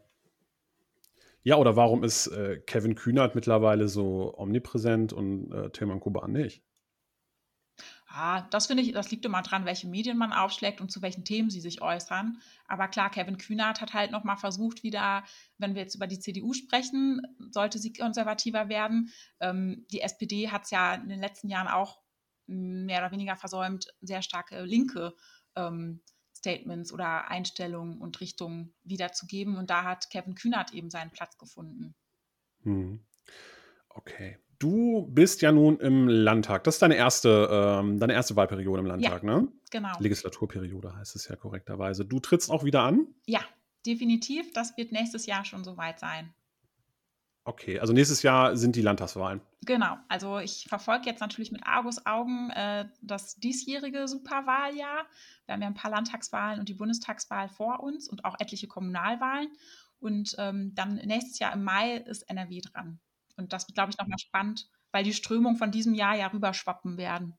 Ja, 1.42 1.56
oder 1.56 1.76
warum 1.76 2.04
ist 2.04 2.26
äh, 2.26 2.60
Kevin 2.66 2.94
Kühnert 2.94 3.34
mittlerweile 3.34 3.88
so 3.88 4.36
omnipräsent 4.36 5.12
und 5.12 5.52
äh, 5.52 5.70
Tilman 5.70 6.00
Kuban 6.00 6.32
nicht? 6.32 6.62
Ah, 8.10 8.42
das 8.50 8.66
finde 8.66 8.82
ich, 8.82 8.92
das 8.92 9.10
liegt 9.10 9.26
immer 9.26 9.42
dran, 9.42 9.66
welche 9.66 9.86
Medien 9.86 10.16
man 10.16 10.32
aufschlägt 10.32 10.80
und 10.80 10.90
zu 10.90 11.02
welchen 11.02 11.24
Themen 11.24 11.50
sie 11.50 11.60
sich 11.60 11.82
äußern. 11.82 12.40
Aber 12.66 12.88
klar, 12.88 13.10
Kevin 13.10 13.36
Kühnert 13.36 13.80
hat 13.80 13.92
halt 13.92 14.10
nochmal 14.10 14.36
versucht, 14.38 14.82
wieder, 14.82 15.24
wenn 15.58 15.74
wir 15.74 15.82
jetzt 15.82 15.94
über 15.94 16.06
die 16.06 16.18
CDU 16.18 16.54
sprechen, 16.54 17.20
sollte 17.50 17.78
sie 17.78 17.92
konservativer 17.92 18.68
werden. 18.68 19.12
Ähm, 19.40 19.86
die 19.92 20.00
SPD 20.00 20.48
hat 20.50 20.64
es 20.64 20.70
ja 20.70 20.94
in 20.94 21.08
den 21.08 21.20
letzten 21.20 21.48
Jahren 21.48 21.68
auch 21.68 22.00
mehr 22.46 23.00
oder 23.00 23.12
weniger 23.12 23.36
versäumt, 23.36 23.88
sehr 24.00 24.22
starke 24.22 24.62
linke 24.62 25.14
ähm, 25.54 26.00
Statements 26.38 26.92
oder 26.92 27.30
Einstellungen 27.30 27.98
und 27.98 28.20
Richtungen 28.20 28.72
wiederzugeben. 28.84 29.56
Und 29.56 29.70
da 29.70 29.84
hat 29.84 30.10
Kevin 30.10 30.34
Kühnert 30.34 30.72
eben 30.72 30.90
seinen 30.90 31.10
Platz 31.10 31.36
gefunden. 31.36 31.94
Hm. 32.62 33.00
Okay. 33.88 34.38
Du 34.58 35.06
bist 35.08 35.40
ja 35.42 35.52
nun 35.52 35.78
im 35.78 36.08
Landtag. 36.08 36.64
Das 36.64 36.76
ist 36.76 36.82
deine 36.82 36.96
erste, 36.96 37.48
ähm, 37.50 38.00
deine 38.00 38.12
erste 38.12 38.34
Wahlperiode 38.34 38.80
im 38.80 38.86
Landtag, 38.86 39.22
ja, 39.22 39.40
ne? 39.40 39.48
Genau. 39.70 39.92
Legislaturperiode 40.00 40.96
heißt 40.96 41.14
es 41.14 41.28
ja 41.28 41.36
korrekterweise. 41.36 42.04
Du 42.04 42.18
trittst 42.18 42.50
auch 42.50 42.64
wieder 42.64 42.82
an? 42.82 43.06
Ja, 43.26 43.40
definitiv. 43.86 44.52
Das 44.54 44.76
wird 44.76 44.90
nächstes 44.90 45.26
Jahr 45.26 45.44
schon 45.44 45.62
soweit 45.62 46.00
sein. 46.00 46.34
Okay, 47.44 47.78
also 47.78 47.92
nächstes 47.92 48.22
Jahr 48.22 48.56
sind 48.56 48.76
die 48.76 48.82
Landtagswahlen. 48.82 49.40
Genau, 49.64 49.96
also 50.08 50.38
ich 50.38 50.66
verfolge 50.68 51.06
jetzt 51.06 51.20
natürlich 51.20 51.50
mit 51.50 51.66
Argus 51.66 52.04
Augen 52.04 52.50
äh, 52.50 52.86
das 53.00 53.36
diesjährige 53.36 54.06
Superwahljahr. 54.06 55.06
Wir 55.46 55.54
haben 55.54 55.62
ja 55.62 55.68
ein 55.68 55.74
paar 55.74 55.90
Landtagswahlen 55.90 56.60
und 56.60 56.68
die 56.68 56.74
Bundestagswahl 56.74 57.48
vor 57.48 57.80
uns 57.80 58.08
und 58.08 58.24
auch 58.24 58.36
etliche 58.38 58.68
Kommunalwahlen. 58.68 59.48
Und 60.00 60.36
ähm, 60.38 60.74
dann 60.74 60.96
nächstes 60.96 61.38
Jahr 61.38 61.52
im 61.54 61.64
Mai 61.64 61.96
ist 61.96 62.28
NRW 62.28 62.60
dran. 62.60 63.00
Und 63.36 63.52
das 63.52 63.66
wird, 63.66 63.74
glaube 63.74 63.90
ich, 63.90 63.98
nochmal 63.98 64.18
spannend, 64.18 64.68
weil 64.92 65.04
die 65.04 65.14
Strömung 65.14 65.56
von 65.56 65.70
diesem 65.70 65.94
Jahr 65.94 66.16
ja 66.16 66.26
rüberschwappen 66.26 66.98
werden. 66.98 67.34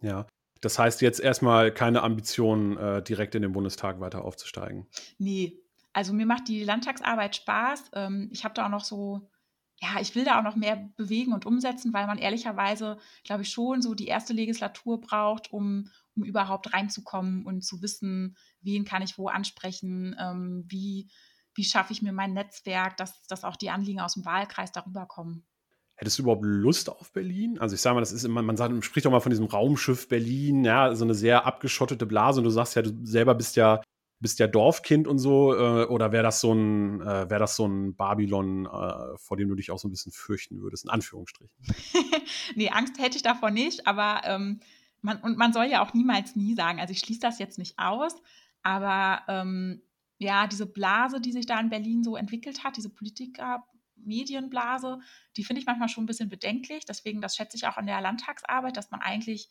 Ja, 0.00 0.26
das 0.60 0.78
heißt 0.78 1.00
jetzt 1.00 1.20
erstmal 1.20 1.72
keine 1.72 2.02
Ambition, 2.02 2.76
äh, 2.76 3.02
direkt 3.02 3.34
in 3.34 3.42
den 3.42 3.52
Bundestag 3.52 4.00
weiter 4.00 4.24
aufzusteigen. 4.24 4.86
Nee, 5.18 5.60
also 5.92 6.12
mir 6.12 6.26
macht 6.26 6.48
die 6.48 6.64
Landtagsarbeit 6.64 7.36
Spaß. 7.36 7.90
Ähm, 7.94 8.28
ich 8.32 8.44
habe 8.44 8.54
da 8.54 8.66
auch 8.66 8.70
noch 8.70 8.84
so 8.84 9.28
ja, 9.80 10.00
ich 10.00 10.14
will 10.14 10.24
da 10.24 10.38
auch 10.38 10.42
noch 10.42 10.56
mehr 10.56 10.90
bewegen 10.96 11.32
und 11.32 11.46
umsetzen, 11.46 11.92
weil 11.92 12.06
man 12.06 12.18
ehrlicherweise, 12.18 12.98
glaube 13.22 13.42
ich, 13.42 13.50
schon 13.50 13.80
so 13.80 13.94
die 13.94 14.08
erste 14.08 14.32
Legislatur 14.32 15.00
braucht, 15.00 15.52
um, 15.52 15.88
um 16.16 16.24
überhaupt 16.24 16.72
reinzukommen 16.72 17.46
und 17.46 17.62
zu 17.62 17.80
wissen, 17.80 18.36
wen 18.60 18.84
kann 18.84 19.02
ich 19.02 19.18
wo 19.18 19.28
ansprechen, 19.28 20.16
ähm, 20.18 20.64
wie, 20.66 21.08
wie 21.54 21.64
schaffe 21.64 21.92
ich 21.92 22.02
mir 22.02 22.12
mein 22.12 22.32
Netzwerk, 22.32 22.96
dass, 22.96 23.22
dass 23.28 23.44
auch 23.44 23.56
die 23.56 23.70
Anliegen 23.70 24.00
aus 24.00 24.14
dem 24.14 24.24
Wahlkreis 24.24 24.72
darüber 24.72 25.06
kommen. 25.06 25.44
Hättest 25.94 26.18
du 26.18 26.22
überhaupt 26.22 26.44
Lust 26.44 26.90
auf 26.90 27.12
Berlin? 27.12 27.58
Also 27.58 27.74
ich 27.74 27.80
sage 27.80 27.94
mal, 27.94 28.00
das 28.00 28.12
ist 28.12 28.24
immer, 28.24 28.42
man 28.42 28.56
sagt, 28.56 28.72
man 28.72 28.82
spricht 28.82 29.06
doch 29.06 29.10
mal 29.10 29.20
von 29.20 29.30
diesem 29.30 29.46
Raumschiff 29.46 30.08
Berlin, 30.08 30.64
ja, 30.64 30.94
so 30.94 31.04
eine 31.04 31.14
sehr 31.14 31.44
abgeschottete 31.44 32.06
Blase 32.06 32.40
und 32.40 32.44
du 32.44 32.50
sagst 32.50 32.74
ja, 32.74 32.82
du 32.82 32.92
selber 33.04 33.34
bist 33.34 33.56
ja 33.56 33.80
bist 34.20 34.38
ja 34.38 34.46
Dorfkind 34.46 35.06
und 35.06 35.18
so, 35.18 35.54
äh, 35.54 35.84
oder 35.86 36.12
wäre 36.12 36.22
das 36.22 36.40
so 36.40 36.52
ein, 36.52 37.00
äh, 37.00 37.30
wäre 37.30 37.38
das 37.38 37.56
so 37.56 37.66
ein 37.66 37.94
Babylon, 37.94 38.66
äh, 38.66 39.16
vor 39.16 39.36
dem 39.36 39.48
du 39.48 39.54
dich 39.54 39.70
auch 39.70 39.78
so 39.78 39.88
ein 39.88 39.90
bisschen 39.90 40.12
fürchten 40.12 40.60
würdest, 40.60 40.84
in 40.84 40.90
Anführungsstrichen? 40.90 41.54
nee, 42.54 42.68
Angst 42.70 42.98
hätte 42.98 43.16
ich 43.16 43.22
davor 43.22 43.50
nicht, 43.50 43.86
aber 43.86 44.22
ähm, 44.24 44.60
man, 45.02 45.18
und 45.18 45.38
man 45.38 45.52
soll 45.52 45.66
ja 45.66 45.82
auch 45.82 45.94
niemals 45.94 46.36
nie 46.36 46.54
sagen, 46.54 46.80
also 46.80 46.92
ich 46.92 46.98
schließe 47.00 47.20
das 47.20 47.38
jetzt 47.38 47.58
nicht 47.58 47.78
aus, 47.78 48.14
aber 48.62 49.22
ähm, 49.28 49.82
ja, 50.18 50.46
diese 50.46 50.66
Blase, 50.66 51.20
die 51.20 51.32
sich 51.32 51.46
da 51.46 51.60
in 51.60 51.70
Berlin 51.70 52.02
so 52.02 52.16
entwickelt 52.16 52.64
hat, 52.64 52.76
diese 52.76 52.90
Politiker, 52.90 53.64
Medienblase, 54.04 55.00
die 55.36 55.44
finde 55.44 55.60
ich 55.60 55.66
manchmal 55.66 55.88
schon 55.88 56.04
ein 56.04 56.08
bisschen 56.08 56.28
bedenklich. 56.28 56.84
Deswegen, 56.84 57.20
das 57.20 57.36
schätze 57.36 57.56
ich 57.56 57.66
auch 57.66 57.76
an 57.76 57.86
der 57.86 58.00
Landtagsarbeit, 58.00 58.76
dass 58.76 58.90
man 58.90 59.00
eigentlich 59.00 59.48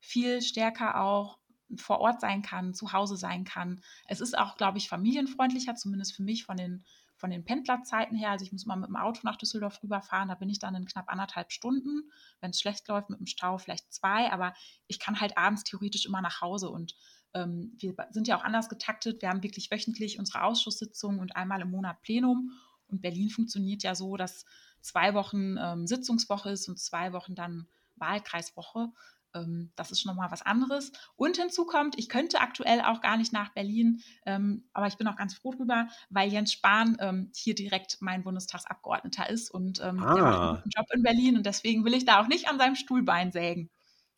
viel 0.00 0.42
stärker 0.42 1.00
auch 1.00 1.38
vor 1.76 2.00
Ort 2.00 2.20
sein 2.20 2.42
kann, 2.42 2.74
zu 2.74 2.92
Hause 2.92 3.16
sein 3.16 3.44
kann. 3.44 3.80
Es 4.06 4.20
ist 4.20 4.36
auch, 4.36 4.56
glaube 4.56 4.78
ich, 4.78 4.88
familienfreundlicher, 4.88 5.74
zumindest 5.74 6.16
für 6.16 6.22
mich 6.22 6.44
von 6.44 6.56
den, 6.56 6.84
von 7.16 7.30
den 7.30 7.44
Pendlerzeiten 7.44 8.16
her, 8.16 8.30
also 8.30 8.44
ich 8.44 8.52
muss 8.52 8.64
mal 8.64 8.76
mit 8.76 8.88
dem 8.88 8.96
Auto 8.96 9.20
nach 9.24 9.36
Düsseldorf 9.36 9.82
rüberfahren, 9.82 10.28
da 10.28 10.34
bin 10.34 10.48
ich 10.48 10.58
dann 10.58 10.74
in 10.74 10.86
knapp 10.86 11.10
anderthalb 11.10 11.52
Stunden. 11.52 12.10
Wenn 12.40 12.50
es 12.50 12.60
schlecht 12.60 12.86
läuft 12.88 13.10
mit 13.10 13.18
dem 13.18 13.26
Stau, 13.26 13.58
vielleicht 13.58 13.92
zwei, 13.92 14.32
aber 14.32 14.54
ich 14.86 14.98
kann 14.98 15.20
halt 15.20 15.36
abends 15.36 15.64
theoretisch 15.64 16.06
immer 16.06 16.22
nach 16.22 16.40
Hause 16.40 16.70
und 16.70 16.94
ähm, 17.34 17.72
wir 17.78 17.94
sind 18.10 18.28
ja 18.28 18.38
auch 18.38 18.44
anders 18.44 18.68
getaktet. 18.68 19.20
Wir 19.22 19.28
haben 19.28 19.42
wirklich 19.42 19.70
wöchentlich 19.70 20.18
unsere 20.18 20.42
Ausschusssitzung 20.42 21.18
und 21.18 21.36
einmal 21.36 21.60
im 21.60 21.70
Monat 21.70 22.00
Plenum. 22.02 22.52
Und 22.88 23.02
Berlin 23.02 23.28
funktioniert 23.28 23.82
ja 23.82 23.94
so, 23.94 24.16
dass 24.16 24.46
zwei 24.80 25.14
Wochen 25.14 25.56
ähm, 25.58 25.86
Sitzungswoche 25.86 26.50
ist 26.50 26.68
und 26.68 26.78
zwei 26.78 27.12
Wochen 27.12 27.34
dann 27.34 27.66
Wahlkreiswoche. 27.96 28.90
Ähm, 29.34 29.72
das 29.76 29.90
ist 29.90 30.00
schon 30.00 30.10
nochmal 30.10 30.30
was 30.30 30.42
anderes. 30.42 30.92
Und 31.16 31.36
hinzu 31.36 31.66
kommt, 31.66 31.98
ich 31.98 32.08
könnte 32.08 32.40
aktuell 32.40 32.80
auch 32.80 33.00
gar 33.00 33.16
nicht 33.16 33.32
nach 33.32 33.52
Berlin, 33.52 34.00
ähm, 34.26 34.68
aber 34.72 34.86
ich 34.86 34.96
bin 34.96 35.06
auch 35.06 35.16
ganz 35.16 35.34
froh 35.34 35.52
drüber, 35.52 35.88
weil 36.10 36.30
Jens 36.30 36.52
Spahn 36.52 36.96
ähm, 37.00 37.30
hier 37.34 37.54
direkt 37.54 37.98
mein 38.00 38.24
Bundestagsabgeordneter 38.24 39.28
ist 39.30 39.50
und 39.50 39.80
ähm, 39.82 40.02
ah. 40.02 40.14
der 40.14 40.22
macht 40.22 40.40
einen 40.40 40.56
guten 40.56 40.70
Job 40.70 40.86
in 40.94 41.02
Berlin 41.02 41.36
und 41.36 41.46
deswegen 41.46 41.84
will 41.84 41.94
ich 41.94 42.04
da 42.04 42.20
auch 42.20 42.28
nicht 42.28 42.48
an 42.48 42.58
seinem 42.58 42.74
Stuhlbein 42.74 43.32
sägen. 43.32 43.70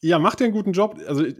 Ja, 0.02 0.18
macht 0.18 0.40
er 0.40 0.46
einen 0.46 0.54
guten 0.54 0.72
Job. 0.72 0.98
Also 1.06 1.24
äh, 1.24 1.34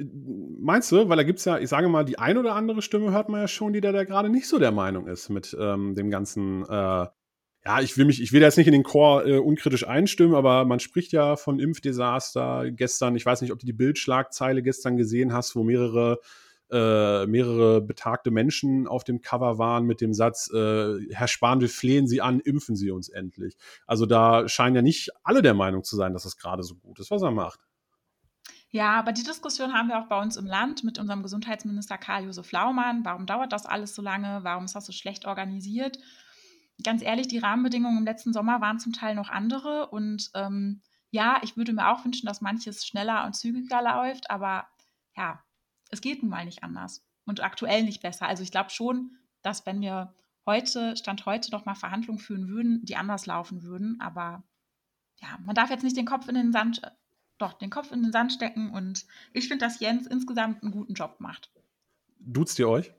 meinst 0.58 0.92
du, 0.92 1.08
weil 1.08 1.16
da 1.16 1.22
gibt 1.22 1.38
es 1.38 1.44
ja, 1.46 1.58
ich 1.58 1.68
sage 1.68 1.88
mal, 1.88 2.04
die 2.04 2.18
ein 2.18 2.36
oder 2.36 2.54
andere 2.54 2.82
Stimme 2.82 3.10
hört 3.10 3.28
man 3.28 3.40
ja 3.40 3.48
schon, 3.48 3.72
die 3.72 3.80
da, 3.80 3.90
da 3.92 4.04
gerade 4.04 4.28
nicht 4.28 4.48
so 4.48 4.58
der 4.58 4.72
Meinung 4.72 5.06
ist 5.06 5.30
mit 5.30 5.56
ähm, 5.58 5.94
dem 5.94 6.10
ganzen 6.10 6.64
äh, 6.68 7.06
ja, 7.64 7.80
ich 7.80 7.96
will 7.96 8.06
mich, 8.06 8.22
ich 8.22 8.32
will 8.32 8.40
jetzt 8.40 8.56
nicht 8.56 8.66
in 8.66 8.72
den 8.72 8.82
Chor 8.82 9.26
äh, 9.26 9.38
unkritisch 9.38 9.86
einstimmen, 9.86 10.34
aber 10.34 10.64
man 10.64 10.80
spricht 10.80 11.12
ja 11.12 11.36
von 11.36 11.58
Impfdesaster 11.60 12.70
gestern. 12.70 13.16
Ich 13.16 13.26
weiß 13.26 13.42
nicht, 13.42 13.52
ob 13.52 13.58
du 13.58 13.66
die 13.66 13.72
Bildschlagzeile 13.72 14.62
gestern 14.62 14.96
gesehen 14.96 15.32
hast, 15.32 15.54
wo 15.54 15.62
mehrere 15.62 16.20
äh, 16.70 17.26
mehrere 17.26 17.80
betagte 17.80 18.30
Menschen 18.30 18.86
auf 18.86 19.02
dem 19.04 19.22
Cover 19.22 19.58
waren 19.58 19.84
mit 19.86 20.00
dem 20.00 20.14
Satz, 20.14 20.48
äh, 20.52 20.98
Herr 21.10 21.26
Spahn, 21.26 21.60
wir 21.60 21.68
flehen 21.68 22.06
Sie 22.06 22.20
an, 22.20 22.38
impfen 22.38 22.76
Sie 22.76 22.92
uns 22.92 23.08
endlich. 23.08 23.56
Also 23.86 24.06
da 24.06 24.48
scheinen 24.48 24.76
ja 24.76 24.82
nicht 24.82 25.10
alle 25.24 25.42
der 25.42 25.54
Meinung 25.54 25.82
zu 25.82 25.96
sein, 25.96 26.12
dass 26.12 26.24
es 26.24 26.36
gerade 26.36 26.62
so 26.62 26.76
gut 26.76 27.00
ist, 27.00 27.10
was 27.10 27.22
er 27.22 27.32
macht. 27.32 27.60
Ja, 28.72 29.00
aber 29.00 29.10
die 29.10 29.24
Diskussion 29.24 29.72
haben 29.72 29.88
wir 29.88 29.98
auch 29.98 30.06
bei 30.06 30.22
uns 30.22 30.36
im 30.36 30.46
Land 30.46 30.84
mit 30.84 31.00
unserem 31.00 31.24
Gesundheitsminister 31.24 31.98
Karl-Josef 31.98 32.52
Laumann. 32.52 33.04
Warum 33.04 33.26
dauert 33.26 33.52
das 33.52 33.66
alles 33.66 33.96
so 33.96 34.00
lange? 34.00 34.40
Warum 34.44 34.64
ist 34.64 34.76
das 34.76 34.86
so 34.86 34.92
schlecht 34.92 35.26
organisiert? 35.26 35.98
Ganz 36.82 37.02
ehrlich, 37.02 37.28
die 37.28 37.38
Rahmenbedingungen 37.38 37.98
im 37.98 38.04
letzten 38.04 38.32
Sommer 38.32 38.60
waren 38.60 38.78
zum 38.78 38.92
Teil 38.92 39.14
noch 39.14 39.30
andere. 39.30 39.88
Und 39.90 40.30
ähm, 40.34 40.82
ja, 41.10 41.40
ich 41.42 41.56
würde 41.56 41.72
mir 41.72 41.88
auch 41.88 42.04
wünschen, 42.04 42.26
dass 42.26 42.40
manches 42.40 42.86
schneller 42.86 43.24
und 43.26 43.34
zügiger 43.34 43.82
läuft, 43.82 44.30
aber 44.30 44.66
ja, 45.16 45.42
es 45.90 46.00
geht 46.00 46.22
nun 46.22 46.30
mal 46.30 46.44
nicht 46.44 46.62
anders 46.62 47.04
und 47.24 47.42
aktuell 47.42 47.82
nicht 47.82 48.02
besser. 48.02 48.26
Also 48.26 48.42
ich 48.42 48.52
glaube 48.52 48.70
schon, 48.70 49.16
dass 49.42 49.66
wenn 49.66 49.80
wir 49.80 50.14
heute, 50.46 50.96
Stand 50.96 51.26
heute, 51.26 51.50
noch 51.50 51.64
mal 51.64 51.74
Verhandlungen 51.74 52.18
führen 52.18 52.48
würden, 52.48 52.84
die 52.84 52.96
anders 52.96 53.26
laufen 53.26 53.62
würden. 53.62 54.00
Aber 54.00 54.42
ja, 55.20 55.38
man 55.44 55.54
darf 55.54 55.70
jetzt 55.70 55.84
nicht 55.84 55.96
den 55.96 56.06
Kopf 56.06 56.28
in 56.28 56.34
den 56.34 56.52
Sand, 56.52 56.82
doch, 57.38 57.54
den 57.54 57.70
Kopf 57.70 57.92
in 57.92 58.02
den 58.02 58.12
Sand 58.12 58.32
stecken. 58.32 58.70
Und 58.70 59.06
ich 59.32 59.48
finde, 59.48 59.64
dass 59.64 59.80
Jens 59.80 60.06
insgesamt 60.06 60.62
einen 60.62 60.72
guten 60.72 60.94
Job 60.94 61.16
macht. 61.18 61.50
Duzt 62.18 62.58
ihr 62.58 62.68
euch? 62.68 62.92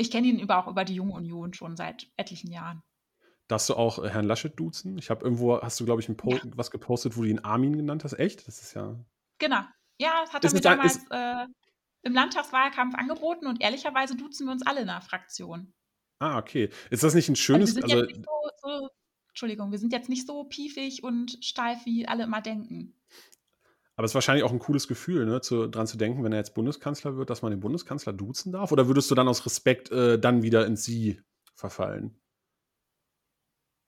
Ich 0.00 0.10
kenne 0.10 0.28
ihn 0.28 0.38
über, 0.38 0.58
auch 0.58 0.66
über 0.66 0.84
die 0.84 0.94
Junge 0.94 1.12
Union 1.12 1.52
schon 1.52 1.76
seit 1.76 2.10
etlichen 2.16 2.50
Jahren. 2.50 2.82
Darfst 3.48 3.68
du 3.68 3.74
auch 3.74 4.02
äh, 4.02 4.08
Herrn 4.08 4.24
Laschet 4.24 4.58
duzen? 4.58 4.96
Ich 4.96 5.10
habe 5.10 5.24
irgendwo, 5.24 5.60
hast 5.60 5.78
du, 5.78 5.84
glaube 5.84 6.00
ich, 6.00 6.08
ein 6.08 6.16
ja. 6.24 6.38
was 6.54 6.70
gepostet, 6.70 7.16
wo 7.16 7.22
du 7.22 7.28
ihn 7.28 7.40
Armin 7.40 7.76
genannt 7.76 8.02
hast. 8.04 8.14
Echt? 8.14 8.48
Das 8.48 8.62
ist 8.62 8.74
ja. 8.74 8.98
Genau. 9.38 9.60
Ja, 9.98 10.22
das 10.24 10.32
hat 10.32 10.44
er 10.44 10.52
mir 10.52 10.60
damals 10.60 10.96
ist, 10.96 11.06
äh, 11.10 11.46
im 12.02 12.14
Landtagswahlkampf 12.14 12.94
angeboten 12.94 13.46
und 13.46 13.60
ehrlicherweise 13.60 14.16
duzen 14.16 14.46
wir 14.46 14.52
uns 14.52 14.66
alle 14.66 14.80
in 14.80 14.86
der 14.86 15.02
Fraktion. 15.02 15.74
Ah, 16.18 16.38
okay. 16.38 16.70
Ist 16.88 17.02
das 17.02 17.14
nicht 17.14 17.28
ein 17.28 17.36
schönes. 17.36 17.76
Also, 17.76 17.98
also 17.98 18.14
so, 18.14 18.50
so, 18.62 18.88
Entschuldigung, 19.28 19.70
wir 19.70 19.78
sind 19.78 19.92
jetzt 19.92 20.08
nicht 20.08 20.26
so 20.26 20.44
piefig 20.44 21.02
und 21.02 21.44
steif, 21.44 21.84
wie 21.84 22.08
alle 22.08 22.24
immer 22.24 22.40
denken. 22.40 22.94
Aber 24.00 24.06
es 24.06 24.12
ist 24.12 24.14
wahrscheinlich 24.14 24.44
auch 24.44 24.52
ein 24.52 24.60
cooles 24.60 24.88
Gefühl, 24.88 25.26
ne, 25.26 25.42
zu, 25.42 25.66
dran 25.66 25.86
zu 25.86 25.98
denken, 25.98 26.24
wenn 26.24 26.32
er 26.32 26.38
jetzt 26.38 26.54
Bundeskanzler 26.54 27.18
wird, 27.18 27.28
dass 27.28 27.42
man 27.42 27.50
den 27.50 27.60
Bundeskanzler 27.60 28.14
duzen 28.14 28.50
darf? 28.50 28.72
Oder 28.72 28.86
würdest 28.86 29.10
du 29.10 29.14
dann 29.14 29.28
aus 29.28 29.44
Respekt 29.44 29.90
äh, 29.90 30.18
dann 30.18 30.42
wieder 30.42 30.64
ins 30.64 30.84
Sie 30.84 31.20
verfallen? 31.54 32.18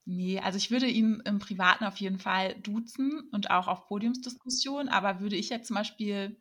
Nee, 0.05 0.39
also 0.39 0.59
ich 0.59 0.71
würde 0.71 0.87
ihn 0.87 1.23
im 1.25 1.39
Privaten 1.39 1.85
auf 1.85 1.97
jeden 1.97 2.19
Fall 2.19 2.61
duzen 2.61 3.27
und 3.33 3.51
auch 3.51 3.69
auf 3.69 3.87
Podiumsdiskussionen, 3.87 4.91
aber 4.91 5.21
würde 5.21 5.37
ich 5.37 5.49
jetzt 5.49 5.69
zum 5.69 5.77
Beispiel, 5.77 6.37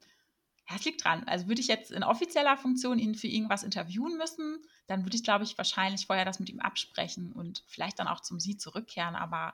ja, 0.70 0.76
es 0.76 0.84
liegt 0.84 1.06
dran, 1.06 1.24
also 1.26 1.48
würde 1.48 1.62
ich 1.62 1.68
jetzt 1.68 1.92
in 1.92 2.04
offizieller 2.04 2.58
Funktion 2.58 3.00
ihn 3.00 3.16
für 3.16 3.28
irgendwas 3.28 3.64
interviewen 3.64 4.18
müssen, 4.18 4.58
dann 4.88 5.06
würde 5.06 5.16
ich, 5.16 5.24
glaube 5.24 5.46
ich, 5.46 5.58
wahrscheinlich 5.58 6.08
vorher 6.08 6.26
das 6.26 6.42
mit 6.42 6.50
ihm 6.50 6.60
absprechen 6.60 7.32
und 7.32 7.64
vielleicht 7.68 8.00
dann 8.00 8.10
auch 8.10 8.20
zum 8.20 8.38
Sie 8.42 8.58
zurückkehren, 8.58 9.16
aber 9.16 9.54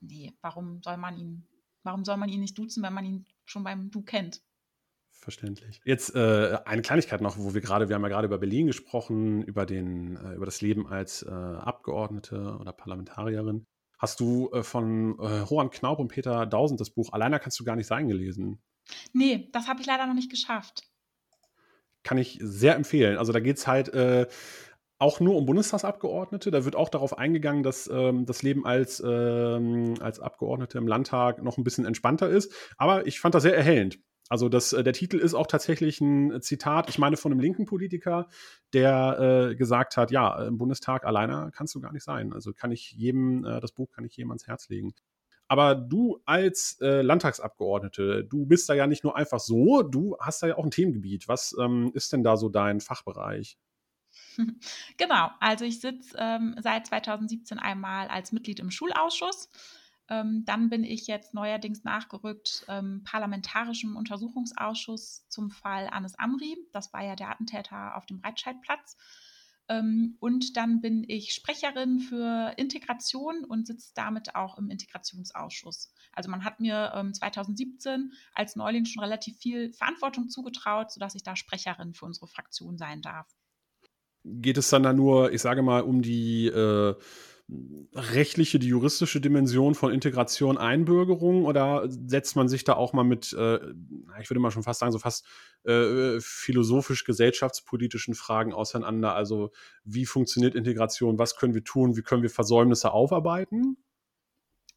nee, 0.00 0.32
warum 0.40 0.80
soll 0.82 0.96
man 0.96 1.18
ihn 1.18 1.46
Warum 1.88 2.04
soll 2.04 2.18
man 2.18 2.28
ihn 2.28 2.40
nicht 2.40 2.58
duzen, 2.58 2.82
wenn 2.82 2.92
man 2.92 3.06
ihn 3.06 3.24
schon 3.46 3.64
beim 3.64 3.90
Du 3.90 4.02
kennt? 4.02 4.42
Verständlich. 5.10 5.80
Jetzt 5.86 6.14
äh, 6.14 6.58
eine 6.66 6.82
Kleinigkeit 6.82 7.22
noch, 7.22 7.38
wo 7.38 7.54
wir 7.54 7.62
gerade, 7.62 7.88
wir 7.88 7.94
haben 7.96 8.02
ja 8.02 8.10
gerade 8.10 8.26
über 8.26 8.36
Berlin 8.36 8.66
gesprochen, 8.66 9.42
über, 9.42 9.64
den, 9.64 10.18
äh, 10.18 10.34
über 10.34 10.44
das 10.44 10.60
Leben 10.60 10.86
als 10.86 11.22
äh, 11.22 11.30
Abgeordnete 11.30 12.58
oder 12.60 12.74
Parlamentarierin. 12.74 13.64
Hast 13.98 14.20
du 14.20 14.50
äh, 14.52 14.62
von 14.62 15.18
äh, 15.18 15.68
Knaub 15.70 15.98
und 15.98 16.08
Peter 16.08 16.44
Dausend 16.44 16.78
das 16.78 16.90
Buch 16.90 17.10
Alleiner 17.14 17.38
kannst 17.38 17.58
du 17.58 17.64
gar 17.64 17.74
nicht 17.74 17.86
sein 17.86 18.06
gelesen? 18.06 18.60
Nee, 19.14 19.48
das 19.54 19.66
habe 19.66 19.80
ich 19.80 19.86
leider 19.86 20.06
noch 20.06 20.14
nicht 20.14 20.30
geschafft. 20.30 20.82
Kann 22.02 22.18
ich 22.18 22.38
sehr 22.42 22.76
empfehlen. 22.76 23.16
Also 23.16 23.32
da 23.32 23.40
geht 23.40 23.56
es 23.56 23.66
halt 23.66 23.88
äh, 23.94 24.26
auch 24.98 25.20
nur 25.20 25.36
um 25.36 25.46
Bundestagsabgeordnete. 25.46 26.50
Da 26.50 26.64
wird 26.64 26.76
auch 26.76 26.88
darauf 26.88 27.16
eingegangen, 27.16 27.62
dass 27.62 27.88
ähm, 27.92 28.26
das 28.26 28.42
Leben 28.42 28.66
als, 28.66 29.02
ähm, 29.04 29.94
als 30.00 30.20
Abgeordnete 30.20 30.78
im 30.78 30.88
Landtag 30.88 31.42
noch 31.42 31.56
ein 31.56 31.64
bisschen 31.64 31.84
entspannter 31.84 32.28
ist. 32.28 32.52
Aber 32.76 33.06
ich 33.06 33.20
fand 33.20 33.34
das 33.34 33.44
sehr 33.44 33.56
erhellend. 33.56 33.98
Also 34.28 34.48
das, 34.48 34.72
äh, 34.72 34.82
der 34.82 34.92
Titel 34.92 35.18
ist 35.18 35.34
auch 35.34 35.46
tatsächlich 35.46 36.00
ein 36.00 36.40
Zitat, 36.42 36.88
ich 36.90 36.98
meine 36.98 37.16
von 37.16 37.32
einem 37.32 37.40
linken 37.40 37.64
Politiker, 37.64 38.28
der 38.74 39.50
äh, 39.50 39.54
gesagt 39.54 39.96
hat, 39.96 40.10
ja, 40.10 40.46
im 40.46 40.58
Bundestag 40.58 41.04
alleine 41.06 41.50
kannst 41.54 41.74
du 41.74 41.80
gar 41.80 41.92
nicht 41.92 42.04
sein. 42.04 42.32
Also 42.32 42.52
kann 42.52 42.70
ich 42.70 42.92
jedem, 42.92 43.44
äh, 43.44 43.60
das 43.60 43.72
Buch 43.72 43.90
kann 43.90 44.04
ich 44.04 44.16
jedem 44.16 44.30
ans 44.30 44.46
Herz 44.46 44.68
legen. 44.68 44.92
Aber 45.50 45.74
du 45.74 46.20
als 46.26 46.78
äh, 46.82 47.00
Landtagsabgeordnete, 47.00 48.24
du 48.24 48.44
bist 48.44 48.68
da 48.68 48.74
ja 48.74 48.86
nicht 48.86 49.02
nur 49.02 49.16
einfach 49.16 49.40
so, 49.40 49.82
du 49.82 50.16
hast 50.20 50.42
da 50.42 50.48
ja 50.48 50.58
auch 50.58 50.64
ein 50.64 50.70
Themengebiet. 50.70 51.26
Was 51.26 51.56
ähm, 51.58 51.90
ist 51.94 52.12
denn 52.12 52.22
da 52.22 52.36
so 52.36 52.50
dein 52.50 52.80
Fachbereich? 52.80 53.56
Genau, 54.96 55.30
also 55.40 55.64
ich 55.64 55.80
sitze 55.80 56.16
ähm, 56.18 56.54
seit 56.58 56.86
2017 56.86 57.58
einmal 57.58 58.08
als 58.08 58.32
Mitglied 58.32 58.60
im 58.60 58.70
Schulausschuss. 58.70 59.48
Ähm, 60.08 60.44
dann 60.46 60.70
bin 60.70 60.84
ich 60.84 61.06
jetzt 61.06 61.34
neuerdings 61.34 61.84
nachgerückt 61.84 62.64
ähm, 62.68 63.02
parlamentarischem 63.04 63.96
Untersuchungsausschuss 63.96 65.28
zum 65.28 65.50
Fall 65.50 65.88
Anis 65.90 66.14
Amri. 66.14 66.56
Das 66.72 66.92
war 66.92 67.04
ja 67.04 67.14
der 67.14 67.30
Attentäter 67.30 67.96
auf 67.96 68.06
dem 68.06 68.20
Breitscheidplatz. 68.20 68.96
Ähm, 69.68 70.16
und 70.20 70.56
dann 70.56 70.80
bin 70.80 71.04
ich 71.06 71.34
Sprecherin 71.34 72.00
für 72.00 72.54
Integration 72.56 73.44
und 73.44 73.66
sitze 73.66 73.92
damit 73.94 74.34
auch 74.34 74.56
im 74.56 74.70
Integrationsausschuss. 74.70 75.92
Also 76.12 76.30
man 76.30 76.42
hat 76.42 76.58
mir 76.58 77.10
2017 77.12 77.92
ähm, 77.92 78.12
als 78.32 78.56
Neuling 78.56 78.86
schon 78.86 79.02
relativ 79.02 79.36
viel 79.36 79.74
Verantwortung 79.74 80.30
zugetraut, 80.30 80.90
sodass 80.90 81.14
ich 81.14 81.22
da 81.22 81.36
Sprecherin 81.36 81.92
für 81.92 82.06
unsere 82.06 82.28
Fraktion 82.28 82.78
sein 82.78 83.02
darf 83.02 83.28
geht 84.28 84.58
es 84.58 84.68
dann 84.70 84.82
da 84.82 84.92
nur, 84.92 85.32
ich 85.32 85.42
sage 85.42 85.62
mal, 85.62 85.82
um 85.82 86.02
die 86.02 86.46
äh, 86.46 86.94
rechtliche, 87.94 88.58
die 88.58 88.68
juristische 88.68 89.20
Dimension 89.20 89.74
von 89.74 89.92
Integration, 89.92 90.58
Einbürgerung? 90.58 91.44
Oder 91.46 91.84
setzt 91.88 92.36
man 92.36 92.48
sich 92.48 92.64
da 92.64 92.74
auch 92.74 92.92
mal 92.92 93.04
mit, 93.04 93.32
äh, 93.32 93.56
ich 94.20 94.28
würde 94.28 94.40
mal 94.40 94.50
schon 94.50 94.62
fast 94.62 94.80
sagen, 94.80 94.92
so 94.92 94.98
fast 94.98 95.24
äh, 95.64 96.20
philosophisch-gesellschaftspolitischen 96.20 98.14
Fragen 98.14 98.52
auseinander? 98.52 99.14
Also 99.14 99.50
wie 99.84 100.06
funktioniert 100.06 100.54
Integration, 100.54 101.18
was 101.18 101.36
können 101.36 101.54
wir 101.54 101.64
tun, 101.64 101.96
wie 101.96 102.02
können 102.02 102.22
wir 102.22 102.30
Versäumnisse 102.30 102.92
aufarbeiten? 102.92 103.78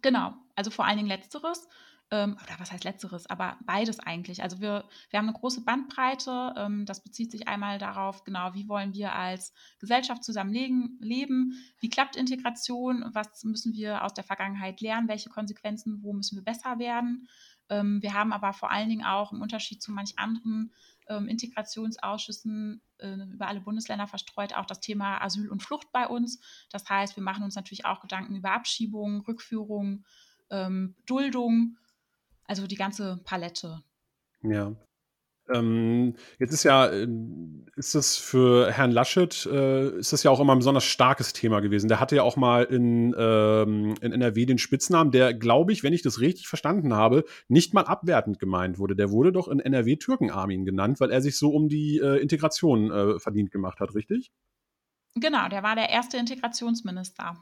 Genau, 0.01 0.33
also 0.55 0.71
vor 0.71 0.85
allen 0.85 0.97
Dingen 0.97 1.09
letzteres 1.09 1.67
ähm, 2.11 2.37
oder 2.43 2.59
was 2.59 2.71
heißt 2.71 2.83
letzteres, 2.83 3.25
aber 3.27 3.57
beides 3.65 3.99
eigentlich. 3.99 4.43
Also 4.43 4.59
wir, 4.59 4.83
wir 5.09 5.17
haben 5.17 5.29
eine 5.29 5.37
große 5.37 5.61
Bandbreite. 5.61 6.53
Ähm, 6.57 6.85
das 6.85 7.01
bezieht 7.01 7.31
sich 7.31 7.47
einmal 7.47 7.79
darauf, 7.79 8.23
genau, 8.25 8.53
wie 8.53 8.67
wollen 8.67 8.93
wir 8.93 9.15
als 9.15 9.53
Gesellschaft 9.79 10.23
zusammenleben, 10.23 10.97
leben, 10.99 11.53
wie 11.79 11.89
klappt 11.89 12.17
Integration, 12.17 13.05
was 13.13 13.43
müssen 13.45 13.73
wir 13.73 14.03
aus 14.03 14.13
der 14.13 14.25
Vergangenheit 14.25 14.81
lernen, 14.81 15.07
welche 15.07 15.29
Konsequenzen, 15.29 16.03
wo 16.03 16.11
müssen 16.11 16.35
wir 16.35 16.43
besser 16.43 16.79
werden. 16.79 17.29
Ähm, 17.69 18.01
wir 18.01 18.13
haben 18.13 18.33
aber 18.33 18.51
vor 18.51 18.69
allen 18.69 18.89
Dingen 18.89 19.05
auch 19.05 19.31
im 19.31 19.41
Unterschied 19.41 19.81
zu 19.81 19.93
manch 19.93 20.19
anderen 20.19 20.73
ähm, 21.07 21.29
Integrationsausschüssen 21.29 22.81
äh, 22.97 23.15
über 23.31 23.47
alle 23.47 23.61
Bundesländer 23.61 24.07
verstreut 24.07 24.53
auch 24.53 24.65
das 24.65 24.81
Thema 24.81 25.23
Asyl 25.23 25.49
und 25.49 25.63
Flucht 25.63 25.91
bei 25.93 26.07
uns. 26.07 26.41
Das 26.69 26.89
heißt, 26.89 27.15
wir 27.15 27.23
machen 27.23 27.43
uns 27.43 27.55
natürlich 27.55 27.85
auch 27.85 28.01
Gedanken 28.01 28.35
über 28.35 28.51
Abschiebung, 28.51 29.21
Rückführung, 29.21 30.03
ähm, 30.49 30.95
Duldung 31.05 31.77
also 32.51 32.67
die 32.67 32.75
ganze 32.75 33.21
Palette. 33.23 33.81
Ja. 34.43 34.75
Ähm, 35.53 36.15
jetzt 36.37 36.51
ist 36.51 36.63
ja, 36.63 36.91
ähm, 36.91 37.65
ist 37.77 37.95
das 37.95 38.17
für 38.17 38.69
Herrn 38.71 38.91
Laschet, 38.91 39.45
äh, 39.45 39.97
ist 39.97 40.11
das 40.11 40.23
ja 40.23 40.31
auch 40.31 40.39
immer 40.41 40.53
ein 40.53 40.59
besonders 40.59 40.83
starkes 40.83 41.31
Thema 41.31 41.61
gewesen. 41.61 41.87
Der 41.87 42.01
hatte 42.01 42.17
ja 42.17 42.23
auch 42.23 42.35
mal 42.35 42.65
in, 42.65 43.15
ähm, 43.17 43.95
in 44.01 44.11
NRW 44.11 44.45
den 44.45 44.57
Spitznamen, 44.57 45.11
der, 45.11 45.33
glaube 45.33 45.71
ich, 45.71 45.81
wenn 45.81 45.93
ich 45.93 46.01
das 46.01 46.19
richtig 46.19 46.49
verstanden 46.49 46.93
habe, 46.93 47.23
nicht 47.47 47.73
mal 47.73 47.85
abwertend 47.85 48.37
gemeint 48.37 48.79
wurde. 48.79 48.97
Der 48.97 49.11
wurde 49.11 49.31
doch 49.31 49.47
in 49.47 49.61
NRW 49.61 49.95
Türkenarmin 49.95 50.65
genannt, 50.65 50.99
weil 50.99 51.09
er 51.09 51.21
sich 51.21 51.37
so 51.37 51.51
um 51.51 51.69
die 51.69 51.99
äh, 51.99 52.17
Integration 52.17 52.91
äh, 52.91 53.19
verdient 53.19 53.51
gemacht 53.51 53.79
hat, 53.79 53.95
richtig? 53.95 54.33
Genau, 55.15 55.47
der 55.47 55.63
war 55.63 55.75
der 55.75 55.89
erste 55.89 56.17
Integrationsminister. 56.17 57.41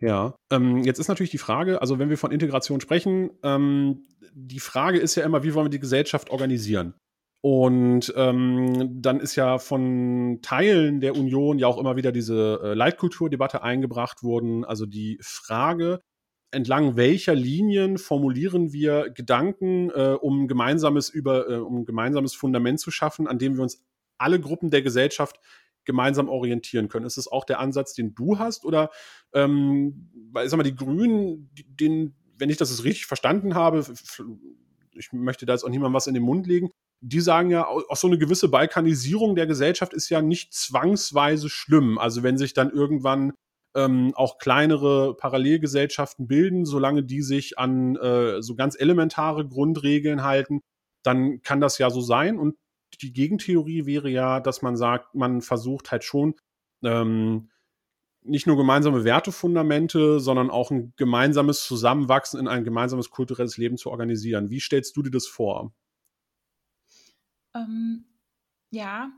Ja, 0.00 0.34
ähm, 0.50 0.78
jetzt 0.78 0.98
ist 0.98 1.08
natürlich 1.08 1.30
die 1.30 1.38
Frage, 1.38 1.80
also 1.82 1.98
wenn 1.98 2.08
wir 2.08 2.18
von 2.18 2.32
Integration 2.32 2.80
sprechen, 2.80 3.30
ähm, 3.42 4.06
die 4.32 4.60
Frage 4.60 4.98
ist 4.98 5.14
ja 5.14 5.24
immer, 5.24 5.42
wie 5.42 5.54
wollen 5.54 5.66
wir 5.66 5.70
die 5.70 5.80
Gesellschaft 5.80 6.30
organisieren? 6.30 6.94
Und 7.42 8.12
ähm, 8.16 9.02
dann 9.02 9.20
ist 9.20 9.34
ja 9.34 9.58
von 9.58 10.40
Teilen 10.42 11.00
der 11.00 11.16
Union 11.16 11.58
ja 11.58 11.68
auch 11.68 11.78
immer 11.78 11.96
wieder 11.96 12.12
diese 12.12 12.60
äh, 12.62 12.74
Leitkulturdebatte 12.74 13.62
eingebracht 13.62 14.22
worden. 14.22 14.64
Also 14.64 14.84
die 14.84 15.18
Frage, 15.22 16.00
entlang 16.50 16.96
welcher 16.96 17.34
Linien 17.34 17.96
formulieren 17.96 18.72
wir 18.72 19.10
Gedanken, 19.10 19.90
äh, 19.90 20.16
um 20.20 20.48
gemeinsames 20.48 21.08
über, 21.08 21.48
äh, 21.48 21.56
um 21.56 21.86
gemeinsames 21.86 22.34
Fundament 22.34 22.78
zu 22.78 22.90
schaffen, 22.90 23.26
an 23.26 23.38
dem 23.38 23.56
wir 23.56 23.62
uns 23.62 23.82
alle 24.18 24.38
Gruppen 24.38 24.70
der 24.70 24.82
Gesellschaft 24.82 25.40
gemeinsam 25.84 26.28
orientieren 26.28 26.88
können. 26.88 27.06
Ist 27.06 27.16
das 27.16 27.28
auch 27.28 27.44
der 27.44 27.60
Ansatz, 27.60 27.94
den 27.94 28.14
du 28.14 28.38
hast? 28.38 28.64
Oder 28.64 28.90
ähm, 29.32 30.10
weil, 30.32 30.48
sag 30.48 30.56
mal, 30.56 30.62
die 30.62 30.76
Grünen, 30.76 31.50
den, 31.54 32.14
wenn 32.36 32.50
ich 32.50 32.56
das 32.56 32.84
richtig 32.84 33.06
verstanden 33.06 33.54
habe, 33.54 33.84
ich 34.94 35.12
möchte 35.12 35.46
da 35.46 35.54
jetzt 35.54 35.64
auch 35.64 35.68
niemandem 35.68 35.94
was 35.94 36.06
in 36.06 36.14
den 36.14 36.22
Mund 36.22 36.46
legen, 36.46 36.70
die 37.00 37.20
sagen 37.20 37.50
ja, 37.50 37.66
auch 37.66 37.96
so 37.96 38.06
eine 38.06 38.18
gewisse 38.18 38.48
Balkanisierung 38.48 39.34
der 39.34 39.46
Gesellschaft 39.46 39.94
ist 39.94 40.10
ja 40.10 40.20
nicht 40.20 40.52
zwangsweise 40.52 41.48
schlimm. 41.48 41.98
Also 41.98 42.22
wenn 42.22 42.36
sich 42.36 42.52
dann 42.52 42.70
irgendwann 42.70 43.32
ähm, 43.74 44.12
auch 44.14 44.38
kleinere 44.38 45.16
Parallelgesellschaften 45.16 46.26
bilden, 46.26 46.66
solange 46.66 47.02
die 47.02 47.22
sich 47.22 47.58
an 47.58 47.96
äh, 47.96 48.42
so 48.42 48.54
ganz 48.54 48.78
elementare 48.78 49.46
Grundregeln 49.46 50.22
halten, 50.24 50.60
dann 51.02 51.40
kann 51.42 51.60
das 51.60 51.78
ja 51.78 51.88
so 51.88 52.00
sein. 52.00 52.38
Und 52.38 52.56
die 53.02 53.12
Gegentheorie 53.12 53.86
wäre 53.86 54.08
ja, 54.08 54.40
dass 54.40 54.62
man 54.62 54.76
sagt, 54.76 55.14
man 55.14 55.42
versucht 55.42 55.90
halt 55.90 56.04
schon 56.04 56.34
ähm, 56.82 57.50
nicht 58.22 58.46
nur 58.46 58.56
gemeinsame 58.56 59.04
Wertefundamente, 59.04 60.20
sondern 60.20 60.50
auch 60.50 60.70
ein 60.70 60.92
gemeinsames 60.96 61.64
Zusammenwachsen 61.64 62.38
in 62.38 62.48
ein 62.48 62.64
gemeinsames 62.64 63.10
kulturelles 63.10 63.56
Leben 63.56 63.76
zu 63.76 63.90
organisieren. 63.90 64.50
Wie 64.50 64.60
stellst 64.60 64.96
du 64.96 65.02
dir 65.02 65.10
das 65.10 65.26
vor? 65.26 65.72
Ähm, 67.54 68.04
ja, 68.70 69.10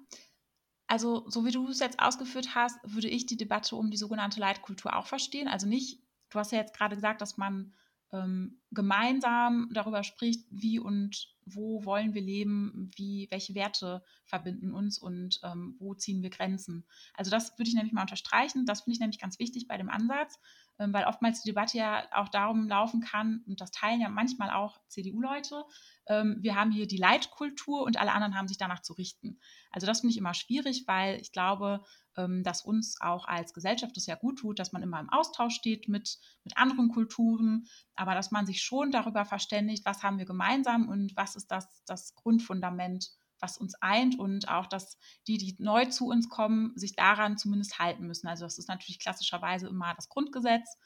also 0.86 1.28
so 1.28 1.44
wie 1.44 1.50
du 1.50 1.68
es 1.68 1.80
jetzt 1.80 2.00
ausgeführt 2.00 2.54
hast, 2.54 2.78
würde 2.84 3.08
ich 3.08 3.26
die 3.26 3.36
Debatte 3.36 3.76
um 3.76 3.90
die 3.90 3.96
sogenannte 3.96 4.40
Leitkultur 4.40 4.96
auch 4.96 5.06
verstehen. 5.06 5.48
Also 5.48 5.66
nicht, 5.66 6.00
du 6.30 6.38
hast 6.38 6.52
ja 6.52 6.58
jetzt 6.58 6.76
gerade 6.76 6.94
gesagt, 6.94 7.20
dass 7.20 7.36
man 7.36 7.74
ähm, 8.12 8.58
gemeinsam 8.70 9.70
darüber 9.72 10.02
spricht, 10.02 10.46
wie 10.50 10.78
und 10.78 11.34
wo 11.44 11.84
wollen 11.84 12.14
wir 12.14 12.22
leben, 12.22 12.90
wie, 12.96 13.26
welche 13.30 13.54
Werte 13.54 14.02
verbinden 14.24 14.72
uns 14.72 14.98
und 14.98 15.40
ähm, 15.42 15.76
wo 15.78 15.94
ziehen 15.94 16.22
wir 16.22 16.30
Grenzen. 16.30 16.84
Also 17.14 17.30
das 17.30 17.58
würde 17.58 17.68
ich 17.68 17.74
nämlich 17.74 17.92
mal 17.92 18.02
unterstreichen. 18.02 18.66
Das 18.66 18.82
finde 18.82 18.94
ich 18.94 19.00
nämlich 19.00 19.18
ganz 19.18 19.38
wichtig 19.38 19.66
bei 19.66 19.76
dem 19.76 19.88
Ansatz, 19.88 20.38
weil 20.78 21.04
oftmals 21.04 21.42
die 21.42 21.50
Debatte 21.50 21.78
ja 21.78 22.04
auch 22.12 22.28
darum 22.28 22.68
laufen 22.68 23.00
kann, 23.00 23.42
und 23.46 23.60
das 23.60 23.70
teilen 23.70 24.00
ja 24.00 24.08
manchmal 24.08 24.50
auch 24.50 24.80
CDU-Leute, 24.88 25.64
ähm, 26.06 26.38
wir 26.40 26.56
haben 26.56 26.70
hier 26.70 26.86
die 26.86 26.96
Leitkultur 26.96 27.82
und 27.82 27.98
alle 27.98 28.12
anderen 28.12 28.36
haben 28.36 28.48
sich 28.48 28.58
danach 28.58 28.82
zu 28.82 28.94
richten. 28.94 29.38
Also 29.70 29.86
das 29.86 30.00
finde 30.00 30.12
ich 30.12 30.18
immer 30.18 30.34
schwierig, 30.34 30.84
weil 30.86 31.20
ich 31.20 31.32
glaube, 31.32 31.84
ähm, 32.16 32.42
dass 32.42 32.62
uns 32.62 33.00
auch 33.00 33.26
als 33.26 33.54
Gesellschaft 33.54 33.96
es 33.96 34.06
ja 34.06 34.16
gut 34.16 34.38
tut, 34.38 34.58
dass 34.58 34.72
man 34.72 34.82
immer 34.82 35.00
im 35.00 35.10
Austausch 35.10 35.54
steht 35.54 35.88
mit, 35.88 36.18
mit 36.44 36.56
anderen 36.56 36.88
Kulturen, 36.88 37.66
aber 37.94 38.14
dass 38.14 38.30
man 38.30 38.46
sich 38.46 38.62
schon 38.62 38.90
darüber 38.90 39.24
verständigt, 39.24 39.84
was 39.84 40.02
haben 40.02 40.18
wir 40.18 40.26
gemeinsam 40.26 40.88
und 40.88 41.16
was 41.16 41.36
ist 41.36 41.50
das, 41.50 41.82
das 41.86 42.14
Grundfundament, 42.14 43.10
was 43.42 43.58
uns 43.58 43.74
eint 43.82 44.18
und 44.18 44.48
auch, 44.48 44.66
dass 44.66 44.96
die, 45.26 45.36
die 45.36 45.56
neu 45.58 45.86
zu 45.86 46.06
uns 46.06 46.28
kommen, 46.28 46.72
sich 46.76 46.94
daran 46.94 47.36
zumindest 47.36 47.78
halten 47.78 48.06
müssen. 48.06 48.28
Also 48.28 48.44
das 48.44 48.58
ist 48.58 48.68
natürlich 48.68 49.00
klassischerweise 49.00 49.66
immer 49.66 49.94
das 49.94 50.08
Grundgesetz 50.08 50.78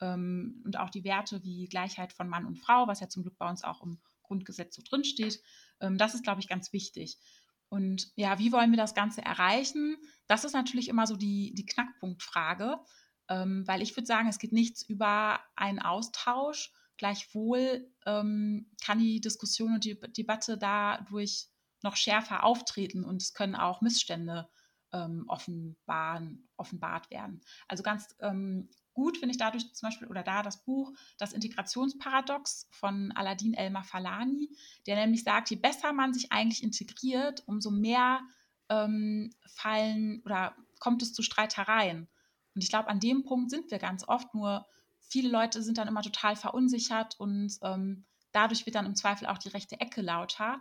ähm, 0.00 0.60
und 0.64 0.78
auch 0.78 0.90
die 0.90 1.04
Werte 1.04 1.42
wie 1.42 1.68
Gleichheit 1.68 2.12
von 2.12 2.28
Mann 2.28 2.44
und 2.44 2.58
Frau, 2.58 2.86
was 2.86 3.00
ja 3.00 3.08
zum 3.08 3.22
Glück 3.22 3.38
bei 3.38 3.48
uns 3.48 3.64
auch 3.64 3.82
im 3.82 3.98
Grundgesetz 4.22 4.76
so 4.76 4.82
drinsteht. 4.82 5.40
Ähm, 5.80 5.96
das 5.96 6.14
ist, 6.14 6.22
glaube 6.22 6.40
ich, 6.40 6.48
ganz 6.48 6.72
wichtig. 6.72 7.18
Und 7.70 8.12
ja, 8.16 8.38
wie 8.38 8.52
wollen 8.52 8.70
wir 8.70 8.76
das 8.76 8.94
Ganze 8.94 9.22
erreichen? 9.22 9.96
Das 10.26 10.44
ist 10.44 10.52
natürlich 10.52 10.88
immer 10.88 11.06
so 11.06 11.16
die, 11.16 11.54
die 11.54 11.64
Knackpunktfrage, 11.64 12.78
ähm, 13.30 13.66
weil 13.66 13.80
ich 13.80 13.96
würde 13.96 14.06
sagen, 14.06 14.28
es 14.28 14.38
geht 14.38 14.52
nichts 14.52 14.82
über 14.82 15.40
einen 15.56 15.78
Austausch. 15.78 16.70
Gleichwohl 16.98 17.90
ähm, 18.04 18.70
kann 18.84 18.98
die 18.98 19.20
Diskussion 19.22 19.74
und 19.74 19.84
die 19.86 19.98
Debatte 19.98 20.58
dadurch 20.58 21.48
noch 21.82 21.96
schärfer 21.96 22.44
auftreten 22.44 23.04
und 23.04 23.22
es 23.22 23.34
können 23.34 23.54
auch 23.54 23.80
Missstände 23.80 24.48
ähm, 24.92 25.24
offenbaren, 25.28 26.48
offenbart 26.56 27.10
werden. 27.10 27.40
Also 27.68 27.82
ganz 27.82 28.14
ähm, 28.20 28.68
gut 28.92 29.16
finde 29.16 29.32
ich 29.32 29.38
dadurch 29.38 29.72
zum 29.72 29.88
Beispiel 29.88 30.08
oder 30.08 30.22
da 30.22 30.42
das 30.42 30.64
Buch 30.64 30.92
Das 31.18 31.32
Integrationsparadox 31.32 32.68
von 32.70 33.12
Aladin 33.12 33.54
Elmar 33.54 33.84
Falani, 33.84 34.50
der 34.86 34.96
nämlich 34.96 35.24
sagt, 35.24 35.50
je 35.50 35.56
besser 35.56 35.92
man 35.92 36.12
sich 36.12 36.30
eigentlich 36.30 36.62
integriert, 36.62 37.42
umso 37.46 37.70
mehr 37.70 38.20
ähm, 38.68 39.34
fallen 39.46 40.22
oder 40.24 40.54
kommt 40.78 41.02
es 41.02 41.12
zu 41.12 41.22
Streitereien. 41.22 42.08
Und 42.54 42.62
ich 42.62 42.68
glaube, 42.68 42.88
an 42.88 43.00
dem 43.00 43.24
Punkt 43.24 43.50
sind 43.50 43.70
wir 43.70 43.78
ganz 43.78 44.06
oft, 44.06 44.34
nur 44.34 44.66
viele 45.00 45.30
Leute 45.30 45.62
sind 45.62 45.78
dann 45.78 45.88
immer 45.88 46.02
total 46.02 46.36
verunsichert 46.36 47.18
und 47.18 47.58
ähm, 47.62 48.04
dadurch 48.32 48.66
wird 48.66 48.76
dann 48.76 48.86
im 48.86 48.94
Zweifel 48.94 49.26
auch 49.26 49.38
die 49.38 49.48
rechte 49.48 49.80
Ecke 49.80 50.02
lauter, 50.02 50.60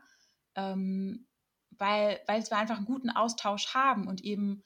ähm, 0.55 1.27
weil, 1.71 2.19
weil 2.27 2.43
wir 2.43 2.57
einfach 2.57 2.77
einen 2.77 2.85
guten 2.85 3.09
Austausch 3.09 3.73
haben 3.73 4.07
und 4.07 4.23
eben 4.23 4.63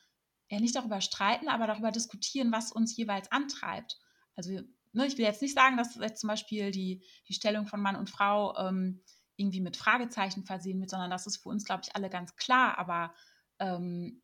ja 0.50 0.60
nicht 0.60 0.76
darüber 0.76 1.02
streiten, 1.02 1.48
aber 1.48 1.68
darüber 1.68 1.92
diskutieren, 1.92 2.52
was 2.52 2.72
uns 2.72 2.96
jeweils 2.96 3.32
antreibt. 3.32 4.00
Also 4.36 4.62
ne, 4.96 5.06
ich 5.06 5.18
will 5.18 5.26
jetzt 5.26 5.42
nicht 5.42 5.56
sagen, 5.56 5.78
dass 5.78 5.96
jetzt 5.96 6.22
zum 6.22 6.28
Beispiel 6.28 6.72
die, 6.72 7.04
die 7.28 7.34
Stellung 7.34 7.68
von 7.68 7.82
Mann 7.82 7.96
und 7.96 8.10
Frau 8.10 8.56
ähm, 8.58 9.02
irgendwie 9.38 9.62
mit 9.62 9.78
Fragezeichen 9.78 10.44
versehen 10.44 10.80
wird, 10.80 10.90
sondern 10.90 11.10
das 11.10 11.28
ist 11.28 11.38
für 11.38 11.50
uns, 11.50 11.66
glaube 11.66 11.84
ich, 11.84 11.96
alle 11.96 12.10
ganz 12.10 12.36
klar. 12.36 12.78
Aber 12.78 13.14
ähm, 13.60 14.22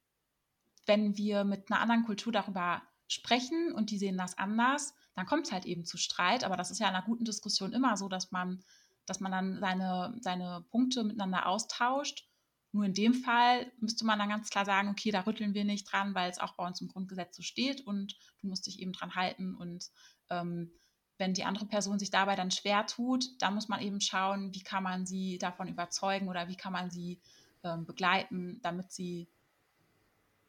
wenn 0.85 1.17
wir 1.17 1.43
mit 1.43 1.71
einer 1.71 1.81
anderen 1.81 2.03
Kultur 2.03 2.31
darüber 2.31 2.81
sprechen 3.07 3.73
und 3.73 3.91
die 3.91 3.97
sehen 3.97 4.17
das 4.17 4.37
anders, 4.37 4.93
dann 5.13 5.25
kommt 5.25 5.47
es 5.47 5.51
halt 5.51 5.65
eben 5.65 5.85
zu 5.85 5.97
Streit. 5.97 6.43
Aber 6.43 6.55
das 6.55 6.71
ist 6.71 6.79
ja 6.79 6.87
in 6.87 6.95
einer 6.95 7.05
guten 7.05 7.25
Diskussion 7.25 7.73
immer 7.73 7.97
so, 7.97 8.07
dass 8.07 8.31
man, 8.31 8.63
dass 9.11 9.19
man 9.19 9.31
dann 9.31 9.59
seine, 9.59 10.15
seine 10.21 10.65
Punkte 10.71 11.03
miteinander 11.03 11.45
austauscht 11.45 12.25
nur 12.73 12.85
in 12.85 12.93
dem 12.93 13.13
Fall 13.13 13.69
müsste 13.79 14.05
man 14.05 14.17
dann 14.17 14.29
ganz 14.29 14.49
klar 14.49 14.65
sagen, 14.65 14.89
okay, 14.89 15.11
da 15.11 15.21
rütteln 15.21 15.53
wir 15.53 15.65
nicht 15.65 15.91
dran, 15.91 16.15
weil 16.15 16.29
es 16.29 16.39
auch 16.39 16.53
bei 16.53 16.65
uns 16.65 16.79
im 16.79 16.87
Grundgesetz 16.87 17.35
so 17.35 17.43
steht 17.43 17.85
und 17.85 18.15
du 18.39 18.47
musst 18.47 18.65
dich 18.65 18.79
eben 18.79 18.93
dran 18.93 19.15
halten. 19.15 19.55
Und 19.55 19.89
ähm, 20.29 20.71
wenn 21.17 21.33
die 21.33 21.43
andere 21.43 21.65
Person 21.65 21.99
sich 21.99 22.11
dabei 22.11 22.35
dann 22.35 22.49
schwer 22.49 22.85
tut, 22.85 23.25
dann 23.41 23.55
muss 23.55 23.67
man 23.67 23.81
eben 23.81 23.99
schauen, 23.99 24.53
wie 24.53 24.63
kann 24.63 24.83
man 24.83 25.05
sie 25.05 25.37
davon 25.37 25.67
überzeugen 25.67 26.29
oder 26.29 26.47
wie 26.47 26.55
kann 26.55 26.71
man 26.71 26.89
sie 26.89 27.19
ähm, 27.63 27.85
begleiten, 27.85 28.59
damit 28.61 28.91
sie 28.91 29.27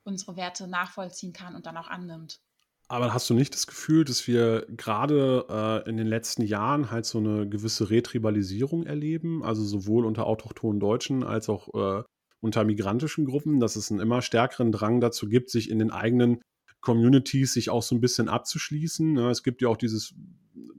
unsere 0.05 0.37
Werte 0.37 0.69
nachvollziehen 0.69 1.33
kann 1.33 1.57
und 1.57 1.67
dann 1.67 1.77
auch 1.77 1.89
annimmt. 1.89 2.41
Aber 2.89 3.15
hast 3.15 3.31
du 3.31 3.35
nicht 3.35 3.55
das 3.55 3.67
Gefühl, 3.67 4.05
dass 4.05 4.27
wir 4.27 4.67
gerade 4.77 5.47
äh, 5.49 5.89
in 5.89 5.97
den 5.97 6.07
letzten 6.07 6.43
Jahren 6.43 6.91
halt 6.91 7.07
so 7.07 7.19
eine 7.19 7.49
gewisse 7.49 7.89
Retribalisierung 7.91 8.85
erleben? 8.85 9.43
Also 9.43 9.65
sowohl 9.65 10.05
unter 10.05 10.27
autochthonen 10.27 10.79
Deutschen 10.79 11.25
als 11.25 11.49
auch 11.49 11.73
äh, 11.75 12.05
unter 12.41 12.65
migrantischen 12.65 13.25
Gruppen, 13.25 13.61
dass 13.61 13.77
es 13.77 13.91
einen 13.91 14.01
immer 14.01 14.21
stärkeren 14.21 14.73
Drang 14.73 15.01
dazu 15.01 15.29
gibt, 15.29 15.51
sich 15.51 15.71
in 15.71 15.79
den 15.79 15.91
eigenen 15.91 16.43
Communities 16.81 17.55
sich 17.55 17.71
auch 17.71 17.83
so 17.83 17.95
ein 17.95 18.01
bisschen 18.01 18.29
abzuschließen. 18.29 19.17
Es 19.19 19.43
gibt 19.43 19.63
ja 19.63 19.69
auch 19.69 19.77
dieses 19.77 20.15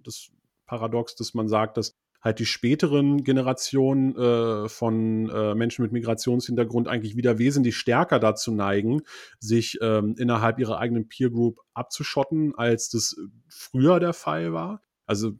das 0.04 0.30
Paradox, 0.66 1.16
dass 1.16 1.34
man 1.34 1.47
sagt, 1.47 1.78
dass 1.78 1.93
halt 2.24 2.39
die 2.39 2.45
späteren 2.45 3.24
Generationen 3.24 4.15
äh, 4.15 4.69
von 4.69 5.30
äh, 5.30 5.55
Menschen 5.55 5.84
mit 5.84 5.91
Migrationshintergrund 5.91 6.88
eigentlich 6.88 7.17
wieder 7.17 7.38
wesentlich 7.38 7.76
stärker 7.76 8.19
dazu 8.19 8.53
neigen, 8.53 9.01
sich 9.39 9.78
ähm, 9.82 10.15
innerhalb 10.17 10.57
ihrer 10.57 10.80
eigenen 10.80 11.09
Peer 11.09 11.30
Group 11.30 11.59
abzuschotten, 11.74 12.55
als 12.55 12.89
das 12.89 13.15
früher 13.49 13.99
der 13.99 14.13
Fall 14.13 14.53
war. 14.53 14.82
Also 15.05 15.34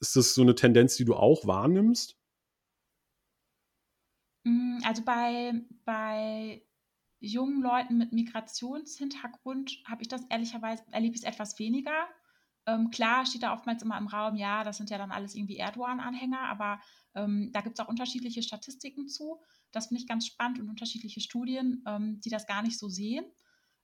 ist 0.00 0.16
das 0.16 0.34
so 0.34 0.42
eine 0.42 0.54
Tendenz, 0.54 0.96
die 0.96 1.06
du 1.06 1.14
auch 1.14 1.46
wahrnimmst? 1.46 2.16
Mm, 4.44 4.78
also 4.84 5.02
bei, 5.04 5.52
bei 5.84 6.62
jungen 7.20 7.62
Leuten 7.62 7.96
mit 7.96 8.12
Migrationshintergrund 8.12 9.82
habe 9.86 10.02
ich 10.02 10.08
das 10.08 10.22
ehrlicherweise, 10.28 10.84
erlebe 10.92 11.14
ich 11.16 11.22
es 11.22 11.28
etwas 11.28 11.58
weniger. 11.58 12.06
Ähm, 12.68 12.90
klar 12.90 13.24
steht 13.24 13.42
da 13.42 13.54
oftmals 13.54 13.82
immer 13.82 13.96
im 13.96 14.08
Raum, 14.08 14.36
ja, 14.36 14.62
das 14.62 14.76
sind 14.76 14.90
ja 14.90 14.98
dann 14.98 15.10
alles 15.10 15.34
irgendwie 15.34 15.56
Erdogan-Anhänger, 15.56 16.40
aber 16.40 16.80
ähm, 17.14 17.50
da 17.50 17.62
gibt 17.62 17.78
es 17.78 17.84
auch 17.84 17.88
unterschiedliche 17.88 18.42
Statistiken 18.42 19.08
zu. 19.08 19.40
Das 19.72 19.86
finde 19.86 20.02
ich 20.02 20.06
ganz 20.06 20.26
spannend 20.26 20.60
und 20.60 20.68
unterschiedliche 20.68 21.22
Studien, 21.22 21.82
ähm, 21.86 22.20
die 22.20 22.28
das 22.28 22.46
gar 22.46 22.60
nicht 22.60 22.78
so 22.78 22.90
sehen, 22.90 23.24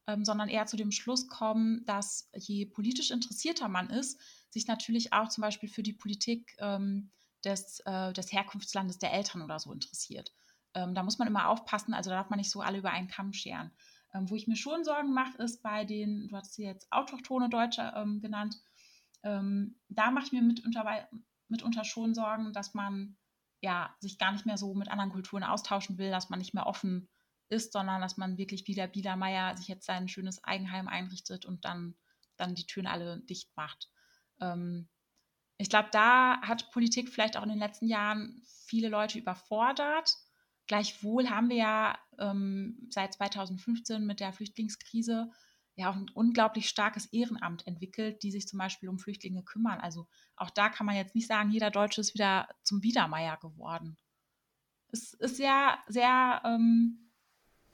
ähm, 0.06 0.26
sondern 0.26 0.50
eher 0.50 0.66
zu 0.66 0.76
dem 0.76 0.92
Schluss 0.92 1.28
kommen, 1.28 1.86
dass 1.86 2.28
je 2.34 2.66
politisch 2.66 3.10
interessierter 3.10 3.68
man 3.68 3.88
ist, 3.88 4.20
sich 4.50 4.66
natürlich 4.66 5.14
auch 5.14 5.30
zum 5.30 5.40
Beispiel 5.40 5.70
für 5.70 5.82
die 5.82 5.94
Politik 5.94 6.54
ähm, 6.58 7.10
des, 7.42 7.80
äh, 7.86 8.12
des 8.12 8.32
Herkunftslandes 8.32 8.98
der 8.98 9.14
Eltern 9.14 9.40
oder 9.40 9.58
so 9.60 9.72
interessiert. 9.72 10.34
Ähm, 10.74 10.94
da 10.94 11.02
muss 11.02 11.16
man 11.18 11.26
immer 11.26 11.48
aufpassen, 11.48 11.94
also 11.94 12.10
da 12.10 12.16
darf 12.16 12.28
man 12.28 12.38
nicht 12.38 12.50
so 12.50 12.60
alle 12.60 12.78
über 12.78 12.90
einen 12.90 13.08
Kamm 13.08 13.32
scheren. 13.32 13.70
Wo 14.16 14.36
ich 14.36 14.46
mir 14.46 14.54
schon 14.54 14.84
Sorgen 14.84 15.12
mache, 15.12 15.42
ist 15.42 15.60
bei 15.60 15.84
den, 15.84 16.28
du 16.28 16.36
hast 16.36 16.54
sie 16.54 16.62
jetzt 16.62 16.86
autochtone 16.92 17.48
Deutsche 17.48 17.82
genannt, 18.22 18.56
ähm, 19.24 19.76
da 19.88 20.10
mache 20.10 20.26
ich 20.26 20.32
mir 20.32 20.42
mitunter, 20.42 21.08
mitunter 21.48 21.84
schon 21.84 22.14
Sorgen, 22.14 22.52
dass 22.52 22.74
man 22.74 23.16
ja, 23.64 23.96
sich 23.98 24.18
gar 24.18 24.30
nicht 24.32 24.44
mehr 24.46 24.58
so 24.58 24.74
mit 24.74 24.88
anderen 24.88 25.10
Kulturen 25.10 25.42
austauschen 25.42 25.96
will, 25.96 26.10
dass 26.10 26.28
man 26.28 26.38
nicht 26.38 26.52
mehr 26.52 26.66
offen 26.66 27.08
ist, 27.48 27.72
sondern 27.72 28.00
dass 28.00 28.18
man 28.18 28.36
wirklich 28.36 28.66
wie 28.66 28.74
der 28.74 28.86
Biedermeier 28.86 29.56
sich 29.56 29.68
jetzt 29.68 29.86
sein 29.86 30.06
schönes 30.06 30.44
Eigenheim 30.44 30.86
einrichtet 30.86 31.46
und 31.46 31.64
dann, 31.64 31.94
dann 32.36 32.54
die 32.54 32.66
Türen 32.66 32.86
alle 32.86 33.20
dicht 33.20 33.56
macht. 33.56 33.90
Ähm, 34.40 34.88
ich 35.56 35.70
glaube, 35.70 35.88
da 35.92 36.40
hat 36.42 36.70
Politik 36.72 37.08
vielleicht 37.08 37.36
auch 37.36 37.42
in 37.42 37.48
den 37.48 37.58
letzten 37.58 37.86
Jahren 37.86 38.42
viele 38.66 38.88
Leute 38.88 39.18
überfordert. 39.18 40.14
Gleichwohl 40.66 41.30
haben 41.30 41.48
wir 41.48 41.56
ja 41.56 41.98
ähm, 42.18 42.86
seit 42.90 43.14
2015 43.14 44.04
mit 44.04 44.20
der 44.20 44.32
Flüchtlingskrise 44.32 45.30
ja 45.76 45.90
auch 45.90 45.96
ein 45.96 46.10
unglaublich 46.14 46.68
starkes 46.68 47.06
Ehrenamt 47.06 47.66
entwickelt, 47.66 48.22
die 48.22 48.30
sich 48.30 48.46
zum 48.46 48.58
Beispiel 48.58 48.88
um 48.88 48.98
Flüchtlinge 48.98 49.42
kümmern. 49.42 49.80
Also 49.80 50.06
auch 50.36 50.50
da 50.50 50.68
kann 50.68 50.86
man 50.86 50.96
jetzt 50.96 51.14
nicht 51.14 51.26
sagen, 51.26 51.50
jeder 51.50 51.70
Deutsche 51.70 52.00
ist 52.00 52.14
wieder 52.14 52.48
zum 52.62 52.80
Biedermeier 52.80 53.36
geworden. 53.38 53.96
Es 54.92 55.14
ist 55.14 55.36
sehr, 55.36 55.78
sehr 55.88 56.42
ähm, 56.44 57.10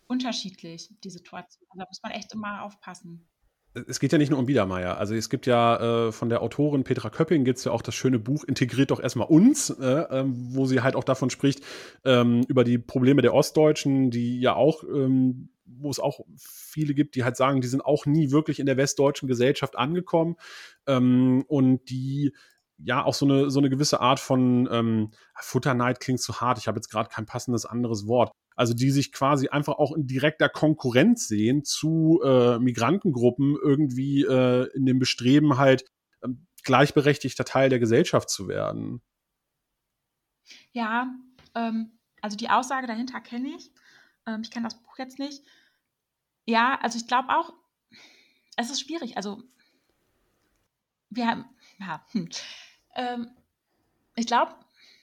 unterschiedlich, 0.07 0.91
die 1.05 1.11
Situation. 1.11 1.67
Also 1.69 1.79
da 1.79 1.87
muss 1.89 2.03
man 2.03 2.13
echt 2.13 2.33
immer 2.33 2.63
aufpassen 2.63 3.29
es 3.75 4.01
geht 4.01 4.13
ja 4.13 4.19
nicht 4.19 4.31
nur 4.31 4.39
um 4.39 4.47
Biedermeier. 4.47 4.99
Also 4.99 5.15
es 5.15 5.31
gibt 5.31 5.47
ja 5.47 6.09
äh, 6.09 6.13
von 6.13 6.29
der 6.29 6.43
Autorin 6.43 6.83
Petra 6.83 7.09
Köpping 7.09 7.45
gibt 7.45 7.59
es 7.59 7.65
ja 7.65 7.73
auch 7.73 7.83
das 7.83 7.95
schöne 7.95 8.19
Buch 8.19 8.45
Integriert 8.45 8.91
doch 8.91 9.01
erstmal 9.01 9.29
uns, 9.29 9.71
äh, 9.71 9.85
ähm, 10.11 10.35
wo 10.55 10.67
sie 10.67 10.81
halt 10.81 10.97
auch 10.97 11.05
davon 11.05 11.31
spricht, 11.31 11.63
ähm, 12.05 12.45
über 12.49 12.65
die 12.65 12.79
Probleme 12.79 13.23
der 13.23 13.33
Ostdeutschen, 13.33 14.11
die 14.11 14.41
ja 14.41 14.55
auch, 14.55 14.83
ähm, 14.85 15.51
wo 15.65 15.89
es 15.89 16.01
auch 16.01 16.21
viele 16.37 16.95
gibt, 16.95 17.15
die 17.15 17.23
halt 17.23 17.37
sagen, 17.37 17.61
die 17.61 17.69
sind 17.69 17.85
auch 17.85 18.07
nie 18.07 18.33
wirklich 18.33 18.59
in 18.59 18.67
der 18.67 18.77
westdeutschen 18.77 19.29
Gesellschaft 19.29 19.79
angekommen 19.79 20.37
ähm, 20.89 21.45
und 21.47 21.89
die 21.91 22.33
ja 22.77 23.05
auch 23.05 23.15
so 23.15 23.27
eine, 23.27 23.51
so 23.51 23.61
eine 23.61 23.71
gewisse 23.71 24.01
Art 24.01 24.19
von 24.19 24.69
ähm, 24.73 25.11
Futterneid 25.39 26.01
klingt 26.01 26.21
zu 26.21 26.41
hart. 26.41 26.59
Ich 26.59 26.67
habe 26.67 26.79
jetzt 26.79 26.89
gerade 26.89 27.09
kein 27.09 27.27
passendes 27.27 27.67
anderes 27.67 28.09
Wort 28.09 28.33
also 28.57 28.75
die 28.75 28.91
sich 28.91 29.13
quasi 29.13 29.49
einfach 29.49 29.79
auch 29.79 29.93
in 29.93 30.07
direkter 30.07 30.49
Konkurrenz 30.49 31.29
sehen 31.29 31.65
zu 31.65 32.21
äh, 32.25 32.59
Migrantengruppen 32.59 33.57
irgendwie 33.63 34.23
äh, 34.23 34.69
in 34.75 34.87
dem 34.87 34.99
Bestreben 34.99 35.57
halt 35.59 35.85
ähm, 36.23 36.47
gleichberechtigter 36.63 37.45
Teil 37.45 37.71
der 37.71 37.79
Gesellschaft 37.79 38.29
zu 38.29 38.49
werden. 38.49 39.03
Ja, 40.73 41.15
ähm, 41.55 41.99
also 42.21 42.37
die 42.37 42.51
Aussage 42.51 42.87
dahinter 42.87 43.21
kenne 43.21 43.49
ich. 43.57 43.71
Ähm, 44.27 44.43
ich 44.43 44.51
kenne 44.51 44.65
das 44.65 44.81
Buch 44.81 44.99
jetzt 44.99 45.19
nicht. 45.19 45.43
Ja, 46.47 46.79
also 46.83 46.99
ich 46.99 47.07
glaube 47.07 47.29
auch, 47.31 47.53
es 48.57 48.71
ist 48.71 48.81
schwierig. 48.81 49.17
Also 49.17 49.43
wir 51.09 51.27
haben, 51.27 51.45
ja, 51.79 52.05
hm. 52.13 52.29
ähm, 52.95 53.31
ich 54.17 54.27
glaube, 54.27 54.55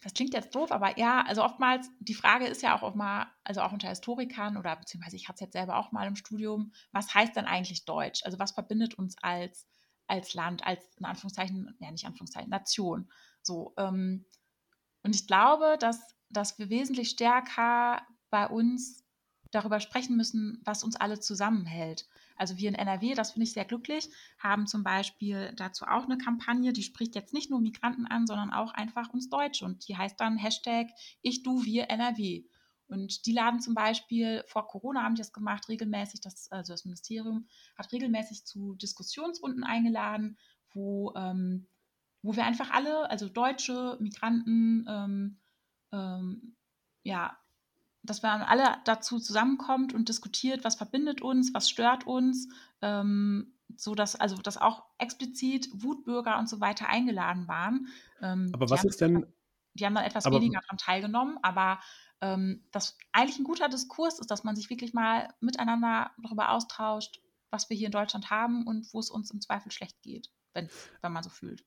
das 0.04 0.14
klingt 0.14 0.34
jetzt 0.34 0.54
doof, 0.54 0.72
aber 0.72 0.98
ja, 0.98 1.24
also 1.26 1.43
oftmals, 1.43 1.89
die 2.00 2.14
Frage 2.14 2.45
ist 2.48 2.62
ja 2.62 2.80
auch, 2.80 2.95
mal, 2.95 3.28
also 3.43 3.62
auch 3.62 3.72
unter 3.72 3.89
Historikern 3.89 4.58
oder 4.58 4.76
beziehungsweise 4.76 5.16
ich 5.16 5.28
hatte 5.28 5.36
es 5.36 5.41
jetzt 5.41 5.54
selber 5.54 5.78
auch 5.78 5.91
mal 5.91 6.08
im 6.08 6.16
Studium, 6.16 6.72
was 6.91 7.14
heißt 7.14 7.36
denn 7.36 7.45
eigentlich 7.45 7.86
Deutsch? 7.86 8.24
Also 8.24 8.39
was 8.39 8.52
verbindet 8.52 8.95
uns 8.95 9.16
als, 9.22 9.68
als 10.08 10.34
Land, 10.34 10.66
als 10.66 10.95
in 10.98 11.06
Anführungszeichen, 11.06 11.76
ja 11.80 11.91
nicht 11.91 12.06
Anführungszeichen, 12.06 12.50
Nation. 12.50 13.12
So, 13.41 13.74
ähm, 13.78 14.26
und 15.04 15.16
ich 15.16 15.26
glaube, 15.26 15.78
dass, 15.80 16.16
dass 16.30 16.60
wir 16.60 16.70
wesentlich 16.70 17.10
stärker 17.10 18.02
bei 18.30 18.48
uns 18.48 19.07
darüber 19.52 19.80
sprechen 19.80 20.18
müssen, 20.18 20.62
was 20.64 20.84
uns 20.84 20.95
alle 20.95 21.20
zusammenhält. 21.20 22.08
Also 22.36 22.58
wir 22.58 22.70
in 22.70 22.76
NRW, 22.76 23.14
das 23.14 23.32
finde 23.32 23.45
ich 23.45 23.54
sehr 23.54 23.66
glücklich, 23.66 24.10
haben 24.38 24.68
zum 24.68 24.84
Beispiel 24.84 25.54
dazu 25.56 25.86
auch 25.86 26.06
eine 26.06 26.18
Kampagne, 26.18 26.74
die 26.74 26.84
spricht 26.84 27.16
jetzt 27.16 27.34
nicht 27.34 27.50
nur 27.50 27.60
Migranten 27.60 28.06
an, 28.06 28.28
sondern 28.28 28.52
auch 28.52 28.74
einfach 28.74 29.14
uns 29.14 29.30
Deutsche. 29.30 29.66
Und 29.66 29.88
die 29.88 29.98
heißt 29.98 30.20
dann 30.20 30.38
Hashtag 30.38 30.88
Ich, 31.22 31.43
Du, 31.43 31.64
Wir 31.64 31.89
NRW. 31.89 32.45
Und 32.88 33.26
die 33.26 33.34
laden 33.34 33.60
zum 33.60 33.74
Beispiel, 33.74 34.43
vor 34.48 34.68
Corona 34.68 35.04
haben 35.04 35.16
die 35.16 35.22
das 35.22 35.34
gemacht, 35.34 35.68
regelmäßig, 35.68 36.22
das, 36.22 36.50
also 36.52 36.74
das 36.74 36.86
Ministerium 36.86 37.48
hat 37.78 37.91
regelmäßig 37.91 38.45
zu 38.45 38.76
Diskussionsrunden 38.76 39.64
eingeladen, 39.64 40.38
wo, 40.74 41.14
ähm, 41.16 41.68
wo 42.22 42.36
wir 42.36 42.45
einfach 42.45 42.72
alle, 42.72 43.10
also 43.10 43.28
Deutsche, 43.28 43.98
Migranten, 44.00 44.86
ähm, 44.88 45.39
ähm, 45.91 46.56
ja, 47.04 47.38
dass 48.10 48.22
man 48.22 48.41
alle 48.41 48.78
dazu 48.86 49.20
zusammenkommt 49.20 49.93
und 49.93 50.10
diskutiert, 50.10 50.64
was 50.64 50.76
verbindet 50.76 51.22
uns, 51.22 51.53
was 51.53 51.70
stört 51.70 52.08
uns, 52.08 52.49
ähm, 52.82 53.53
so 53.76 53.95
dass 53.95 54.16
also 54.16 54.38
dass 54.38 54.58
auch 54.58 54.86
explizit 54.97 55.70
Wutbürger 55.74 56.39
und 56.39 56.49
so 56.49 56.60
weiter 56.60 56.88
eingeladen 56.89 57.47
waren. 57.47 57.88
Ähm, 58.22 58.49
aber 58.53 58.70
was 58.70 58.84
ist 58.84 59.01
denn? 59.01 59.26
Die 59.74 59.86
haben 59.86 59.95
dann 59.95 60.05
etwas 60.05 60.26
aber, 60.26 60.38
weniger 60.38 60.60
daran 60.62 60.78
teilgenommen, 60.78 61.38
aber 61.43 61.80
ähm, 62.22 62.64
das 62.72 62.97
eigentlich 63.12 63.38
ein 63.38 63.43
guter 63.43 63.70
Diskurs 63.70 64.20
ist, 64.20 64.32
dass 64.32 64.43
man 64.43 64.55
sich 64.55 64.70
wirklich 64.70 64.93
mal 64.93 65.34
miteinander 65.39 66.12
darüber 66.24 66.51
austauscht, 66.51 67.22
was 67.51 67.70
wir 67.70 67.78
hier 67.78 67.88
in 67.88 67.91
Deutschland 67.91 68.32
haben 68.32 68.66
und 68.66 68.91
wo 68.93 68.99
es 68.99 69.12
uns 69.12 69.30
im 69.32 69.41
Zweifel 69.41 69.72
schlecht 69.72 70.01
geht, 70.01 70.32
wenn, 70.53 70.70
wenn 71.01 71.12
man 71.12 71.24
so 71.24 71.30
fühlt. 71.30 71.64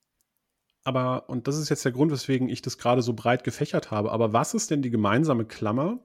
Aber, 0.82 1.28
und 1.28 1.46
das 1.46 1.56
ist 1.56 1.68
jetzt 1.68 1.84
der 1.84 1.92
Grund, 1.92 2.10
weswegen 2.10 2.48
ich 2.48 2.62
das 2.62 2.78
gerade 2.78 3.02
so 3.02 3.12
breit 3.12 3.44
gefächert 3.44 3.90
habe, 3.90 4.12
aber 4.12 4.32
was 4.32 4.54
ist 4.54 4.70
denn 4.70 4.82
die 4.82 4.90
gemeinsame 4.90 5.44
Klammer 5.44 6.00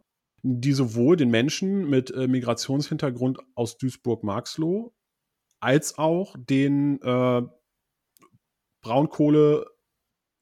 die 0.48 0.74
sowohl 0.74 1.16
den 1.16 1.32
Menschen 1.32 1.90
mit 1.90 2.12
äh, 2.12 2.28
Migrationshintergrund 2.28 3.40
aus 3.56 3.78
Duisburg-Marxloh 3.80 4.94
als 5.60 5.98
auch 5.98 6.36
den 6.38 7.02
äh, 7.02 7.42
Braunkohle 8.84 9.66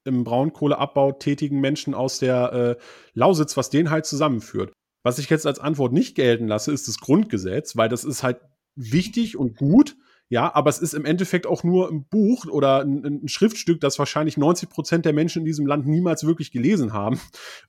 im 0.04 0.26
Braunkohleabbau 0.26 1.14
tätigen 1.14 1.62
Menschen 1.62 1.94
aus 1.94 2.20
der 2.20 2.52
äh, 2.52 2.84
Lausitz, 3.14 3.56
was 3.56 3.70
den 3.70 3.90
halt 3.90 4.06
zusammenführt. 4.06 4.74
Was 5.06 5.20
ich 5.20 5.30
jetzt 5.30 5.48
als 5.48 5.60
Antwort 5.60 5.94
nicht 5.94 6.16
gelten 6.16 6.50
lasse, 6.50 6.74
ist 6.74 6.90
das 6.90 6.98
Grundgesetz, 6.98 7.78
weil 7.78 7.88
das 7.88 8.04
ist 8.04 8.24
halt 8.24 8.42
wichtig 8.76 9.38
und 9.38 9.56
gut, 9.56 9.96
ja, 10.30 10.54
aber 10.56 10.70
es 10.70 10.80
ist 10.80 10.94
im 10.94 11.06
Endeffekt 11.06 11.46
auch 11.46 11.64
nur 11.64 11.90
ein 11.90 12.06
Buch 12.06 12.46
oder 12.46 12.82
ein, 12.82 13.24
ein 13.24 13.28
Schriftstück, 13.28 13.80
das 13.82 14.00
wahrscheinlich 14.00 14.38
90 14.38 14.70
Prozent 14.70 15.06
der 15.06 15.14
Menschen 15.14 15.40
in 15.40 15.46
diesem 15.46 15.68
Land 15.68 15.86
niemals 15.86 16.26
wirklich 16.26 16.52
gelesen 16.52 16.94
haben. 16.94 17.20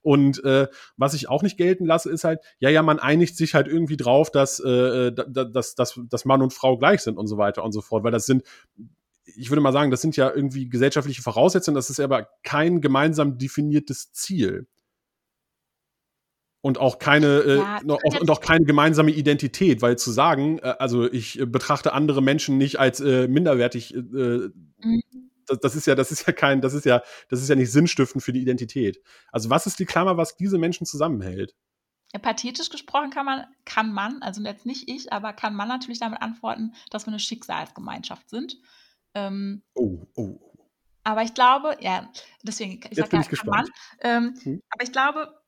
Und 0.01 0.43
äh, 0.43 0.67
was 0.97 1.13
ich 1.13 1.29
auch 1.29 1.43
nicht 1.43 1.57
gelten 1.57 1.85
lasse, 1.85 2.09
ist 2.09 2.23
halt, 2.23 2.39
ja, 2.59 2.69
ja, 2.69 2.81
man 2.81 2.99
einigt 2.99 3.37
sich 3.37 3.53
halt 3.53 3.67
irgendwie 3.67 3.97
drauf, 3.97 4.31
dass, 4.31 4.59
äh, 4.59 5.11
dass, 5.13 5.75
dass, 5.75 5.99
dass 6.09 6.25
Mann 6.25 6.41
und 6.41 6.53
Frau 6.53 6.77
gleich 6.77 7.01
sind 7.01 7.17
und 7.17 7.27
so 7.27 7.37
weiter 7.37 7.63
und 7.63 7.71
so 7.71 7.81
fort, 7.81 8.03
weil 8.03 8.11
das 8.11 8.25
sind 8.25 8.43
ich 9.37 9.49
würde 9.49 9.61
mal 9.61 9.73
sagen, 9.73 9.91
das 9.91 10.01
sind 10.01 10.15
ja 10.15 10.31
irgendwie 10.33 10.69
gesellschaftliche 10.69 11.23
Voraussetzungen, 11.23 11.75
das 11.75 11.89
ist 11.89 11.99
aber 11.99 12.29
kein 12.43 12.79
gemeinsam 12.79 13.37
definiertes 13.37 14.11
Ziel 14.13 14.67
und 16.65 16.79
auch 16.79 16.97
keine 16.97 17.27
äh, 17.27 17.57
ja, 17.57 17.79
noch, 17.83 17.99
und 18.03 18.31
auch 18.31 18.41
keine 18.41 18.65
gemeinsame 18.65 19.11
Identität, 19.11 19.83
weil 19.83 19.99
zu 19.99 20.09
sagen, 20.09 20.57
äh, 20.63 20.73
also 20.79 21.05
ich 21.11 21.39
äh, 21.39 21.45
betrachte 21.45 21.93
andere 21.93 22.23
Menschen 22.23 22.57
nicht 22.57 22.79
als 22.79 22.99
äh, 23.01 23.27
minderwertig, 23.27 23.93
äh, 23.93 23.99
mhm. 23.99 25.03
das, 25.45 25.59
das, 25.59 25.75
ist 25.75 25.85
ja, 25.85 25.93
das 25.93 26.11
ist 26.11 26.25
ja 26.25 26.33
kein, 26.33 26.61
das 26.61 26.73
ist 26.73 26.85
ja, 26.85 27.03
das 27.29 27.43
ist 27.43 27.49
ja 27.49 27.55
nicht 27.55 27.71
sinnstiftend 27.71 28.23
für 28.23 28.33
die 28.33 28.41
Identität. 28.41 28.99
Also 29.31 29.51
was 29.51 29.67
ist 29.67 29.77
die 29.77 29.85
Klammer, 29.85 30.17
was 30.17 30.37
diese 30.37 30.57
Menschen 30.57 30.87
zusammenhält? 30.87 31.53
Ja, 32.13 32.19
pathetisch 32.19 32.71
gesprochen 32.71 33.11
kann 33.11 33.27
man, 33.27 33.45
kann 33.65 33.93
man, 33.93 34.23
also 34.23 34.41
jetzt 34.41 34.65
nicht 34.65 34.89
ich, 34.89 35.13
aber 35.13 35.33
kann 35.33 35.53
man 35.53 35.67
natürlich 35.67 35.99
damit 35.99 36.23
antworten, 36.23 36.73
dass 36.89 37.05
wir 37.05 37.09
eine 37.09 37.19
Schicksalsgemeinschaft 37.19 38.27
sind. 38.27 38.57
Ähm, 39.13 39.61
oh, 39.75 40.07
oh. 40.15 40.39
Aber 41.03 41.21
ich 41.21 41.35
glaube, 41.35 41.77
ja, 41.81 42.09
deswegen, 42.41 42.79
ich 42.89 42.97
sage 42.97 43.17
ja, 43.17 43.21
kann 43.21 43.49
man. 43.49 43.65
Ähm, 44.01 44.33
hm. 44.41 44.63
Aber 44.71 44.83
ich 44.83 44.91
glaube, 44.91 45.44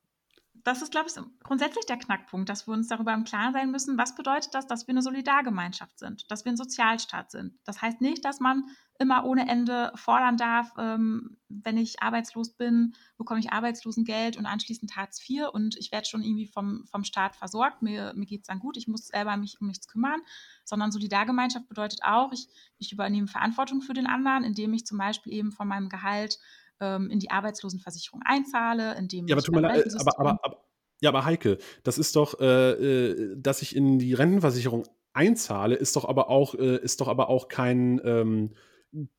das 0.64 0.82
ist, 0.82 0.92
glaube 0.92 1.08
ich, 1.10 1.44
grundsätzlich 1.44 1.86
der 1.86 1.98
Knackpunkt, 1.98 2.50
dass 2.50 2.68
wir 2.68 2.74
uns 2.74 2.88
darüber 2.88 3.14
im 3.14 3.24
Klaren 3.24 3.54
sein 3.54 3.72
müssen, 3.72 3.98
was 3.98 4.16
bedeutet 4.16 4.54
das, 4.54 4.68
dass 4.68 4.88
wir 4.88 4.94
eine 4.94 5.02
Solidargemeinschaft 5.02 6.00
sind, 6.00 6.30
dass 6.32 6.46
wir 6.46 6.52
ein 6.52 6.58
Sozialstaat 6.58 7.32
sind. 7.32 7.54
Das 7.66 7.82
heißt 7.82 8.02
nicht, 8.02 8.24
dass 8.26 8.40
man 8.40 8.66
immer 9.00 9.26
ohne 9.26 9.48
Ende 9.48 9.92
fordern 9.96 10.38
darf, 10.38 10.72
ähm, 10.78 11.38
wenn 11.50 11.78
ich 11.78 12.02
arbeitslos 12.02 12.54
bin, 12.54 12.94
bekomme 13.18 13.40
ich 13.40 13.52
Arbeitslosengeld 13.52 14.38
und 14.38 14.46
anschließend 14.46 14.96
Hartz 14.96 15.22
IV 15.28 15.50
und 15.52 15.78
ich 15.78 15.92
werde 15.92 16.08
schon 16.08 16.24
irgendwie 16.24 16.48
vom, 16.48 16.86
vom 16.86 17.04
Staat 17.04 17.36
versorgt, 17.36 17.82
mir, 17.82 18.14
mir 18.16 18.26
geht 18.26 18.42
es 18.42 18.48
dann 18.48 18.60
gut, 18.60 18.78
ich 18.78 18.88
muss 18.88 19.08
selber 19.08 19.38
mich 19.38 19.62
um 19.62 19.68
nichts 19.68 19.88
kümmern, 19.88 20.22
sondern 20.64 20.92
Solidargemeinschaft 20.92 21.68
bedeutet 21.70 22.04
auch, 22.04 22.32
ich, 22.32 22.48
ich 22.80 22.92
übernehme 22.92 23.28
Verantwortung 23.28 23.82
für 23.82 23.94
den 23.94 24.08
anderen, 24.08 24.44
indem 24.44 24.74
ich 24.74 24.86
zum 24.86 24.98
Beispiel 24.98 25.34
eben 25.34 25.52
von 25.52 25.68
meinem 25.68 25.90
Gehalt 25.90 26.40
ähm, 26.80 27.10
in 27.10 27.20
die 27.20 27.32
Arbeitslosenversicherung 27.32 28.22
einzahle, 28.24 28.96
indem 28.98 29.28
ja, 29.28 29.34
aber, 29.34 29.40
ich 29.40 29.46
tut 29.46 29.56
mir 29.56 29.62
leid, 29.62 29.94
aber, 30.00 30.20
aber, 30.20 30.40
aber, 30.44 30.64
ja, 31.02 31.10
aber 31.10 31.26
Heike, 31.26 31.58
das 31.84 31.98
ist 31.98 32.16
doch, 32.16 32.40
äh, 32.40 32.72
äh, 32.72 33.36
dass 33.38 33.62
ich 33.62 33.76
in 33.76 34.00
die 34.00 34.14
Rentenversicherung 34.14 34.84
einzahle, 35.14 35.76
ist 35.76 35.96
doch 35.96 36.06
aber 36.06 36.30
auch, 36.30 36.56
äh, 36.56 36.78
ist 36.78 37.02
doch 37.02 37.08
aber 37.08 37.30
auch 37.30 37.48
kein, 37.48 38.00
ähm, 38.04 38.54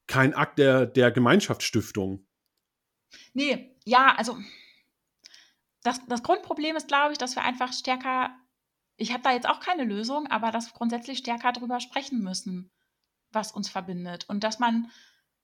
kein 0.06 0.34
Akt 0.34 0.59
der, 0.59 0.86
der 0.86 1.11
Gemeinschaftsstiftung. 1.11 2.26
Nee, 3.32 3.76
ja, 3.84 4.14
also 4.16 4.36
das, 5.82 6.00
das 6.06 6.22
Grundproblem 6.22 6.76
ist, 6.76 6.88
glaube 6.88 7.12
ich, 7.12 7.18
dass 7.18 7.36
wir 7.36 7.42
einfach 7.42 7.72
stärker, 7.72 8.30
ich 8.96 9.12
habe 9.12 9.22
da 9.22 9.32
jetzt 9.32 9.48
auch 9.48 9.61
keine 9.61 9.84
Lösung, 9.84 10.26
aber 10.26 10.50
dass 10.50 10.66
wir 10.66 10.74
grundsätzlich 10.74 11.18
stärker 11.18 11.52
darüber 11.52 11.80
sprechen 11.80 12.22
müssen, 12.22 12.70
was 13.30 13.52
uns 13.52 13.68
verbindet. 13.68 14.24
Und 14.28 14.44
dass 14.44 14.59
man 14.59 14.90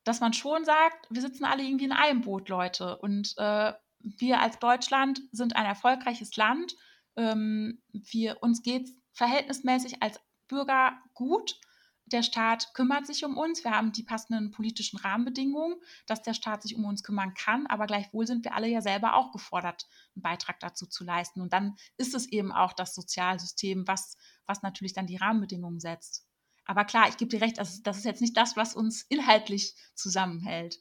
dass 0.04 0.20
man 0.20 0.32
schon 0.32 0.64
sagt, 0.64 1.06
wir 1.10 1.22
sitzen 1.22 1.44
alle 1.44 1.62
irgendwie 1.62 1.86
in 1.86 1.92
einem 1.92 2.20
Boot, 2.20 2.48
Leute. 2.48 2.98
Und 2.98 3.34
äh, 3.38 3.72
wir 4.00 4.40
als 4.40 4.58
Deutschland 4.58 5.20
sind 5.32 5.56
ein 5.56 5.64
erfolgreiches 5.64 6.36
Land. 6.36 6.74
Ähm, 7.16 7.82
wir, 7.92 8.42
uns 8.42 8.62
geht 8.62 8.84
es 8.84 9.02
verhältnismäßig 9.12 10.02
als 10.02 10.20
Bürger 10.46 10.92
gut. 11.14 11.58
Der 12.06 12.22
Staat 12.22 12.74
kümmert 12.74 13.06
sich 13.06 13.24
um 13.24 13.38
uns. 13.38 13.64
Wir 13.64 13.70
haben 13.70 13.92
die 13.92 14.02
passenden 14.02 14.50
politischen 14.50 14.98
Rahmenbedingungen, 14.98 15.76
dass 16.06 16.20
der 16.20 16.34
Staat 16.34 16.62
sich 16.62 16.76
um 16.76 16.84
uns 16.84 17.02
kümmern 17.02 17.32
kann. 17.32 17.66
Aber 17.66 17.86
gleichwohl 17.86 18.26
sind 18.26 18.44
wir 18.44 18.54
alle 18.54 18.68
ja 18.68 18.82
selber 18.82 19.14
auch 19.14 19.32
gefordert, 19.32 19.86
einen 20.14 20.22
Beitrag 20.22 20.60
dazu 20.60 20.86
zu 20.86 21.02
leisten. 21.02 21.40
Und 21.40 21.54
dann 21.54 21.76
ist 21.96 22.14
es 22.14 22.26
eben 22.30 22.52
auch 22.52 22.74
das 22.74 22.94
Sozialsystem, 22.94 23.88
was, 23.88 24.18
was 24.44 24.60
natürlich 24.60 24.92
dann 24.92 25.06
die 25.06 25.16
Rahmenbedingungen 25.16 25.80
setzt. 25.80 26.26
Aber 26.66 26.84
klar, 26.84 27.08
ich 27.08 27.16
gebe 27.16 27.30
dir 27.30 27.40
recht, 27.40 27.58
das, 27.58 27.82
das 27.82 27.98
ist 27.98 28.04
jetzt 28.04 28.20
nicht 28.20 28.36
das, 28.36 28.56
was 28.56 28.74
uns 28.74 29.02
inhaltlich 29.08 29.74
zusammenhält. 29.94 30.78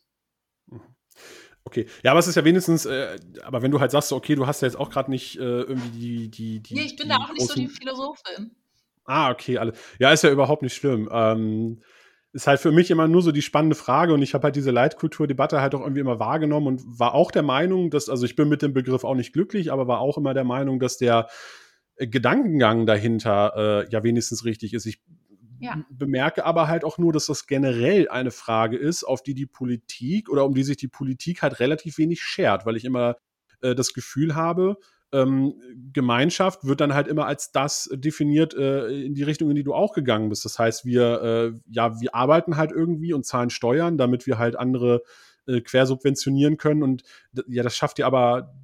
Mhm. 0.67 0.81
Okay, 1.65 1.87
ja, 2.03 2.11
aber 2.11 2.19
es 2.19 2.27
ist 2.27 2.35
ja 2.35 2.43
wenigstens, 2.43 2.85
äh, 2.85 3.17
aber 3.43 3.61
wenn 3.61 3.71
du 3.71 3.79
halt 3.79 3.91
sagst, 3.91 4.11
okay, 4.11 4.35
du 4.35 4.47
hast 4.47 4.61
ja 4.61 4.67
jetzt 4.67 4.75
auch 4.75 4.89
gerade 4.89 5.09
nicht 5.09 5.37
äh, 5.37 5.61
irgendwie 5.61 5.89
die, 5.89 6.29
die, 6.29 6.59
die. 6.61 6.73
Nee, 6.73 6.85
ich 6.85 6.95
bin 6.97 7.07
da 7.07 7.17
auch 7.17 7.31
nicht 7.31 7.47
so 7.47 7.53
die 7.53 7.67
Philosophin. 7.67 8.51
Ah, 9.05 9.31
okay, 9.31 9.57
alle. 9.57 9.73
Ja, 9.99 10.11
ist 10.11 10.23
ja 10.23 10.31
überhaupt 10.31 10.61
nicht 10.61 10.75
schlimm. 10.75 11.09
Ähm, 11.11 11.81
ist 12.33 12.47
halt 12.47 12.59
für 12.59 12.71
mich 12.71 12.89
immer 12.91 13.07
nur 13.07 13.21
so 13.21 13.31
die 13.31 13.41
spannende 13.41 13.75
Frage 13.75 14.13
und 14.13 14.21
ich 14.21 14.33
habe 14.33 14.45
halt 14.45 14.55
diese 14.55 14.71
Leitkulturdebatte 14.71 15.61
halt 15.61 15.75
auch 15.75 15.81
irgendwie 15.81 16.01
immer 16.01 16.19
wahrgenommen 16.19 16.67
und 16.67 16.99
war 16.99 17.13
auch 17.13 17.31
der 17.31 17.43
Meinung, 17.43 17.91
dass, 17.91 18.09
also 18.09 18.25
ich 18.25 18.35
bin 18.35 18.49
mit 18.49 18.61
dem 18.61 18.73
Begriff 18.73 19.03
auch 19.03 19.15
nicht 19.15 19.33
glücklich, 19.33 19.71
aber 19.71 19.87
war 19.87 19.99
auch 19.99 20.17
immer 20.17 20.33
der 20.33 20.43
Meinung, 20.43 20.79
dass 20.79 20.97
der 20.97 21.27
äh, 21.95 22.07
Gedankengang 22.07 22.85
dahinter 22.85 23.85
äh, 23.85 23.89
ja 23.89 24.03
wenigstens 24.03 24.45
richtig 24.45 24.73
ist. 24.73 24.85
Ich 24.85 25.01
ja. 25.63 25.85
Bemerke 25.89 26.45
aber 26.45 26.67
halt 26.67 26.83
auch 26.83 26.97
nur, 26.97 27.13
dass 27.13 27.27
das 27.27 27.47
generell 27.47 28.09
eine 28.09 28.31
Frage 28.31 28.77
ist, 28.77 29.03
auf 29.03 29.23
die 29.23 29.33
die 29.33 29.45
Politik 29.45 30.29
oder 30.29 30.45
um 30.45 30.53
die 30.53 30.63
sich 30.63 30.77
die 30.77 30.87
Politik 30.87 31.41
halt 31.41 31.59
relativ 31.59 31.97
wenig 31.97 32.21
schert, 32.21 32.65
weil 32.65 32.75
ich 32.75 32.85
immer 32.85 33.17
äh, 33.61 33.75
das 33.75 33.93
Gefühl 33.93 34.35
habe, 34.35 34.77
ähm, 35.13 35.53
Gemeinschaft 35.93 36.65
wird 36.65 36.81
dann 36.81 36.93
halt 36.93 37.07
immer 37.07 37.27
als 37.27 37.51
das 37.51 37.89
definiert 37.93 38.55
äh, 38.55 38.87
in 38.87 39.13
die 39.13 39.23
Richtung, 39.23 39.49
in 39.49 39.55
die 39.55 39.63
du 39.63 39.73
auch 39.73 39.93
gegangen 39.93 40.29
bist. 40.29 40.43
Das 40.43 40.57
heißt, 40.57 40.85
wir, 40.85 41.21
äh, 41.21 41.59
ja, 41.69 42.01
wir 42.01 42.15
arbeiten 42.15 42.57
halt 42.57 42.71
irgendwie 42.71 43.13
und 43.13 43.25
zahlen 43.25 43.51
Steuern, 43.51 43.97
damit 43.97 44.25
wir 44.25 44.39
halt 44.39 44.55
andere 44.55 45.03
äh, 45.45 45.61
quersubventionieren 45.61 46.57
können. 46.57 46.81
Und 46.81 47.03
ja, 47.47 47.61
das 47.61 47.75
schafft 47.75 47.99
ja 47.99 48.07
aber 48.07 48.55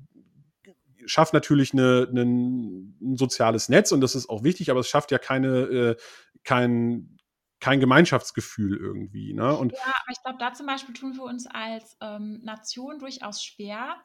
schafft 1.09 1.33
natürlich 1.33 1.73
eine, 1.73 2.07
eine, 2.09 2.21
ein 2.23 3.17
soziales 3.17 3.69
Netz 3.69 3.91
und 3.91 4.01
das 4.01 4.15
ist 4.15 4.29
auch 4.29 4.43
wichtig, 4.43 4.69
aber 4.71 4.79
es 4.79 4.87
schafft 4.87 5.11
ja 5.11 5.17
keine, 5.17 5.47
äh, 5.47 5.95
kein, 6.43 7.17
kein 7.59 7.79
Gemeinschaftsgefühl 7.79 8.77
irgendwie. 8.77 9.33
Ne? 9.33 9.55
Und 9.55 9.73
ja, 9.73 9.79
aber 9.83 10.11
ich 10.11 10.21
glaube, 10.21 10.37
da 10.39 10.53
zum 10.53 10.65
Beispiel 10.67 10.93
tun 10.93 11.15
wir 11.15 11.23
uns 11.23 11.47
als 11.47 11.97
ähm, 12.01 12.39
Nation 12.43 12.99
durchaus 12.99 13.43
schwer, 13.43 13.97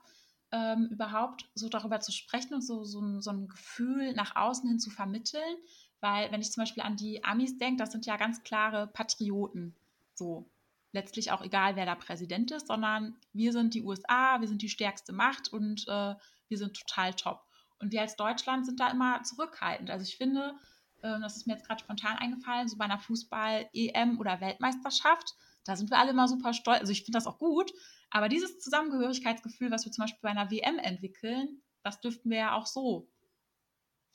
ähm, 0.50 0.88
überhaupt 0.90 1.48
so 1.54 1.68
darüber 1.68 2.00
zu 2.00 2.12
sprechen 2.12 2.54
und 2.54 2.62
so, 2.62 2.84
so, 2.84 3.20
so 3.20 3.30
ein 3.30 3.48
Gefühl 3.48 4.14
nach 4.14 4.36
außen 4.36 4.68
hin 4.68 4.78
zu 4.78 4.90
vermitteln. 4.90 5.56
Weil, 6.00 6.30
wenn 6.32 6.40
ich 6.40 6.52
zum 6.52 6.62
Beispiel 6.62 6.82
an 6.82 6.96
die 6.96 7.24
Amis 7.24 7.56
denke, 7.58 7.82
das 7.82 7.92
sind 7.92 8.06
ja 8.06 8.16
ganz 8.16 8.42
klare 8.42 8.88
Patrioten. 8.88 9.74
So, 10.14 10.50
letztlich 10.94 11.32
auch 11.32 11.42
egal, 11.42 11.76
wer 11.76 11.84
da 11.84 11.94
Präsident 11.96 12.52
ist, 12.52 12.68
sondern 12.68 13.16
wir 13.32 13.52
sind 13.52 13.74
die 13.74 13.82
USA, 13.82 14.40
wir 14.40 14.48
sind 14.48 14.62
die 14.62 14.68
stärkste 14.68 15.12
Macht 15.12 15.52
und 15.52 15.86
äh, 15.88 16.14
wir 16.48 16.58
sind 16.58 16.74
total 16.74 17.12
top. 17.14 17.42
Und 17.80 17.92
wir 17.92 18.00
als 18.00 18.16
Deutschland 18.16 18.64
sind 18.64 18.80
da 18.80 18.90
immer 18.90 19.22
zurückhaltend. 19.24 19.90
Also 19.90 20.04
ich 20.04 20.16
finde, 20.16 20.54
äh, 21.02 21.20
das 21.20 21.36
ist 21.36 21.46
mir 21.46 21.54
jetzt 21.54 21.66
gerade 21.66 21.82
spontan 21.82 22.16
eingefallen, 22.16 22.68
so 22.68 22.76
bei 22.76 22.84
einer 22.84 23.00
Fußball-EM 23.00 24.18
oder 24.18 24.40
Weltmeisterschaft, 24.40 25.34
da 25.64 25.76
sind 25.76 25.90
wir 25.90 25.98
alle 25.98 26.10
immer 26.10 26.28
super 26.28 26.54
stolz. 26.54 26.80
Also 26.80 26.92
ich 26.92 27.04
finde 27.04 27.16
das 27.16 27.26
auch 27.26 27.38
gut, 27.38 27.72
aber 28.10 28.28
dieses 28.28 28.60
Zusammengehörigkeitsgefühl, 28.60 29.70
was 29.70 29.84
wir 29.84 29.92
zum 29.92 30.02
Beispiel 30.02 30.20
bei 30.22 30.30
einer 30.30 30.50
WM 30.50 30.78
entwickeln, 30.78 31.60
das 31.82 32.00
dürften 32.00 32.30
wir 32.30 32.38
ja 32.38 32.54
auch 32.54 32.66
so 32.66 33.10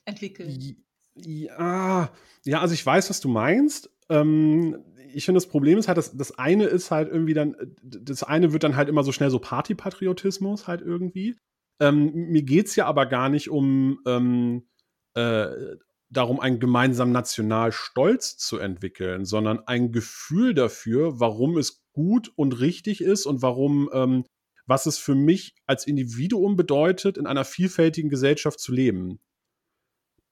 entwickeln. 0.06 0.86
Ja, 1.16 2.10
ja, 2.46 2.62
also 2.62 2.74
ich 2.74 2.86
weiß, 2.86 3.10
was 3.10 3.20
du 3.20 3.28
meinst. 3.28 3.90
Ähm, 4.10 4.78
ich 5.14 5.26
finde, 5.26 5.38
das 5.38 5.48
Problem 5.48 5.78
ist 5.78 5.88
halt, 5.88 5.98
dass 5.98 6.16
das 6.16 6.38
eine 6.38 6.66
ist 6.66 6.92
halt 6.92 7.10
irgendwie 7.10 7.34
dann, 7.34 7.56
das 7.82 8.24
eine 8.24 8.54
wird 8.54 8.64
dann 8.64 8.76
halt 8.76 8.90
immer 8.90 9.04
so 9.04 9.12
schnell 9.12 9.30
so 9.30 9.40
Partypatriotismus 9.40 10.68
halt 10.68 10.82
irgendwie. 10.82 11.36
Ähm, 11.82 12.12
mir 12.14 12.44
geht 12.44 12.68
es 12.68 12.76
ja 12.76 12.86
aber 12.86 13.06
gar 13.06 13.30
nicht 13.30 13.50
um 13.50 14.00
ähm, 14.06 14.68
äh, 15.16 15.78
darum, 16.10 16.40
einen 16.40 16.60
gemeinsamen 16.60 17.12
Nationalstolz 17.12 18.38
zu 18.38 18.58
entwickeln, 18.58 19.26
sondern 19.26 19.60
ein 19.68 19.92
Gefühl 19.92 20.54
dafür, 20.54 21.20
warum 21.20 21.58
es 21.58 21.84
gut 21.94 22.32
und 22.36 22.60
richtig 22.60 23.02
ist 23.02 23.26
und 23.26 23.42
warum, 23.42 23.90
ähm, 23.94 24.26
was 24.66 24.86
es 24.86 24.98
für 24.98 25.16
mich 25.16 25.56
als 25.66 25.86
Individuum 25.86 26.56
bedeutet, 26.56 27.18
in 27.18 27.28
einer 27.28 27.46
vielfältigen 27.46 28.10
Gesellschaft 28.10 28.60
zu 28.60 28.72
leben. 28.72 29.20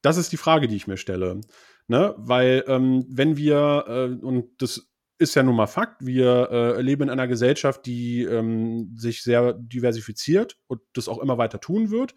Das 0.01 0.17
ist 0.17 0.31
die 0.31 0.37
Frage, 0.37 0.67
die 0.67 0.75
ich 0.75 0.87
mir 0.87 0.97
stelle. 0.97 1.41
Ne? 1.87 2.13
Weil, 2.17 2.63
ähm, 2.67 3.05
wenn 3.09 3.37
wir, 3.37 3.85
äh, 3.87 4.25
und 4.25 4.61
das 4.61 4.89
ist 5.19 5.35
ja 5.35 5.43
nun 5.43 5.55
mal 5.55 5.67
Fakt. 5.67 6.05
Wir 6.05 6.49
äh, 6.51 6.81
leben 6.81 7.03
in 7.03 7.09
einer 7.09 7.27
Gesellschaft, 7.27 7.85
die 7.85 8.23
ähm, 8.23 8.93
sich 8.95 9.23
sehr 9.23 9.53
diversifiziert 9.53 10.57
und 10.67 10.81
das 10.93 11.07
auch 11.07 11.19
immer 11.19 11.37
weiter 11.37 11.59
tun 11.59 11.89
wird. 11.89 12.13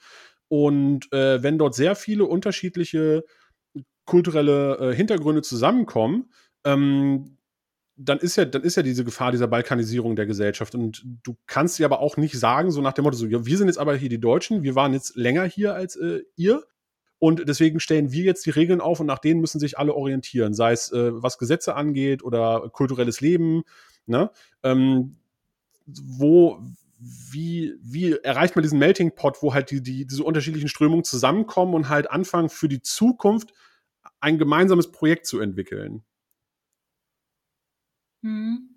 Und 0.49 1.13
äh, 1.13 1.43
wenn 1.43 1.59
dort 1.59 1.75
sehr 1.75 1.95
viele 1.95 2.25
unterschiedliche 2.25 3.25
kulturelle 4.05 4.91
äh, 4.91 4.95
Hintergründe 4.95 5.43
zusammenkommen, 5.43 6.31
ähm, 6.65 7.39
dann 7.97 8.19
ist 8.19 8.37
ja, 8.37 8.45
dann 8.45 8.63
ist 8.63 8.77
ja 8.77 8.83
diese 8.83 9.05
Gefahr 9.05 9.31
dieser 9.31 9.47
Balkanisierung 9.47 10.17
der 10.17 10.27
Gesellschaft. 10.27 10.75
Und 10.75 11.05
du 11.23 11.37
kannst 11.47 11.79
ja 11.79 11.87
aber 11.87 12.01
auch 12.01 12.17
nicht 12.17 12.39
sagen, 12.39 12.71
so 12.71 12.81
nach 12.81 12.93
dem 12.93 13.05
Motto, 13.05 13.17
so, 13.17 13.27
ja, 13.27 13.45
wir 13.45 13.57
sind 13.57 13.69
jetzt 13.69 13.79
aber 13.79 13.95
hier 13.95 14.09
die 14.09 14.21
Deutschen, 14.21 14.63
wir 14.63 14.75
waren 14.75 14.93
jetzt 14.93 15.17
länger 15.17 15.45
hier 15.45 15.75
als 15.75 15.97
äh, 15.97 16.23
ihr. 16.37 16.65
Und 17.21 17.47
deswegen 17.47 17.81
stellen 17.81 18.13
wir 18.13 18.25
jetzt 18.25 18.47
die 18.47 18.51
Regeln 18.51 18.81
auf 18.81 18.99
und 18.99 19.07
nach 19.07 19.19
denen 19.19 19.41
müssen 19.41 19.61
sich 19.61 19.79
alle 19.79 19.95
orientieren, 19.95 20.55
sei 20.55 20.73
es 20.73 20.91
äh, 20.91 21.23
was 21.23 21.37
Gesetze 21.37 21.77
angeht 21.77 22.25
oder 22.25 22.71
kulturelles 22.71 23.21
Leben. 23.21 23.63
Ne? 24.07 24.31
Ähm, 24.63 25.19
wo, 25.87 26.63
wie, 26.99 27.75
wie 27.83 28.13
erreicht 28.13 28.57
man 28.57 28.63
diesen 28.63 28.79
Melting 28.79 29.15
Pot, 29.15 29.43
wo 29.43 29.53
halt 29.53 29.71
die, 29.71 29.83
die, 29.83 30.07
diese 30.07 30.25
unterschiedlichen 30.25 30.69
Strömungen 30.69 31.05
zusammenkommen 31.05 31.75
und 31.75 31.91
halt 31.91 32.11
anfangen 32.11 32.49
für 32.49 32.69
die 32.69 32.81
Zukunft 32.81 33.53
ein 34.21 34.39
gemeinsames 34.39 34.91
Projekt 34.91 35.27
zu 35.27 35.41
entwickeln? 35.41 36.03
Hm. 38.23 38.77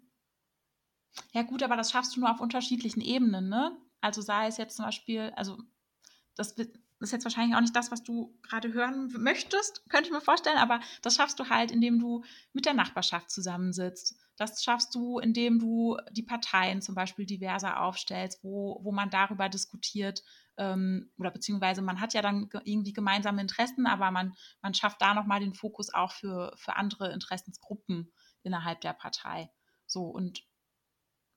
Ja, 1.31 1.43
gut, 1.43 1.63
aber 1.63 1.77
das 1.77 1.91
schaffst 1.91 2.15
du 2.15 2.19
nur 2.19 2.29
auf 2.31 2.41
unterschiedlichen 2.41 3.01
Ebenen, 3.01 3.47
ne? 3.47 3.77
Also 4.01 4.21
sei 4.21 4.47
es 4.47 4.57
jetzt 4.57 4.75
zum 4.75 4.85
Beispiel, 4.85 5.31
also 5.37 5.57
das 6.35 6.55
das 7.04 7.10
ist 7.10 7.16
jetzt 7.16 7.26
wahrscheinlich 7.26 7.58
auch 7.58 7.62
nicht 7.62 7.76
das, 7.76 7.91
was 7.91 8.01
du 8.01 8.34
gerade 8.43 8.72
hören 8.72 9.14
möchtest, 9.18 9.84
könnte 9.89 10.08
ich 10.08 10.14
mir 10.14 10.22
vorstellen, 10.22 10.58
aber 10.58 10.80
das 11.01 11.16
schaffst 11.16 11.38
du 11.38 11.49
halt, 11.49 11.70
indem 11.70 11.99
du 11.99 12.24
mit 12.54 12.66
der 12.66 12.74
Nachbarschaft 12.74 13.30
zusammensitzt. 13.30 14.16
Das 14.38 14.64
schaffst 14.64 14.95
du, 14.95 15.20
indem 15.20 15.60
du 15.60 15.97
die 16.12 16.24
Parteien 16.24 16.82
zum 16.82 16.95
Beispiel 16.95 17.26
diverser 17.26 17.82
aufstellst, 17.82 18.41
wo, 18.41 18.80
wo 18.84 18.93
man 18.93 19.10
darüber 19.10 19.49
diskutiert, 19.49 20.24
ähm, 20.56 21.12
oder 21.18 21.30
beziehungsweise 21.30 21.82
man 21.82 21.99
hat 21.99 22.14
ja 22.14 22.22
dann 22.22 22.49
irgendwie 22.64 22.93
gemeinsame 22.93 23.41
Interessen, 23.41 23.86
aber 23.86 24.10
man, 24.10 24.34
man 24.62 24.74
schafft 24.74 25.01
da 25.01 25.14
nochmal 25.14 25.41
den 25.41 25.54
Fokus 25.54 25.93
auch 25.93 26.14
für, 26.14 26.54
für 26.56 26.78
andere 26.78 27.12
Interessensgruppen 27.12 28.14
innerhalb 28.43 28.80
der 28.80 28.93
Partei. 28.93 29.51
So 29.88 30.06
und 30.06 30.41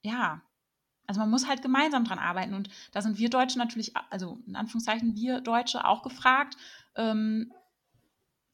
ja, 0.03 0.43
Also 1.07 1.21
man 1.21 1.31
muss 1.31 1.47
halt 1.47 1.63
gemeinsam 1.63 2.05
dran 2.05 2.19
arbeiten. 2.19 2.55
Und 2.55 2.69
da 2.93 3.03
sind 3.03 3.19
wir 3.19 3.31
Deutsche 3.31 3.59
natürlich, 3.59 3.93
also 4.11 4.39
in 4.47 4.57
Anführungszeichen 4.57 5.15
wir 5.15 5.41
Deutsche 5.41 5.85
auch 5.85 6.03
gefragt, 6.03 6.57
ähm, 6.97 7.53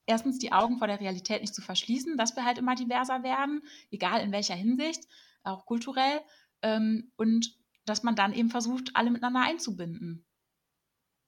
erstens 0.06 0.38
die 0.38 0.52
Augen 0.52 0.78
vor 0.78 0.86
der 0.86 1.00
Realität 1.00 1.40
nicht 1.40 1.54
zu 1.54 1.62
verschließen, 1.62 2.16
dass 2.16 2.36
wir 2.36 2.44
halt 2.44 2.58
immer 2.58 2.74
diverser 2.74 3.22
werden, 3.22 3.62
egal 3.90 4.20
in 4.20 4.32
welcher 4.32 4.54
Hinsicht, 4.54 5.04
auch 5.42 5.66
kulturell. 5.66 6.20
Ähm, 6.62 7.10
und 7.16 7.56
dass 7.84 8.02
man 8.02 8.14
dann 8.14 8.32
eben 8.32 8.50
versucht, 8.50 8.94
alle 8.94 9.10
miteinander 9.10 9.40
einzubinden. 9.40 10.24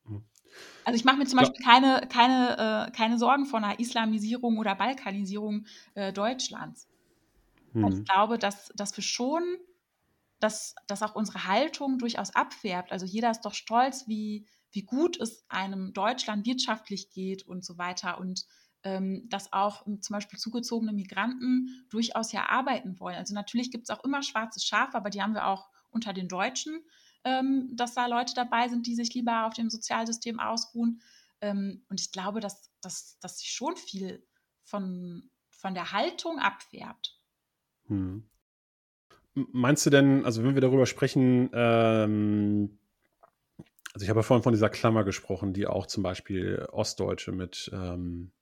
Mhm. 0.04 0.24
Also 0.84 0.96
ich 0.96 1.04
mache 1.04 1.16
mir 1.16 1.26
zum 1.26 1.38
Beispiel 1.38 1.64
keine, 1.64 2.06
keine, 2.08 2.88
äh, 2.88 2.96
keine 2.96 3.18
Sorgen 3.18 3.46
vor 3.46 3.58
einer 3.58 3.80
Islamisierung 3.80 4.58
oder 4.58 4.74
Balkanisierung 4.74 5.66
äh, 5.94 6.12
Deutschlands. 6.12 6.88
Mhm. 7.72 7.88
Ich 7.88 8.04
glaube, 8.04 8.38
dass, 8.38 8.68
dass 8.76 8.96
wir 8.96 9.02
schon, 9.02 9.42
dass, 10.44 10.74
dass 10.86 11.02
auch 11.02 11.14
unsere 11.14 11.46
Haltung 11.46 11.98
durchaus 11.98 12.34
abfärbt. 12.34 12.92
Also 12.92 13.06
jeder 13.06 13.30
ist 13.30 13.40
doch 13.46 13.54
stolz, 13.54 14.06
wie, 14.08 14.46
wie 14.72 14.82
gut 14.82 15.18
es 15.18 15.46
einem 15.48 15.94
Deutschland 15.94 16.44
wirtschaftlich 16.44 17.10
geht 17.10 17.48
und 17.48 17.64
so 17.64 17.78
weiter. 17.78 18.18
Und 18.20 18.44
ähm, 18.82 19.26
dass 19.30 19.54
auch 19.54 19.84
zum 19.84 20.12
Beispiel 20.12 20.38
zugezogene 20.38 20.92
Migranten 20.92 21.86
durchaus 21.88 22.30
ja 22.32 22.50
arbeiten 22.50 23.00
wollen. 23.00 23.16
Also 23.16 23.32
natürlich 23.32 23.70
gibt 23.70 23.88
es 23.88 23.96
auch 23.96 24.04
immer 24.04 24.22
schwarze 24.22 24.60
Schafe, 24.60 24.98
aber 24.98 25.08
die 25.08 25.22
haben 25.22 25.32
wir 25.32 25.46
auch 25.46 25.70
unter 25.88 26.12
den 26.12 26.28
Deutschen, 26.28 26.84
ähm, 27.24 27.70
dass 27.72 27.94
da 27.94 28.04
Leute 28.04 28.34
dabei 28.34 28.68
sind, 28.68 28.86
die 28.86 28.94
sich 28.94 29.14
lieber 29.14 29.46
auf 29.46 29.54
dem 29.54 29.70
Sozialsystem 29.70 30.40
ausruhen. 30.40 31.00
Ähm, 31.40 31.86
und 31.88 32.02
ich 32.02 32.12
glaube, 32.12 32.40
dass, 32.40 32.70
dass, 32.82 33.18
dass 33.20 33.38
sich 33.38 33.50
schon 33.50 33.76
viel 33.76 34.26
von, 34.62 35.30
von 35.48 35.72
der 35.72 35.92
Haltung 35.92 36.38
abfärbt. 36.38 37.18
Hm. 37.86 38.28
Meinst 39.34 39.84
du 39.84 39.90
denn, 39.90 40.24
also 40.24 40.44
wenn 40.44 40.54
wir 40.54 40.60
darüber 40.60 40.86
sprechen, 40.86 41.50
ähm, 41.52 42.78
also 43.92 44.04
ich 44.04 44.10
habe 44.10 44.20
ja 44.20 44.22
vorhin 44.22 44.42
von 44.42 44.52
dieser 44.52 44.70
Klammer 44.70 45.04
gesprochen, 45.04 45.52
die 45.52 45.66
auch 45.66 45.86
zum 45.86 46.02
Beispiel 46.02 46.66
Ostdeutsche 46.70 47.32
mit 47.32 47.70
ähm, 47.72 48.32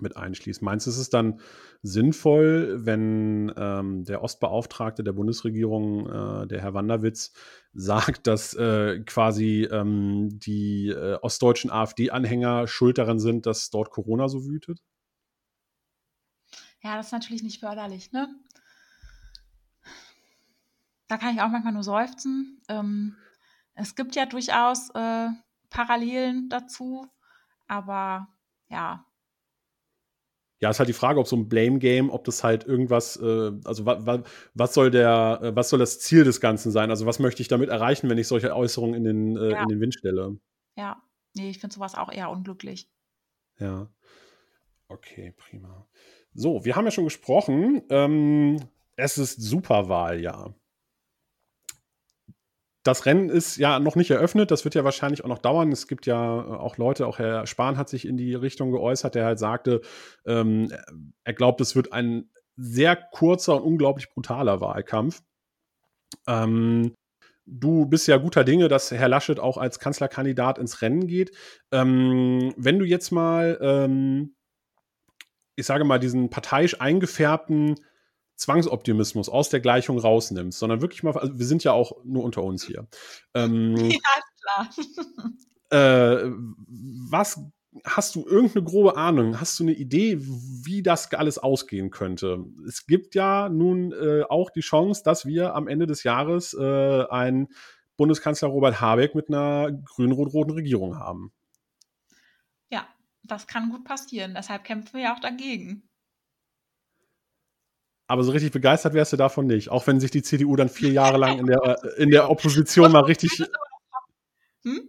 mit 0.00 0.16
einschließt. 0.16 0.62
Meinst 0.62 0.86
du, 0.86 0.90
ist 0.90 0.98
es 0.98 1.10
dann 1.10 1.40
sinnvoll, 1.82 2.84
wenn 2.84 3.52
ähm, 3.56 4.04
der 4.04 4.22
Ostbeauftragte 4.22 5.04
der 5.04 5.12
Bundesregierung, 5.12 6.08
äh, 6.08 6.46
der 6.46 6.62
Herr 6.62 6.74
Wanderwitz, 6.74 7.32
sagt, 7.72 8.26
dass 8.26 8.54
äh, 8.54 9.00
quasi 9.00 9.68
ähm, 9.70 10.28
die 10.32 10.88
äh, 10.88 11.18
ostdeutschen 11.20 11.70
AfD-Anhänger 11.70 12.66
schuld 12.66 12.98
daran 12.98 13.18
sind, 13.18 13.46
dass 13.46 13.70
dort 13.70 13.90
Corona 13.90 14.28
so 14.28 14.44
wütet? 14.44 14.80
Ja, 16.82 16.96
das 16.96 17.06
ist 17.06 17.12
natürlich 17.12 17.42
nicht 17.42 17.60
förderlich, 17.60 18.12
ne? 18.12 18.28
Da 21.14 21.18
kann 21.18 21.36
ich 21.36 21.40
auch 21.40 21.48
manchmal 21.48 21.72
nur 21.72 21.84
seufzen. 21.84 22.60
Ähm, 22.68 23.14
es 23.74 23.94
gibt 23.94 24.16
ja 24.16 24.26
durchaus 24.26 24.90
äh, 24.96 25.28
Parallelen 25.70 26.48
dazu, 26.48 27.06
aber 27.68 28.26
ja, 28.68 29.06
ja, 30.60 30.70
ist 30.70 30.80
halt 30.80 30.88
die 30.88 30.92
Frage, 30.92 31.20
ob 31.20 31.28
so 31.28 31.36
ein 31.36 31.48
Blame 31.48 31.78
Game, 31.78 32.10
ob 32.10 32.24
das 32.24 32.42
halt 32.42 32.64
irgendwas, 32.64 33.16
äh, 33.16 33.52
also 33.64 33.86
wa, 33.86 34.04
wa, 34.04 34.24
was 34.54 34.74
soll 34.74 34.90
der, 34.90 35.38
äh, 35.40 35.54
was 35.54 35.68
soll 35.68 35.78
das 35.78 36.00
Ziel 36.00 36.24
des 36.24 36.40
Ganzen 36.40 36.72
sein? 36.72 36.90
Also 36.90 37.06
was 37.06 37.20
möchte 37.20 37.42
ich 37.42 37.48
damit 37.48 37.68
erreichen, 37.68 38.10
wenn 38.10 38.18
ich 38.18 38.26
solche 38.26 38.52
Äußerungen 38.52 38.96
in 38.96 39.04
den, 39.04 39.36
äh, 39.36 39.50
ja. 39.52 39.62
in 39.62 39.68
den 39.68 39.80
Wind 39.80 39.94
stelle? 39.94 40.36
Ja, 40.76 41.00
nee, 41.36 41.48
ich 41.48 41.60
finde 41.60 41.74
sowas 41.74 41.94
auch 41.94 42.10
eher 42.10 42.28
unglücklich. 42.28 42.90
Ja. 43.60 43.88
Okay, 44.88 45.32
prima. 45.36 45.86
So, 46.32 46.64
wir 46.64 46.74
haben 46.74 46.86
ja 46.86 46.90
schon 46.90 47.04
gesprochen. 47.04 47.82
Ähm, 47.88 48.58
es 48.96 49.16
ist 49.18 49.40
Superwahljahr 49.40 50.56
das 52.84 53.06
Rennen 53.06 53.30
ist 53.30 53.56
ja 53.56 53.80
noch 53.80 53.96
nicht 53.96 54.10
eröffnet. 54.10 54.50
Das 54.50 54.64
wird 54.64 54.74
ja 54.74 54.84
wahrscheinlich 54.84 55.24
auch 55.24 55.28
noch 55.28 55.38
dauern. 55.38 55.72
Es 55.72 55.88
gibt 55.88 56.06
ja 56.06 56.40
äh, 56.40 56.56
auch 56.56 56.76
Leute, 56.76 57.06
auch 57.06 57.18
Herr 57.18 57.46
Spahn 57.46 57.78
hat 57.78 57.88
sich 57.88 58.06
in 58.06 58.16
die 58.16 58.34
Richtung 58.34 58.70
geäußert, 58.70 59.14
der 59.14 59.24
halt 59.24 59.38
sagte, 59.38 59.80
ähm, 60.26 60.70
er 61.24 61.32
glaubt, 61.32 61.60
es 61.60 61.74
wird 61.74 61.92
ein 61.92 62.30
sehr 62.56 62.94
kurzer 62.94 63.56
und 63.56 63.62
unglaublich 63.62 64.10
brutaler 64.10 64.60
Wahlkampf. 64.60 65.22
Ähm, 66.28 66.94
du 67.46 67.86
bist 67.86 68.06
ja 68.06 68.18
guter 68.18 68.44
Dinge, 68.44 68.68
dass 68.68 68.90
Herr 68.90 69.08
Laschet 69.08 69.40
auch 69.40 69.56
als 69.56 69.78
Kanzlerkandidat 69.78 70.58
ins 70.58 70.82
Rennen 70.82 71.06
geht. 71.06 71.34
Ähm, 71.72 72.52
wenn 72.56 72.78
du 72.78 72.84
jetzt 72.84 73.10
mal, 73.10 73.58
ähm, 73.62 74.36
ich 75.56 75.64
sage 75.64 75.84
mal, 75.84 75.98
diesen 75.98 76.28
parteiisch 76.28 76.80
eingefärbten 76.80 77.76
Zwangsoptimismus 78.36 79.28
aus 79.28 79.48
der 79.48 79.60
Gleichung 79.60 79.98
rausnimmst, 79.98 80.58
sondern 80.58 80.82
wirklich 80.82 81.02
mal, 81.02 81.16
also 81.16 81.38
wir 81.38 81.46
sind 81.46 81.64
ja 81.64 81.72
auch 81.72 81.92
nur 82.04 82.24
unter 82.24 82.42
uns 82.42 82.64
hier. 82.64 82.86
Ähm, 83.34 83.76
ja, 83.90 83.98
klar. 84.40 84.70
äh, 85.70 86.30
was 87.10 87.40
hast 87.84 88.14
du 88.14 88.26
irgendeine 88.26 88.64
grobe 88.64 88.96
Ahnung? 88.96 89.40
Hast 89.40 89.58
du 89.58 89.64
eine 89.64 89.72
Idee, 89.72 90.18
wie 90.20 90.82
das 90.82 91.12
alles 91.12 91.38
ausgehen 91.38 91.90
könnte? 91.90 92.44
Es 92.66 92.86
gibt 92.86 93.14
ja 93.14 93.48
nun 93.48 93.92
äh, 93.92 94.22
auch 94.28 94.50
die 94.50 94.60
Chance, 94.60 95.02
dass 95.04 95.26
wir 95.26 95.54
am 95.54 95.66
Ende 95.66 95.86
des 95.86 96.04
Jahres 96.04 96.54
äh, 96.54 97.04
einen 97.08 97.48
Bundeskanzler 97.96 98.48
Robert 98.48 98.80
Habeck 98.80 99.14
mit 99.14 99.28
einer 99.28 99.72
grün-rot-roten 99.72 100.52
Regierung 100.52 100.98
haben. 100.98 101.32
Ja, 102.70 102.86
das 103.22 103.46
kann 103.46 103.70
gut 103.70 103.84
passieren. 103.84 104.34
Deshalb 104.34 104.64
kämpfen 104.64 104.94
wir 104.94 105.04
ja 105.04 105.14
auch 105.14 105.20
dagegen. 105.20 105.88
Aber 108.06 108.22
so 108.22 108.32
richtig 108.32 108.52
begeistert 108.52 108.94
wärst 108.94 109.12
du 109.12 109.16
davon 109.16 109.46
nicht. 109.46 109.70
Auch 109.70 109.86
wenn 109.86 110.00
sich 110.00 110.10
die 110.10 110.22
CDU 110.22 110.56
dann 110.56 110.68
vier 110.68 110.92
Jahre 110.92 111.18
lang 111.18 111.38
in 111.38 111.46
der, 111.46 111.84
äh, 111.84 112.02
in 112.02 112.10
der 112.10 112.30
Opposition 112.30 112.92
mal 112.92 113.04
richtig. 113.04 113.42
Hm? 114.62 114.88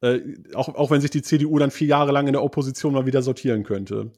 Äh, 0.00 0.20
auch, 0.54 0.68
auch 0.68 0.90
wenn 0.90 1.00
sich 1.00 1.10
die 1.10 1.22
CDU 1.22 1.58
dann 1.58 1.70
vier 1.70 1.88
Jahre 1.88 2.12
lang 2.12 2.26
in 2.26 2.32
der 2.32 2.42
Opposition 2.42 2.92
mal 2.92 3.06
wieder 3.06 3.22
sortieren 3.22 3.64
könnte. 3.64 4.12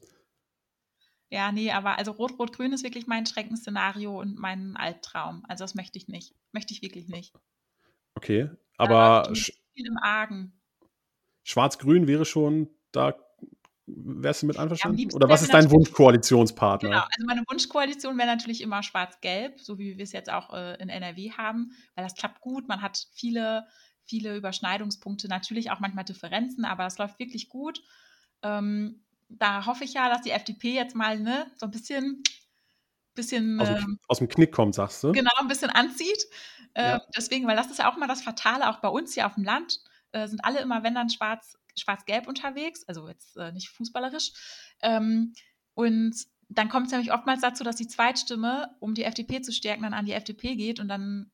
Ja, 1.31 1.51
nee, 1.51 1.71
aber 1.71 1.97
also 1.99 2.11
Rot-Rot-Grün 2.11 2.73
ist 2.73 2.83
wirklich 2.83 3.05
mein 3.05 3.27
Schreckensszenario 3.27 4.19
und 4.19 4.39
mein 4.39 4.75
Albtraum. 4.75 5.43
Also 5.47 5.63
das 5.63 5.75
möchte 5.75 5.97
ich 5.99 6.07
nicht. 6.07 6.33
Möchte 6.51 6.73
ich 6.73 6.81
wirklich 6.81 7.07
nicht. 7.07 7.33
Okay, 8.15 8.49
aber. 8.77 9.31
Viel 9.35 9.85
im 9.85 9.97
Argen. 9.97 10.59
Schwarz-Grün 11.43 12.07
wäre 12.07 12.25
schon, 12.25 12.69
da 12.91 13.15
wärst 13.95 14.41
du 14.41 14.47
mit 14.47 14.57
einverstanden? 14.57 14.97
Ja, 14.99 15.07
Oder 15.13 15.29
was 15.29 15.41
ist 15.41 15.53
dein 15.53 15.69
Wunschkoalitionspartner? 15.71 16.89
Genau, 16.89 17.01
also 17.01 17.25
meine 17.25 17.43
Wunschkoalition 17.49 18.17
wäre 18.17 18.27
natürlich 18.27 18.61
immer 18.61 18.83
schwarz-gelb, 18.83 19.59
so 19.59 19.77
wie 19.77 19.97
wir 19.97 20.03
es 20.03 20.11
jetzt 20.11 20.31
auch 20.31 20.53
äh, 20.53 20.81
in 20.81 20.89
NRW 20.89 21.31
haben, 21.31 21.71
weil 21.95 22.03
das 22.03 22.15
klappt 22.15 22.41
gut. 22.41 22.67
Man 22.67 22.81
hat 22.81 23.07
viele, 23.13 23.67
viele 24.05 24.35
Überschneidungspunkte, 24.35 25.27
natürlich 25.27 25.71
auch 25.71 25.79
manchmal 25.79 26.05
Differenzen, 26.05 26.65
aber 26.65 26.83
das 26.83 26.97
läuft 26.97 27.19
wirklich 27.19 27.49
gut. 27.49 27.81
Ähm, 28.41 29.03
da 29.29 29.65
hoffe 29.65 29.83
ich 29.83 29.93
ja, 29.93 30.09
dass 30.09 30.21
die 30.21 30.31
FDP 30.31 30.73
jetzt 30.73 30.95
mal 30.95 31.19
ne, 31.19 31.45
so 31.55 31.67
ein 31.67 31.71
bisschen, 31.71 32.23
bisschen 33.13 33.59
aus, 33.59 33.67
dem, 33.67 33.77
ähm, 33.77 33.99
aus 34.07 34.17
dem 34.17 34.27
Knick 34.27 34.51
kommt, 34.51 34.75
sagst 34.75 35.03
du? 35.03 35.11
Genau, 35.11 35.31
ein 35.37 35.47
bisschen 35.47 35.69
anzieht. 35.69 36.25
Äh, 36.73 36.83
ja. 36.83 37.01
Deswegen, 37.15 37.47
weil 37.47 37.55
das 37.55 37.69
ist 37.69 37.79
ja 37.79 37.91
auch 37.91 37.97
mal 37.97 38.07
das 38.07 38.21
Fatale, 38.21 38.69
auch 38.69 38.79
bei 38.79 38.89
uns 38.89 39.13
hier 39.13 39.25
auf 39.25 39.35
dem 39.35 39.43
Land, 39.43 39.79
äh, 40.11 40.27
sind 40.27 40.43
alle 40.43 40.59
immer, 40.59 40.83
wenn 40.83 40.95
dann 40.95 41.09
schwarz 41.09 41.58
schwarz-gelb 41.79 42.27
unterwegs, 42.27 42.83
also 42.87 43.07
jetzt 43.07 43.37
äh, 43.37 43.51
nicht 43.51 43.69
fußballerisch. 43.69 44.31
Ähm, 44.81 45.33
und 45.73 46.15
dann 46.49 46.69
kommt 46.69 46.87
es 46.87 46.91
nämlich 46.91 47.13
oftmals 47.13 47.41
dazu, 47.41 47.63
dass 47.63 47.75
die 47.75 47.87
Zweitstimme, 47.87 48.75
um 48.79 48.95
die 48.95 49.03
FDP 49.03 49.41
zu 49.41 49.53
stärken, 49.53 49.83
dann 49.83 49.93
an 49.93 50.05
die 50.05 50.13
FDP 50.13 50.55
geht 50.55 50.79
und 50.79 50.87
dann, 50.87 51.31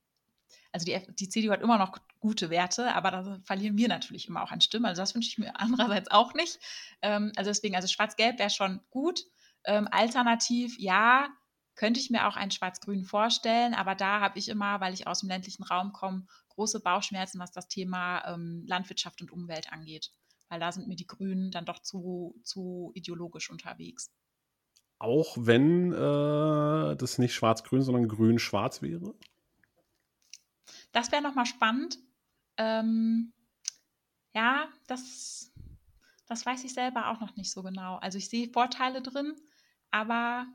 also 0.74 0.86
die, 0.86 1.00
die 1.16 1.30
CDU 1.30 1.52
hat 1.52 1.62
immer 1.62 1.78
noch 1.78 1.98
gute 2.20 2.50
Werte, 2.50 2.94
aber 2.94 3.12
da 3.12 3.40
verlieren 3.46 3.78
wir 3.78 3.88
natürlich 3.88 4.28
immer 4.28 4.44
auch 4.44 4.52
an 4.52 4.60
Stimmen. 4.60 4.86
Also 4.86 5.02
das 5.02 5.16
wünsche 5.16 5.30
ich 5.30 5.38
mir 5.38 5.54
andererseits 5.60 6.12
auch 6.12 6.34
nicht. 6.34 6.60
Ähm, 7.02 7.32
also 7.38 7.50
deswegen, 7.50 7.76
also 7.76 7.88
schwarz-gelb 7.88 8.40
wäre 8.40 8.50
schon 8.50 8.82
gut. 8.90 9.24
Ähm, 9.64 9.88
alternativ, 9.90 10.78
ja, 10.78 11.30
könnte 11.76 12.00
ich 12.00 12.10
mir 12.10 12.28
auch 12.28 12.36
ein 12.36 12.52
Schwarz-Grün 12.52 13.06
vorstellen, 13.06 13.74
aber 13.74 13.96
da 13.96 14.20
habe 14.20 14.38
ich 14.38 14.50
immer, 14.50 14.80
weil 14.80 14.94
ich 14.94 15.08
aus 15.08 15.22
dem 15.22 15.30
ländlichen 15.30 15.64
Raum 15.64 15.92
komme, 15.92 16.26
große 16.50 16.82
Bauchschmerzen, 16.82 17.40
was 17.40 17.52
das 17.52 17.68
Thema 17.68 18.34
ähm, 18.34 18.64
Landwirtschaft 18.68 19.22
und 19.22 19.32
Umwelt 19.32 19.72
angeht 19.72 20.12
weil 20.50 20.60
da 20.60 20.72
sind 20.72 20.88
mir 20.88 20.96
die 20.96 21.08
Grünen 21.08 21.52
dann 21.52 21.66
doch 21.66 21.80
zu, 21.80 22.36
zu 22.44 22.92
ideologisch 22.94 23.50
unterwegs. 23.50 24.12
Auch 24.98 25.36
wenn 25.40 25.92
äh, 25.92 26.96
das 26.96 27.18
nicht 27.18 27.34
schwarz-grün, 27.34 27.82
sondern 27.82 28.08
grün-schwarz 28.08 28.82
wäre? 28.82 29.14
Das 30.92 31.12
wäre 31.12 31.22
nochmal 31.22 31.46
spannend. 31.46 32.00
Ähm, 32.58 33.34
ja, 34.34 34.68
das, 34.88 35.52
das 36.28 36.46
weiß 36.46 36.64
ich 36.64 36.74
selber 36.74 37.10
auch 37.10 37.20
noch 37.20 37.36
nicht 37.36 37.52
so 37.52 37.62
genau. 37.64 37.98
Also 37.98 38.18
ich 38.18 38.30
sehe 38.30 38.50
Vorteile 38.50 39.02
drin, 39.02 39.36
aber 39.92 40.48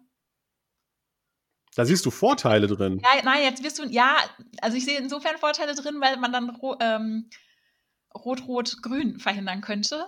da 1.77 1.85
siehst 1.85 2.05
du 2.05 2.11
Vorteile 2.11 2.67
drin. 2.67 3.01
Ja, 3.03 3.23
nein, 3.23 3.45
jetzt 3.45 3.63
wirst 3.63 3.79
du, 3.79 3.85
ja, 3.85 4.17
also 4.61 4.77
ich 4.77 4.85
sehe 4.85 4.99
insofern 4.99 5.39
Vorteile 5.39 5.75
drin, 5.75 6.01
weil 6.01 6.17
man 6.17 6.33
dann 6.33 6.59
ähm, 6.81 7.31
Rot-Rot-Grün 8.15 9.19
verhindern 9.19 9.61
könnte. 9.61 10.07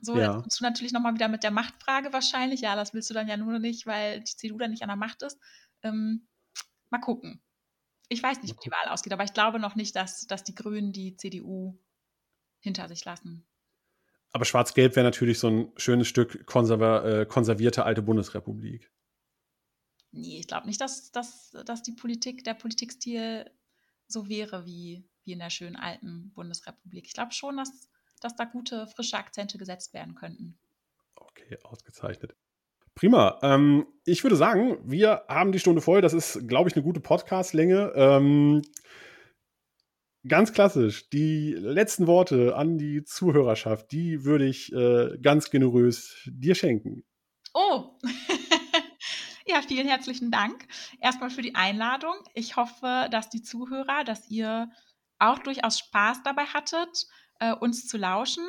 So, 0.00 0.16
ja. 0.16 0.32
jetzt 0.32 0.42
kommst 0.42 0.60
du 0.60 0.64
natürlich 0.64 0.92
nochmal 0.92 1.14
wieder 1.14 1.28
mit 1.28 1.42
der 1.42 1.50
Machtfrage 1.50 2.12
wahrscheinlich. 2.12 2.60
Ja, 2.60 2.76
das 2.76 2.94
willst 2.94 3.10
du 3.10 3.14
dann 3.14 3.28
ja 3.28 3.36
nur 3.36 3.58
nicht, 3.58 3.86
weil 3.86 4.20
die 4.20 4.36
CDU 4.36 4.58
dann 4.58 4.70
nicht 4.70 4.82
an 4.82 4.88
der 4.88 4.96
Macht 4.96 5.22
ist. 5.22 5.38
Ähm, 5.82 6.28
mal 6.90 7.00
gucken. 7.00 7.42
Ich 8.08 8.22
weiß 8.22 8.40
nicht, 8.42 8.54
wie 8.54 8.64
die 8.64 8.70
Wahl 8.70 8.88
ausgeht, 8.88 9.12
aber 9.12 9.24
ich 9.24 9.34
glaube 9.34 9.58
noch 9.58 9.74
nicht, 9.74 9.94
dass, 9.96 10.26
dass 10.26 10.44
die 10.44 10.54
Grünen 10.54 10.92
die 10.92 11.16
CDU 11.16 11.78
hinter 12.60 12.88
sich 12.88 13.04
lassen. 13.04 13.46
Aber 14.32 14.44
Schwarz-Gelb 14.44 14.94
wäre 14.96 15.04
natürlich 15.04 15.38
so 15.38 15.48
ein 15.48 15.72
schönes 15.76 16.06
Stück 16.06 16.46
konserver, 16.46 17.04
äh, 17.04 17.26
konservierte 17.26 17.84
alte 17.84 18.02
Bundesrepublik. 18.02 18.90
Nee, 20.10 20.40
ich 20.40 20.46
glaube 20.46 20.66
nicht, 20.66 20.80
dass, 20.80 21.10
dass, 21.12 21.50
dass 21.66 21.82
die 21.82 21.92
Politik, 21.92 22.44
der 22.44 22.54
Politikstil 22.54 23.50
so 24.06 24.28
wäre 24.28 24.64
wie, 24.64 25.07
wie 25.28 25.32
in 25.32 25.38
der 25.38 25.50
schönen 25.50 25.76
alten 25.76 26.32
Bundesrepublik. 26.34 27.06
Ich 27.06 27.12
glaube 27.12 27.32
schon, 27.32 27.58
dass, 27.58 27.88
dass 28.20 28.34
da 28.34 28.44
gute, 28.44 28.88
frische 28.88 29.18
Akzente 29.18 29.58
gesetzt 29.58 29.94
werden 29.94 30.14
könnten. 30.16 30.58
Okay, 31.14 31.58
ausgezeichnet. 31.62 32.34
Prima. 32.94 33.38
Ähm, 33.42 33.86
ich 34.04 34.24
würde 34.24 34.34
sagen, 34.34 34.78
wir 34.82 35.22
haben 35.28 35.52
die 35.52 35.60
Stunde 35.60 35.82
voll. 35.82 36.00
Das 36.00 36.14
ist, 36.14 36.48
glaube 36.48 36.68
ich, 36.68 36.74
eine 36.74 36.82
gute 36.82 37.00
Podcast-Länge. 37.00 37.92
Ähm, 37.94 38.62
ganz 40.26 40.52
klassisch. 40.52 41.08
Die 41.10 41.52
letzten 41.52 42.06
Worte 42.06 42.56
an 42.56 42.78
die 42.78 43.04
Zuhörerschaft, 43.04 43.92
die 43.92 44.24
würde 44.24 44.46
ich 44.46 44.72
äh, 44.72 45.16
ganz 45.22 45.50
generös 45.50 46.16
dir 46.26 46.54
schenken. 46.54 47.04
Oh, 47.54 47.98
ja, 49.46 49.62
vielen 49.62 49.86
herzlichen 49.86 50.30
Dank. 50.30 50.66
Erstmal 51.00 51.30
für 51.30 51.42
die 51.42 51.54
Einladung. 51.54 52.14
Ich 52.34 52.56
hoffe, 52.56 53.08
dass 53.10 53.30
die 53.30 53.42
Zuhörer, 53.42 54.04
dass 54.04 54.28
ihr 54.28 54.70
auch 55.18 55.38
durchaus 55.38 55.78
Spaß 55.78 56.22
dabei 56.22 56.44
hattet, 56.46 57.06
äh, 57.40 57.52
uns 57.52 57.86
zu 57.86 57.96
lauschen. 57.96 58.46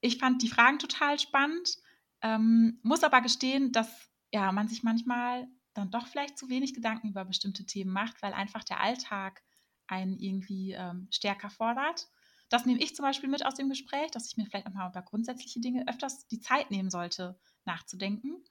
Ich 0.00 0.18
fand 0.18 0.42
die 0.42 0.48
Fragen 0.48 0.78
total 0.78 1.18
spannend. 1.18 1.76
Ähm, 2.22 2.78
muss 2.82 3.04
aber 3.04 3.20
gestehen, 3.20 3.72
dass 3.72 3.88
ja, 4.32 4.50
man 4.52 4.68
sich 4.68 4.82
manchmal 4.82 5.46
dann 5.74 5.90
doch 5.90 6.06
vielleicht 6.06 6.38
zu 6.38 6.48
wenig 6.48 6.74
Gedanken 6.74 7.08
über 7.08 7.24
bestimmte 7.24 7.66
Themen 7.66 7.92
macht, 7.92 8.22
weil 8.22 8.32
einfach 8.32 8.64
der 8.64 8.80
Alltag 8.80 9.42
einen 9.86 10.18
irgendwie 10.18 10.72
ähm, 10.72 11.08
stärker 11.10 11.50
fordert. 11.50 12.08
Das 12.48 12.66
nehme 12.66 12.80
ich 12.80 12.94
zum 12.94 13.04
Beispiel 13.04 13.28
mit 13.28 13.44
aus 13.44 13.54
dem 13.54 13.68
Gespräch, 13.68 14.10
dass 14.10 14.28
ich 14.28 14.36
mir 14.36 14.46
vielleicht 14.46 14.66
auch 14.66 14.72
mal 14.72 14.88
über 14.88 15.02
grundsätzliche 15.02 15.60
Dinge 15.60 15.86
öfters 15.88 16.26
die 16.28 16.40
Zeit 16.40 16.70
nehmen 16.70 16.90
sollte, 16.90 17.38
nachzudenken. 17.64 18.44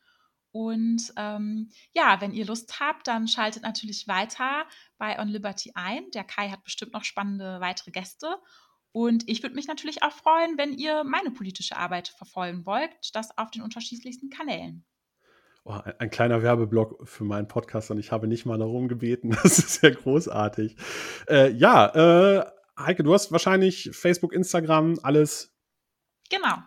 Und 0.54 1.12
ähm, 1.18 1.72
ja, 1.93 2.22
wenn 2.22 2.32
ihr 2.32 2.45
Lust 2.45 2.80
habt, 2.80 3.08
dann 3.08 3.28
schaltet 3.28 3.64
natürlich 3.64 4.08
weiter 4.08 4.66
bei 4.99 5.20
On 5.20 5.28
Liberty 5.28 5.72
ein. 5.74 6.12
Der 6.12 6.24
Kai 6.24 6.49
hat 6.49 6.64
bestimmt 6.64 6.93
noch 6.93 7.04
spannende 7.04 7.60
weitere 7.60 7.89
Gäste. 7.89 8.28
Und 8.91 9.28
ich 9.28 9.41
würde 9.41 9.56
mich 9.56 9.66
natürlich 9.68 10.04
auch 10.04 10.12
freuen, 10.12 10.56
wenn 10.60 10.74
ihr 10.74 11.04
meine 11.04 11.32
politische 11.32 11.76
Arbeit 11.76 12.10
verfolgen 12.10 12.68
wollt, 12.68 12.91
das 13.14 13.36
auf 13.36 13.49
den 13.49 13.64
unterschiedlichsten 13.64 14.30
Kanälen. 14.30 14.86
Oh, 15.66 15.72
ein, 15.72 15.93
ein, 15.97 16.10
kleiner 16.12 16.43
Werbeblock 16.43 17.10
für 17.10 17.24
meinen 17.24 17.47
Podcast 17.47 17.89
und 17.89 17.97
ich 17.97 18.12
habe 18.12 18.28
nicht 18.28 18.45
mal 18.45 18.60
darum 18.60 18.88
gebeten. 18.88 19.32
Das 19.43 19.58
ist 19.58 19.82
ja 19.82 19.89
großartig. 19.89 20.76
Äh, 21.28 21.51
ja, 21.54 22.41
äh, 22.41 22.45
Heike, 22.78 23.01
du 23.01 23.12
hast 23.12 23.32
wahrscheinlich 23.32 23.89
Facebook, 23.91 24.34
Instagram, 24.34 24.99
alles. 25.01 25.51
Genau. 26.30 26.58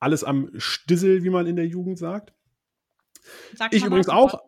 alles 0.00 0.24
am 0.24 0.50
Stissel, 0.56 1.24
wie 1.24 1.30
man 1.30 1.46
in 1.46 1.56
der 1.56 1.66
Jugend 1.66 1.98
sagt. 1.98 2.32
Sag 3.54 3.74
ich 3.74 3.84
übrigens 3.84 4.08
auch. 4.08 4.42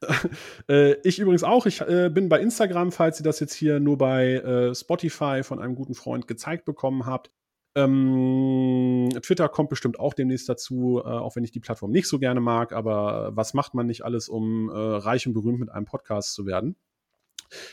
äh, 0.68 0.94
ich 1.02 1.18
übrigens 1.18 1.44
auch. 1.44 1.66
Ich 1.66 1.80
äh, 1.80 2.10
bin 2.12 2.28
bei 2.28 2.40
Instagram, 2.40 2.92
falls 2.92 3.20
ihr 3.20 3.24
das 3.24 3.40
jetzt 3.40 3.54
hier 3.54 3.80
nur 3.80 3.98
bei 3.98 4.34
äh, 4.34 4.74
Spotify 4.74 5.42
von 5.42 5.60
einem 5.60 5.74
guten 5.74 5.94
Freund 5.94 6.26
gezeigt 6.26 6.64
bekommen 6.64 7.06
habt. 7.06 7.30
Ähm, 7.76 9.08
Twitter 9.22 9.48
kommt 9.48 9.68
bestimmt 9.68 9.98
auch 9.98 10.14
demnächst 10.14 10.48
dazu, 10.48 11.02
äh, 11.04 11.08
auch 11.08 11.34
wenn 11.34 11.44
ich 11.44 11.50
die 11.50 11.60
Plattform 11.60 11.90
nicht 11.90 12.08
so 12.08 12.18
gerne 12.18 12.40
mag. 12.40 12.72
Aber 12.72 13.30
was 13.34 13.54
macht 13.54 13.74
man 13.74 13.86
nicht 13.86 14.04
alles, 14.04 14.28
um 14.28 14.68
äh, 14.68 14.72
reich 14.72 15.26
und 15.26 15.32
berühmt 15.32 15.58
mit 15.58 15.70
einem 15.70 15.86
Podcast 15.86 16.34
zu 16.34 16.46
werden? 16.46 16.76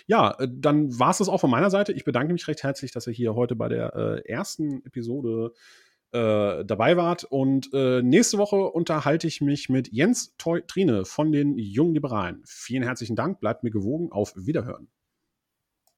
Ja, 0.08 0.32
äh, 0.40 0.48
dann 0.50 0.98
war 0.98 1.12
es 1.12 1.20
das 1.20 1.30
auch 1.30 1.40
von 1.40 1.52
meiner 1.52 1.70
Seite. 1.70 1.94
Ich 1.94 2.04
bedanke 2.04 2.34
mich 2.34 2.48
recht 2.48 2.64
herzlich, 2.64 2.92
dass 2.92 3.08
ihr 3.08 3.14
hier 3.14 3.36
heute 3.36 3.56
bei 3.56 3.70
der 3.70 4.24
ersten 4.28 4.84
Episode 4.86 5.54
äh, 6.12 6.66
dabei 6.66 6.98
wart. 6.98 7.24
Und 7.24 7.74
äh, 7.74 8.02
nächste 8.02 8.38
Woche 8.38 8.58
unterhalte 8.58 9.28
ich 9.28 9.42
mich 9.42 9.70
mit 9.70 9.92
Jens 9.92 10.36
Trine 10.38 11.06
von 11.06 11.32
den 11.32 11.58
Jungen 11.58 11.94
Liberalen. 11.94 12.42
Vielen 12.46 12.84
herzlichen 12.84 13.16
Dank, 13.16 13.40
bleibt 13.40 13.64
mir 13.64 13.72
gewogen, 13.72 14.12
auf 14.12 14.34
Wiederhören. 14.36 14.88